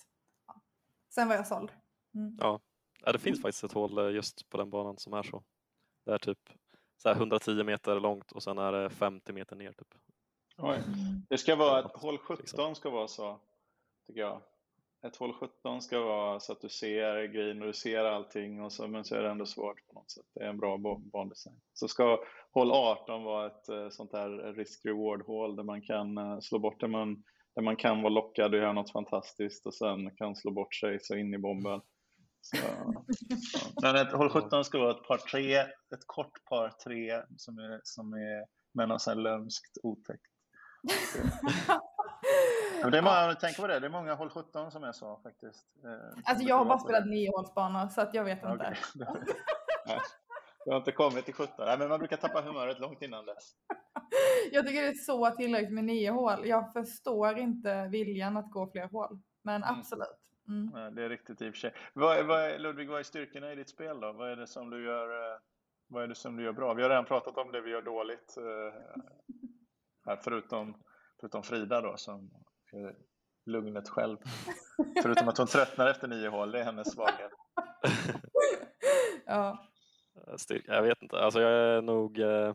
Sen 1.15 1.29
var 1.29 1.35
jag 1.35 1.47
såld. 1.47 1.71
Mm. 2.15 2.37
Ja. 2.41 2.61
ja, 3.05 3.13
det 3.13 3.19
finns 3.19 3.43
faktiskt 3.43 3.65
ett 3.65 3.73
hål 3.73 3.99
eh, 3.99 4.15
just 4.15 4.49
på 4.49 4.57
den 4.57 4.71
banan 4.71 4.99
som 4.99 5.13
är 5.13 5.23
så. 5.23 5.43
Det 6.05 6.13
är 6.13 6.19
typ 6.19 6.51
så 6.97 7.11
110 7.11 7.65
meter 7.65 8.01
långt 8.01 8.33
och 8.33 8.43
sen 8.43 8.59
är 8.59 8.73
det 8.73 8.91
50 8.91 9.33
meter 9.33 9.57
ner. 9.57 9.73
Typ. 9.73 9.95
Oj. 10.57 10.83
Det 11.29 11.39
ska 11.39 11.57
vara 11.57 11.91
hål 11.95 12.19
17 12.19 12.75
ska 12.75 12.91
vara 12.91 13.09
så, 13.09 13.41
tycker 14.07 14.21
jag. 14.21 14.43
Ett 15.07 15.17
hål 15.17 15.33
17 15.33 15.83
ska 15.83 16.01
vara 16.01 16.41
så 16.41 16.53
att 16.53 16.61
du 16.61 16.69
ser 16.69 17.27
green 17.27 17.61
och 17.61 17.67
du 17.67 17.73
ser 17.73 18.05
allting 18.05 18.63
och 18.63 18.73
så, 18.73 18.89
men 18.89 19.05
så 19.05 19.15
är 19.15 19.23
det 19.23 19.31
ändå 19.31 19.47
svårt 19.47 19.87
på 19.87 19.95
något 19.95 20.11
sätt. 20.11 20.25
Det 20.35 20.45
är 20.45 20.49
en 20.49 20.59
bra 20.59 20.79
bandesign. 21.13 21.61
Så 21.73 21.89
ska 21.89 22.25
hål 22.53 22.73
18 22.73 23.25
vara 23.25 23.47
ett 23.47 23.69
eh, 23.69 23.89
sånt 23.91 24.13
här 24.13 24.53
risk-reward-hål 24.55 25.57
där 25.57 25.63
man 25.63 25.83
kan 25.83 26.19
eh, 26.19 26.39
slå 26.41 26.59
bort 26.59 26.81
det 26.81 26.89
man 26.89 27.23
där 27.55 27.63
man 27.63 27.77
kan 27.77 28.03
vara 28.03 28.13
lockad 28.13 28.55
och 28.55 28.61
göra 28.61 28.73
något 28.73 28.93
fantastiskt 28.93 29.67
och 29.67 29.75
sen 29.75 30.17
kan 30.17 30.37
slå 30.37 30.51
bort 30.51 30.75
sig 30.75 30.99
så 31.01 31.15
in 31.17 31.35
i 31.35 31.39
bomben. 31.39 31.81
Så, 32.41 32.57
så. 32.57 33.81
Men 33.83 33.97
ett 33.97 34.13
hål 34.13 34.31
17 34.31 34.65
ska 34.65 34.79
vara 34.79 34.91
ett 34.91 35.09
par 35.09 35.19
tre, 35.19 35.57
ett 35.57 36.07
kort 36.07 36.45
par 36.45 36.69
tre 36.69 37.23
som 37.37 37.59
är, 37.59 37.81
som 37.85 38.13
är 38.13 38.45
med 38.75 38.89
något 38.89 39.03
sånt 39.03 39.21
lömskt 39.21 39.79
otäckt. 39.83 40.33
Men 42.85 42.93
det 42.93 42.99
är 42.99 43.03
många, 43.03 43.35
tänk 43.41 43.57
på 43.57 43.67
det, 43.67 43.81
det 43.81 43.87
är 43.87 43.91
många 43.91 44.15
hål 44.15 44.31
17 44.31 44.71
som 44.71 44.85
är 44.85 44.93
så 44.93 45.21
faktiskt. 45.23 45.67
Eh, 45.85 46.23
alltså 46.25 46.45
jag 46.45 46.57
har 46.57 46.65
bara 46.65 46.79
spelat 46.79 47.07
niohålsbanor 47.07 47.89
så 47.89 48.01
att 48.01 48.15
jag 48.15 48.25
vet 48.25 48.45
inte. 48.45 48.55
Okay. 48.55 49.99
Du 50.65 50.71
har 50.71 50.79
inte 50.79 50.93
kommit 50.93 51.25
till 51.25 51.35
17. 51.35 51.55
Nej, 51.59 51.79
men 51.79 51.89
man 51.89 51.99
brukar 51.99 52.17
tappa 52.17 52.41
humöret 52.41 52.81
långt 52.81 53.03
innan 53.03 53.27
dess. 53.27 53.55
Jag 54.53 54.67
tycker 54.67 54.83
det 54.83 54.89
är 54.89 54.95
så 54.95 55.31
tillräckligt 55.31 55.73
med 55.73 55.85
nio 55.85 56.11
hål. 56.11 56.47
Jag 56.47 56.73
förstår 56.73 57.39
inte 57.39 57.89
viljan 57.89 58.37
att 58.37 58.51
gå 58.51 58.71
fler 58.71 58.89
hål. 58.89 59.19
Men 59.43 59.63
mm. 59.63 59.79
absolut. 59.79 60.19
Mm. 60.49 60.71
Ja, 60.75 60.91
det 60.91 61.05
är 61.05 61.09
riktigt 61.09 61.43
i 61.43 61.51
och 61.51 61.55
för 61.55 61.61
sig. 61.61 61.75
Vad, 61.93 62.27
vad, 62.27 62.61
Ludvig, 62.61 62.89
vad 62.89 62.99
är 62.99 63.03
styrkorna 63.03 63.53
i 63.53 63.57
ditt 63.57 63.69
spel 63.69 64.01
då? 64.01 64.13
Vad 64.13 64.31
är 64.31 64.37
det 64.37 64.47
som 64.47 64.71
du 64.71 64.85
gör, 64.85 65.33
eh, 65.33 65.39
vad 65.87 66.03
är 66.03 66.09
det 66.09 66.15
som 66.15 66.37
du 66.37 66.45
gör 66.45 66.53
bra? 66.53 66.75
Vi 66.75 66.83
har 66.83 66.91
redan 66.91 67.05
pratat 67.05 67.39
om 67.39 67.53
det 67.53 67.61
vi 67.61 67.71
gör 67.71 67.83
dåligt. 67.83 68.37
Eh, 70.07 70.19
förutom, 70.25 70.75
förutom 71.21 71.43
Frida 71.43 71.81
då 71.81 71.97
som 71.97 72.31
lugnet 73.47 73.89
själv. 73.89 74.17
Förutom 75.03 75.29
att 75.29 75.39
hon 75.39 75.47
tröttnar 75.47 75.87
efter 75.87 76.09
nio 76.09 76.29
hål, 76.29 76.51
det 76.51 76.61
är 76.61 76.65
hennes 76.65 76.93
svaghet. 76.93 77.33
ja. 79.27 79.69
Eh. 80.51 80.57
Jag 80.67 80.83
vet 80.83 81.03
inte, 81.03 81.19
alltså 81.19 81.41
jag 81.41 81.53
är 81.53 81.83
nog 81.83 82.19
eh, 82.19 82.55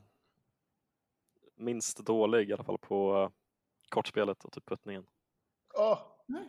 minst 1.55 2.05
dålig 2.05 2.49
i 2.49 2.53
alla 2.53 2.63
fall 2.63 2.77
på 2.77 3.15
eh, 3.15 3.29
kortspelet 3.89 4.45
och 4.45 4.51
typ 4.51 4.65
puttningen. 4.65 5.05
Oh, 5.73 5.99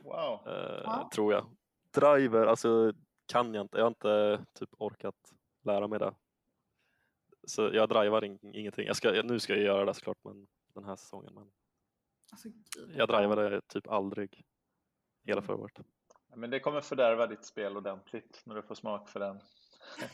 wow. 0.05 0.49
Eh, 0.49 0.81
ja. 0.85 1.11
Tror 1.15 1.33
jag. 1.33 1.47
Driver, 1.91 2.47
alltså 2.47 2.93
kan 3.27 3.55
jag 3.55 3.65
inte. 3.65 3.79
Jag 3.79 3.85
har 3.85 3.89
inte 3.89 4.45
typ 4.53 4.71
orkat 4.79 5.33
lära 5.63 5.87
mig 5.87 5.99
det. 5.99 6.15
Så 7.47 7.71
jag 7.73 7.89
drivar 7.89 8.25
in, 8.25 8.39
ingenting. 8.43 8.87
Jag 8.87 8.97
ska, 8.97 9.23
nu 9.25 9.41
ska 9.41 9.53
jag 9.53 9.63
göra 9.63 9.85
det 9.85 9.95
såklart 9.95 10.19
men 10.25 10.47
den 10.75 10.85
här 10.85 10.97
säsongen. 10.97 11.35
Men 11.35 11.51
Alltså, 12.33 12.49
gud. 12.49 12.97
jag 12.97 13.09
drivade 13.09 13.61
typ 13.69 13.89
aldrig 13.89 14.45
hela 15.27 15.43
förra 15.43 15.57
året. 15.57 15.79
Men 16.37 16.51
det 16.51 16.61
kommer 16.61 16.81
fördärva 16.81 17.27
ditt 17.27 17.45
spel 17.45 17.77
ordentligt 17.77 18.43
när 18.45 18.55
du 18.55 18.63
får 18.63 18.75
smak 18.75 19.09
för 19.09 19.21
den. 19.21 19.41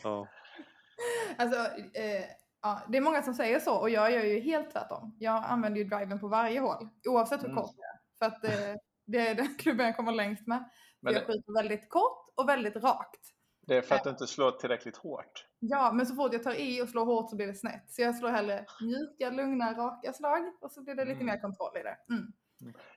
Ja, 0.03 0.27
Alltså, 1.37 1.59
eh, 1.93 2.25
ja, 2.61 2.81
det 2.87 2.97
är 2.97 3.01
många 3.01 3.21
som 3.23 3.33
säger 3.33 3.59
så 3.59 3.75
och 3.75 3.89
jag 3.89 4.11
gör 4.11 4.23
ju 4.23 4.39
helt 4.39 4.71
tvärtom. 4.71 5.15
Jag 5.19 5.43
använder 5.45 5.79
ju 5.81 5.87
driven 5.87 6.19
på 6.19 6.27
varje 6.27 6.59
hål 6.59 6.89
oavsett 7.09 7.43
hur 7.43 7.49
Mm. 7.49 7.57
kort 7.63 7.75
det 7.75 7.83
är. 7.83 7.99
För 8.19 8.35
att 8.35 8.43
eh, 8.43 8.75
det 9.05 9.27
är 9.27 9.35
den 9.43 9.55
klubben 9.55 9.85
jag 9.85 9.95
kommer 9.95 10.11
längst 10.11 10.47
med. 10.47 10.69
Men 10.99 11.13
jag 11.13 11.21
det, 11.21 11.25
skjuter 11.25 11.53
väldigt 11.53 11.89
kort 11.89 12.33
och 12.35 12.49
väldigt 12.49 12.75
rakt. 12.75 13.21
Det 13.67 13.77
är 13.77 13.81
för 13.81 13.95
att 13.95 14.03
du 14.03 14.09
inte 14.09 14.27
slår 14.27 14.51
tillräckligt 14.51 14.97
hårt. 14.97 15.45
Ja, 15.59 15.91
men 15.93 16.05
så 16.05 16.15
fort 16.15 16.33
jag 16.33 16.43
tar 16.43 16.53
i 16.53 16.81
och 16.81 16.89
slår 16.89 17.05
hårt 17.05 17.29
så 17.29 17.35
blir 17.35 17.47
det 17.47 17.53
snett. 17.53 17.83
Så 17.87 18.01
jag 18.01 18.15
slår 18.15 18.29
hellre 18.29 18.65
mjuka, 18.81 19.29
lugna, 19.29 19.73
raka 19.73 20.13
slag 20.13 20.41
och 20.61 20.71
så 20.71 20.83
blir 20.83 20.95
det 20.95 21.05
lite 21.05 21.21
Mm. 21.21 21.25
mer 21.25 21.41
kontroll 21.41 21.77
i 21.77 21.83
det. 21.83 21.97
Mm. 22.13 22.33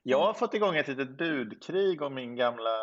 Jag 0.03 0.18
har 0.27 0.35
fått 0.35 0.55
igång 0.55 0.77
ett 0.77 0.89
litet 0.89 1.18
budkrig 1.18 2.03
om 2.03 2.14
min 2.14 2.37
gamla, 2.37 2.77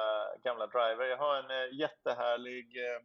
gamla 0.44 0.68
driver. 0.68 1.06
Jag 1.06 1.18
har 1.18 1.36
en 1.44 1.52
eh, 1.52 1.80
jättehärlig, 1.80 2.68
eh, 2.86 3.00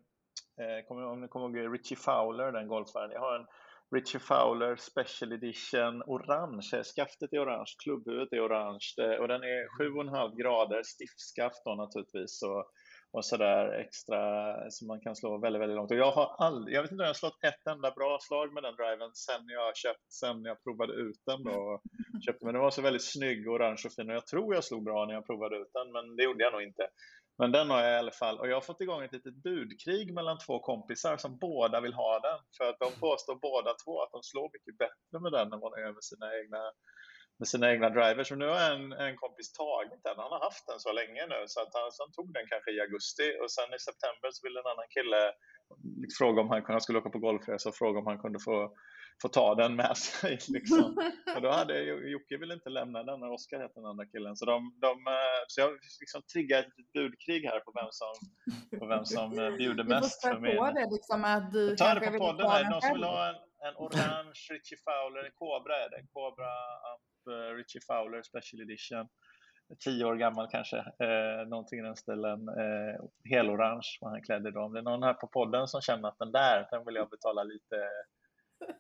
eh, 0.65 0.87
kommer, 0.87 1.07
om 1.07 1.21
ni 1.21 1.29
kommer 1.29 1.59
ihåg 1.59 1.75
Richie 1.75 1.99
Fowler, 1.99 2.53
den 2.53 2.69
golfaren. 2.69 3.11
Jag 3.11 3.21
har 3.21 3.39
en 3.39 3.47
Richie 3.95 4.21
Fowler 4.21 4.77
Special 4.77 5.33
Edition 5.33 6.03
orange. 6.07 6.83
Skaftet 6.97 7.33
är 7.33 7.45
orange, 7.45 7.73
klubbhuvudet 7.85 8.33
är 8.33 8.47
orange 8.47 9.19
och 9.21 9.29
den 9.29 9.43
är 9.43 9.63
7,5 9.79 10.37
grader, 10.43 10.83
stiftskaft 10.83 11.63
då 11.65 11.75
naturligtvis. 11.75 12.43
Och, 12.43 12.65
och 13.13 13.25
sådär 13.25 13.73
extra 13.85 14.21
som 14.71 14.87
man 14.89 15.01
kan 15.01 15.17
slå 15.17 15.39
väldigt, 15.39 15.63
väldigt 15.63 15.77
långt. 15.77 15.91
Och 15.91 15.97
jag 15.97 16.13
har 16.13 16.35
aldrig, 16.39 16.77
jag 16.77 16.83
vet 16.83 16.91
inte 16.91 17.03
om 17.03 17.07
jag 17.07 17.15
har 17.15 17.23
slått 17.25 17.45
ett 17.45 17.67
enda 17.71 17.91
bra 17.91 18.19
slag 18.21 18.53
med 18.53 18.63
den 18.63 18.77
driven 18.77 19.15
sen 19.15 19.49
jag 19.49 19.77
köpt, 19.77 20.13
sen 20.13 20.45
jag 20.45 20.63
provade 20.63 20.93
ut 20.93 21.21
den 21.27 21.43
då. 21.45 21.51
Och 21.51 21.83
köpte, 22.27 22.45
men 22.45 22.55
den 22.55 22.63
var 22.63 22.71
så 22.71 22.83
väldigt 22.83 23.13
snygg, 23.13 23.49
orange 23.49 23.83
och 23.87 23.93
fin 23.93 24.11
och 24.11 24.17
jag 24.17 24.27
tror 24.27 24.55
jag 24.55 24.65
slog 24.65 24.85
bra 24.85 25.07
när 25.07 25.15
jag 25.15 25.27
provade 25.27 25.57
ut 25.57 25.73
den, 25.73 25.93
men 25.93 26.17
det 26.17 26.23
gjorde 26.23 26.45
jag 26.45 26.53
nog 26.53 26.63
inte. 26.63 26.87
Men 27.39 27.53
den 27.53 27.71
har 27.71 27.81
jag 27.83 27.93
i 27.93 27.99
alla 27.99 28.11
fall 28.23 28.39
och 28.39 28.49
jag 28.49 28.57
har 28.57 28.61
fått 28.61 28.81
igång 28.81 29.03
ett 29.03 29.13
litet 29.13 29.35
budkrig 29.35 30.15
mellan 30.15 30.39
två 30.39 30.59
kompisar 30.59 31.17
som 31.17 31.39
båda 31.39 31.81
vill 31.81 31.95
ha 31.95 32.21
den. 32.21 32.39
För 32.57 32.65
att 32.71 32.79
de 32.79 32.91
påstår 33.01 33.35
båda 33.35 33.75
två 33.85 34.03
att 34.03 34.13
de 34.13 34.23
slår 34.23 34.51
mycket 34.53 34.79
bättre 34.79 35.21
med 35.21 35.33
den 35.33 35.53
än 35.53 35.61
vad 35.61 35.73
de 35.73 35.81
gör 35.81 35.93
med 35.93 36.05
sina 36.05 36.27
egna 36.41 36.63
med 37.43 37.49
sina 37.55 37.67
egna 37.73 37.89
drivers. 37.99 38.29
Och 38.33 38.41
nu 38.43 38.49
har 38.55 38.61
en, 38.75 38.85
en 39.07 39.17
kompis 39.23 39.49
tagit 39.53 40.03
den. 40.07 40.17
Han 40.25 40.33
har 40.35 40.43
haft 40.49 40.65
den 40.71 40.81
så 40.87 40.93
länge 41.01 41.23
nu 41.35 41.41
så 41.53 41.59
att 41.65 41.73
han, 41.79 41.87
så 41.93 41.99
han 42.05 42.13
tog 42.19 42.29
den 42.37 42.47
kanske 42.53 42.71
i 42.77 42.79
augusti 42.87 43.29
och 43.43 43.51
sen 43.57 43.71
i 43.77 43.79
september 43.89 44.29
så 44.33 44.41
ville 44.45 44.59
en 44.61 44.73
annan 44.73 44.91
kille 44.97 45.21
fråga 46.19 46.39
om 46.43 46.49
han, 46.53 46.61
kunde, 46.63 46.77
han 46.77 46.85
skulle 46.85 46.99
åka 47.01 47.15
på 47.17 47.25
golfresa 47.29 47.69
och 47.69 47.79
fråga 47.83 47.97
om 48.01 48.07
han 48.11 48.23
kunde 48.25 48.41
få, 48.49 48.57
få 49.23 49.29
ta 49.39 49.47
den 49.63 49.73
med 49.83 49.97
sig. 49.97 50.33
Liksom. 50.57 50.85
Och 51.37 51.43
då 51.47 51.51
hade 51.59 51.75
Jocke 52.15 52.37
ville 52.43 52.55
inte 52.59 52.71
lämna 52.79 53.01
den 53.11 53.23
och 53.23 53.33
Oskar 53.37 53.59
hette 53.65 53.79
den 53.81 53.91
andra 53.93 54.07
killen. 54.13 54.37
Så, 54.37 54.45
de, 54.53 54.57
de, 54.87 54.93
eh, 55.17 55.41
så 55.53 55.57
jag 55.61 55.71
liksom 56.03 56.21
triggar 56.33 56.59
ett 56.61 56.73
litet 56.77 56.93
budkrig 56.99 57.43
här 57.51 57.61
på 57.67 57.71
vem 57.81 57.91
som, 58.01 58.15
på 58.81 58.87
vem 58.95 59.05
som 59.15 59.29
eh, 59.43 59.51
bjuder 59.61 59.85
Du 59.89 59.91
får 59.91 60.01
mest 60.01 60.19
spä 60.21 60.29
för 60.35 60.41
min... 60.41 60.57
på 60.57 60.71
det 60.79 60.87
liksom 60.97 61.21
att 61.35 61.47
du 61.57 61.63
Jag 61.69 61.79
tar 61.79 61.95
det 61.95 62.07
på 62.11 62.19
podden 62.27 62.47
ta 62.47 62.53
här. 62.55 62.71
Någon 62.71 62.83
som 62.83 62.95
vill 62.99 63.11
ha 63.17 63.23
en, 63.33 63.41
en 63.69 63.77
orange 63.85 64.41
Richie 64.55 64.79
Fowler, 64.87 65.23
en 65.29 65.35
Cobra 65.43 65.75
är 65.85 65.89
det. 65.95 66.01
Cobra 66.19 66.53
Up 66.93 67.12
eh, 67.27 67.55
Richie 67.57 67.81
Fowler 67.89 68.23
Special 68.23 68.63
Edition. 68.63 69.09
Tio 69.85 70.05
år 70.05 70.17
gammal 70.17 70.49
kanske, 70.51 70.77
eh, 70.79 71.49
någonting 71.49 71.79
i 71.79 71.83
den 71.83 71.97
stilen. 71.97 72.49
Eh, 72.49 73.01
helorange 73.31 73.99
var 74.01 74.11
han 74.11 74.23
klädd 74.23 74.47
idag. 74.47 74.65
Om 74.65 74.73
det 74.73 74.81
är 74.81 74.83
någon 74.83 75.03
här 75.03 75.15
på 75.15 75.27
podden 75.27 75.69
som 75.69 75.81
känner 75.81 76.09
att 76.09 76.19
den 76.19 76.33
där, 76.33 76.69
den 76.71 76.85
vill 76.85 76.95
jag 76.95 77.11
betala 77.11 77.43
lite, 77.45 77.89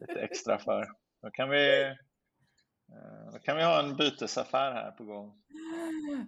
lite 0.01 0.21
extra 0.21 0.59
för. 0.59 0.87
Då 1.23 1.31
kan 1.31 1.51
vi, 1.51 1.83
eh, 1.83 3.33
då 3.33 3.39
kan 3.39 3.57
vi 3.57 3.63
ha 3.63 3.83
en 3.83 3.97
bytesaffär 3.97 4.73
här 4.73 4.91
på 4.91 5.05
gång. 5.05 5.43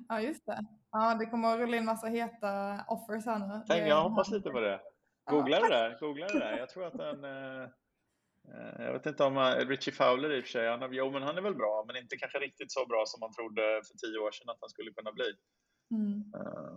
Ja, 0.08 0.20
just 0.20 0.46
det. 0.46 0.58
Ja, 0.90 1.16
det 1.18 1.26
kommer 1.26 1.48
att 1.48 1.58
rulla 1.58 1.76
in 1.76 1.84
massa 1.84 2.06
heta 2.06 2.84
offers 2.88 3.26
här 3.26 3.38
nu. 3.38 3.64
Tänk, 3.68 3.88
jag 3.88 4.08
hoppas 4.08 4.30
lite 4.30 4.50
på 4.50 4.60
det. 4.60 4.80
Ja, 5.26 5.32
Googla 5.32 5.56
det 5.56 5.62
tack. 5.62 5.70
där. 5.70 5.98
Googla 6.00 6.26
det. 6.26 6.58
Jag 6.58 6.68
tror 6.68 6.86
att 6.86 6.98
den... 6.98 7.24
Eh, 8.48 8.84
jag 8.84 8.92
vet 8.92 9.06
inte 9.06 9.24
om 9.24 9.36
eh, 9.36 9.42
Richie 9.66 9.94
Fowler 9.94 10.30
i 10.32 10.40
och 10.40 10.44
för 10.44 10.50
sig, 10.50 10.68
han, 10.70 10.88
jo 10.92 11.10
men 11.10 11.22
han 11.22 11.38
är 11.38 11.42
väl 11.42 11.54
bra, 11.54 11.84
men 11.86 11.96
inte 11.96 12.16
kanske 12.16 12.38
riktigt 12.38 12.72
så 12.72 12.86
bra 12.86 13.04
som 13.06 13.20
man 13.20 13.32
trodde 13.32 13.62
för 13.62 13.98
tio 13.98 14.18
år 14.18 14.30
sedan 14.32 14.48
att 14.50 14.58
han 14.60 14.70
skulle 14.70 14.90
kunna 14.92 15.12
bli. 15.12 15.32
Mm. 15.90 16.32
Eh, 16.36 16.74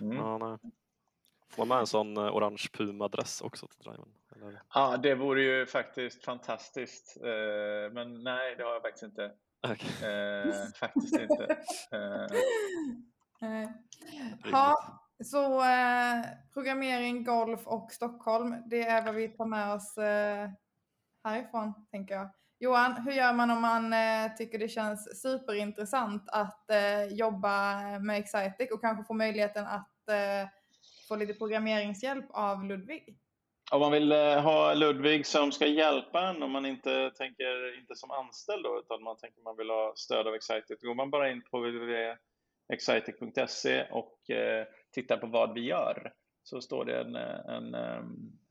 Mm. 0.00 0.16
ja 0.16 0.38
nej. 0.38 0.58
Får 1.50 1.64
man 1.64 1.68
med 1.68 1.78
en 1.80 1.86
sån 1.86 2.18
orange 2.18 2.66
Puma-dress 2.72 3.42
också 3.42 3.66
till 3.66 3.78
driven? 3.84 4.08
Eller? 4.36 4.62
Ja, 4.74 4.96
det 4.96 5.14
vore 5.14 5.42
ju 5.42 5.66
faktiskt 5.66 6.24
fantastiskt. 6.24 7.16
Men 7.92 8.22
nej, 8.24 8.56
det 8.56 8.62
har 8.64 8.72
jag 8.72 8.82
faktiskt 8.82 9.02
inte. 9.02 9.32
Okej, 9.68 10.08
Eh, 10.10 10.54
faktiskt 10.80 11.20
inte. 11.20 11.56
Eh, 13.42 13.68
Ja, 14.52 15.00
så 15.24 15.60
eh, 15.60 16.24
programmering, 16.54 17.24
golf 17.24 17.66
och 17.66 17.92
Stockholm, 17.92 18.56
det 18.66 18.82
är 18.82 19.04
vad 19.04 19.14
vi 19.14 19.28
tar 19.28 19.46
med 19.46 19.74
oss 19.74 19.98
eh, 19.98 20.48
härifrån, 21.24 21.74
tänker 21.90 22.14
jag. 22.14 22.30
Johan, 22.58 22.92
hur 22.92 23.12
gör 23.12 23.32
man 23.32 23.50
om 23.50 23.62
man 23.62 23.92
eh, 23.92 24.34
tycker 24.38 24.58
det 24.58 24.68
känns 24.68 25.22
superintressant 25.22 26.22
att 26.26 26.70
eh, 26.70 27.04
jobba 27.04 27.80
med 27.98 28.18
Excitec 28.18 28.70
och 28.72 28.80
kanske 28.80 29.04
få 29.04 29.14
möjligheten 29.14 29.66
att 29.66 30.08
eh, 30.08 30.48
få 31.08 31.16
lite 31.16 31.34
programmeringshjälp 31.34 32.26
av 32.30 32.64
Ludvig? 32.64 33.18
Om 33.72 33.80
man 33.80 33.92
vill 33.92 34.12
eh, 34.12 34.42
ha 34.42 34.74
Ludvig 34.74 35.26
som 35.26 35.52
ska 35.52 35.66
hjälpa 35.66 36.28
en 36.28 36.42
om 36.42 36.50
man 36.50 36.66
inte 36.66 37.10
tänker 37.10 37.78
inte 37.78 37.94
som 37.94 38.10
anställd 38.10 38.64
då, 38.64 38.78
utan 38.78 39.02
man 39.02 39.16
tänker 39.16 39.42
man 39.42 39.56
vill 39.56 39.70
ha 39.70 39.92
stöd 39.96 40.26
av 40.26 40.34
Excitec, 40.34 40.80
då 40.80 40.88
går 40.88 40.94
man 40.94 41.10
bara 41.10 41.30
in 41.30 41.42
på 41.50 41.58
www.excitec.se 41.58 43.86
och 43.90 44.30
eh, 44.30 44.66
tittar 44.92 45.16
på 45.16 45.26
vad 45.26 45.54
vi 45.54 45.60
gör. 45.60 46.12
Så 46.42 46.60
står 46.60 46.84
det 46.84 47.00
en, 47.00 47.16
eh, 47.16 47.56
en, 47.56 47.74
eh, 47.74 48.02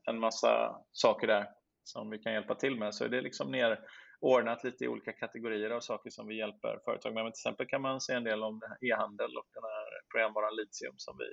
en 0.06 0.18
massa 0.18 0.76
saker 0.92 1.26
där 1.26 1.46
som 1.84 2.10
vi 2.10 2.18
kan 2.18 2.32
hjälpa 2.32 2.54
till 2.54 2.78
med. 2.78 2.94
Så 2.94 3.04
är 3.04 3.08
det 3.08 3.20
liksom 3.20 3.50
nerordnat 3.50 4.64
lite 4.64 4.84
i 4.84 4.88
olika 4.88 5.12
kategorier 5.12 5.70
av 5.70 5.80
saker 5.80 6.10
som 6.10 6.26
vi 6.26 6.38
hjälper 6.38 6.78
företag 6.84 7.14
med. 7.14 7.24
Men 7.24 7.32
till 7.32 7.40
exempel 7.40 7.66
kan 7.66 7.82
man 7.82 8.00
se 8.00 8.12
en 8.12 8.24
del 8.24 8.42
om 8.42 8.60
e-handel 8.80 9.36
och 9.36 9.48
den 9.54 9.62
här 9.62 9.86
programvaran 10.12 10.56
Litium 10.56 10.94
som 10.96 11.16
vi 11.18 11.24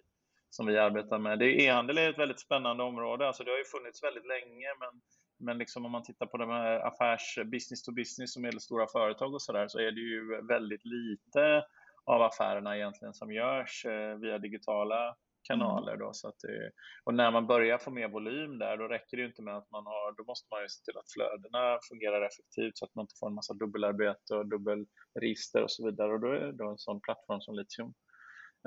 som 0.51 0.65
vi 0.65 0.77
arbetar 0.77 1.19
med. 1.19 1.41
E-handel 1.41 1.97
är 1.97 2.09
ett 2.09 2.19
väldigt 2.19 2.39
spännande 2.39 2.83
område. 2.83 3.27
Alltså 3.27 3.43
det 3.43 3.51
har 3.51 3.57
ju 3.57 3.63
funnits 3.63 4.03
väldigt 4.03 4.27
länge, 4.27 4.67
men, 4.79 5.01
men 5.39 5.57
liksom 5.57 5.85
om 5.85 5.91
man 5.91 6.03
tittar 6.03 6.25
på 6.25 6.37
de 6.37 6.49
här 6.49 6.79
affärs 6.87 7.39
business 7.45 7.83
to 7.83 7.91
business 7.91 8.35
och 8.35 8.41
medelstora 8.41 8.87
företag 8.87 9.33
och 9.33 9.41
så 9.41 9.53
där, 9.53 9.67
så 9.67 9.79
är 9.79 9.91
det 9.91 9.99
ju 9.99 10.47
väldigt 10.47 10.85
lite 10.85 11.63
av 12.05 12.21
affärerna 12.21 12.77
egentligen 12.77 13.13
som 13.13 13.31
görs 13.31 13.85
eh, 13.85 14.15
via 14.15 14.37
digitala 14.37 15.15
Mm. 15.49 15.59
kanaler. 15.59 15.97
Då, 15.97 16.09
så 16.13 16.27
att 16.27 16.39
det, 16.39 16.71
och 17.03 17.13
när 17.13 17.31
man 17.31 17.47
börjar 17.47 17.77
få 17.77 17.91
mer 17.91 18.07
volym 18.07 18.59
där, 18.59 18.77
då 18.77 18.87
räcker 18.87 19.17
det 19.17 19.21
ju 19.21 19.27
inte 19.27 19.41
med 19.41 19.57
att 19.57 19.71
man 19.71 19.85
har, 19.85 20.11
då 20.17 20.23
måste 20.23 20.47
man 20.51 20.61
ju 20.61 20.69
se 20.69 20.83
till 20.83 20.97
att 20.97 21.11
flödena 21.11 21.79
fungerar 21.89 22.21
effektivt 22.21 22.77
så 22.77 22.85
att 22.85 22.95
man 22.95 23.03
inte 23.03 23.15
får 23.19 23.27
en 23.27 23.33
massa 23.33 23.53
dubbelarbete 23.53 24.35
och 24.35 24.45
dubbelregister 24.45 25.63
och 25.63 25.71
så 25.71 25.85
vidare. 25.85 26.13
Och 26.13 26.19
då 26.19 26.27
är 26.27 26.51
då 26.51 26.69
en 26.69 26.77
sån 26.77 27.01
plattform 27.01 27.41
som 27.41 27.55
Litium 27.55 27.93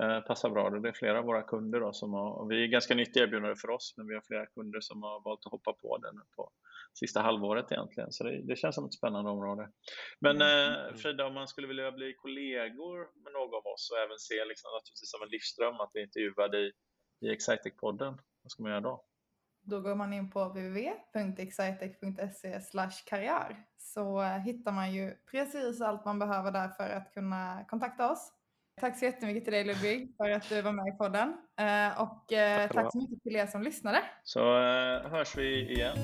eh, 0.03 0.21
passar 0.21 0.51
bra. 0.51 0.71
Det 0.71 0.89
är 0.89 0.93
flera 0.93 1.19
av 1.19 1.25
våra 1.25 1.43
kunder 1.43 1.81
då 1.81 1.93
som 1.93 2.13
har, 2.13 2.31
och 2.31 2.51
vi 2.51 2.65
är 2.65 2.69
ganska 2.69 2.95
nytt 2.95 3.17
erbjudande 3.17 3.57
för 3.57 3.71
oss, 3.71 3.95
men 3.97 4.07
vi 4.07 4.15
har 4.15 4.23
flera 4.27 4.47
kunder 4.47 4.81
som 4.81 5.03
har 5.03 5.21
valt 5.25 5.47
att 5.47 5.53
hoppa 5.53 5.73
på 5.73 5.99
den 5.99 6.21
på 6.37 6.51
sista 6.95 7.21
halvåret 7.21 7.73
egentligen. 7.73 8.13
Så 8.13 8.25
det, 8.25 8.43
det 8.43 8.57
känns 8.57 8.75
som 8.75 8.85
ett 8.85 8.95
spännande 8.95 9.31
område. 9.31 9.71
Men 10.21 10.43
eh, 10.43 10.95
Frida, 10.95 11.27
om 11.27 11.35
man 11.35 11.49
skulle 11.49 11.67
vilja 11.67 11.93
bli 11.93 12.15
kollegor 12.15 12.99
med 13.23 13.33
någon 13.33 13.55
av 13.55 13.67
oss 13.67 13.91
och 13.93 13.99
även 13.99 14.19
se 14.19 14.45
liksom, 14.45 14.71
naturligtvis 14.77 15.11
som 15.11 15.23
en 15.23 15.29
livsdröm 15.29 15.81
att 15.81 15.93
bli 15.93 16.03
intervjuad 16.03 16.55
i, 16.55 16.73
i 17.25 17.35
Excitec-podden, 17.35 18.19
vad 18.43 18.51
ska 18.51 18.63
man 18.63 18.73
göra 18.73 18.81
då? 18.81 19.05
Då 19.67 19.81
går 19.81 19.95
man 19.95 20.13
in 20.13 20.31
på 20.31 20.45
www.excitec.se 20.45 22.61
karriär 23.07 23.65
så 23.79 24.23
eh, 24.23 24.39
hittar 24.39 24.73
man 24.73 24.95
ju 24.95 25.15
precis 25.31 25.81
allt 25.81 26.05
man 26.05 26.19
behöver 26.19 26.53
där 26.53 26.69
för 26.69 26.91
att 26.91 27.15
kunna 27.15 27.65
kontakta 27.69 28.13
oss. 28.13 28.33
Tack 28.81 28.99
så 28.99 29.05
jättemycket 29.05 29.45
till 29.45 29.53
dig 29.53 29.65
Ludvig 29.65 30.17
för 30.17 30.31
att 30.31 30.49
du 30.49 30.63
var 30.63 30.73
med 30.73 30.95
i 30.95 30.99
podden 30.99 31.37
Eh, 31.61 32.03
och 32.03 32.33
eh, 32.33 32.59
Tack 32.59 32.73
tack 32.73 32.93
så 32.93 32.99
mycket 32.99 33.23
till 33.23 33.37
er 33.37 33.47
som 33.47 33.63
lyssnade. 33.63 34.03
Så 34.23 34.41
hörs 35.09 35.37
vi 35.37 35.73
igen. 35.73 35.97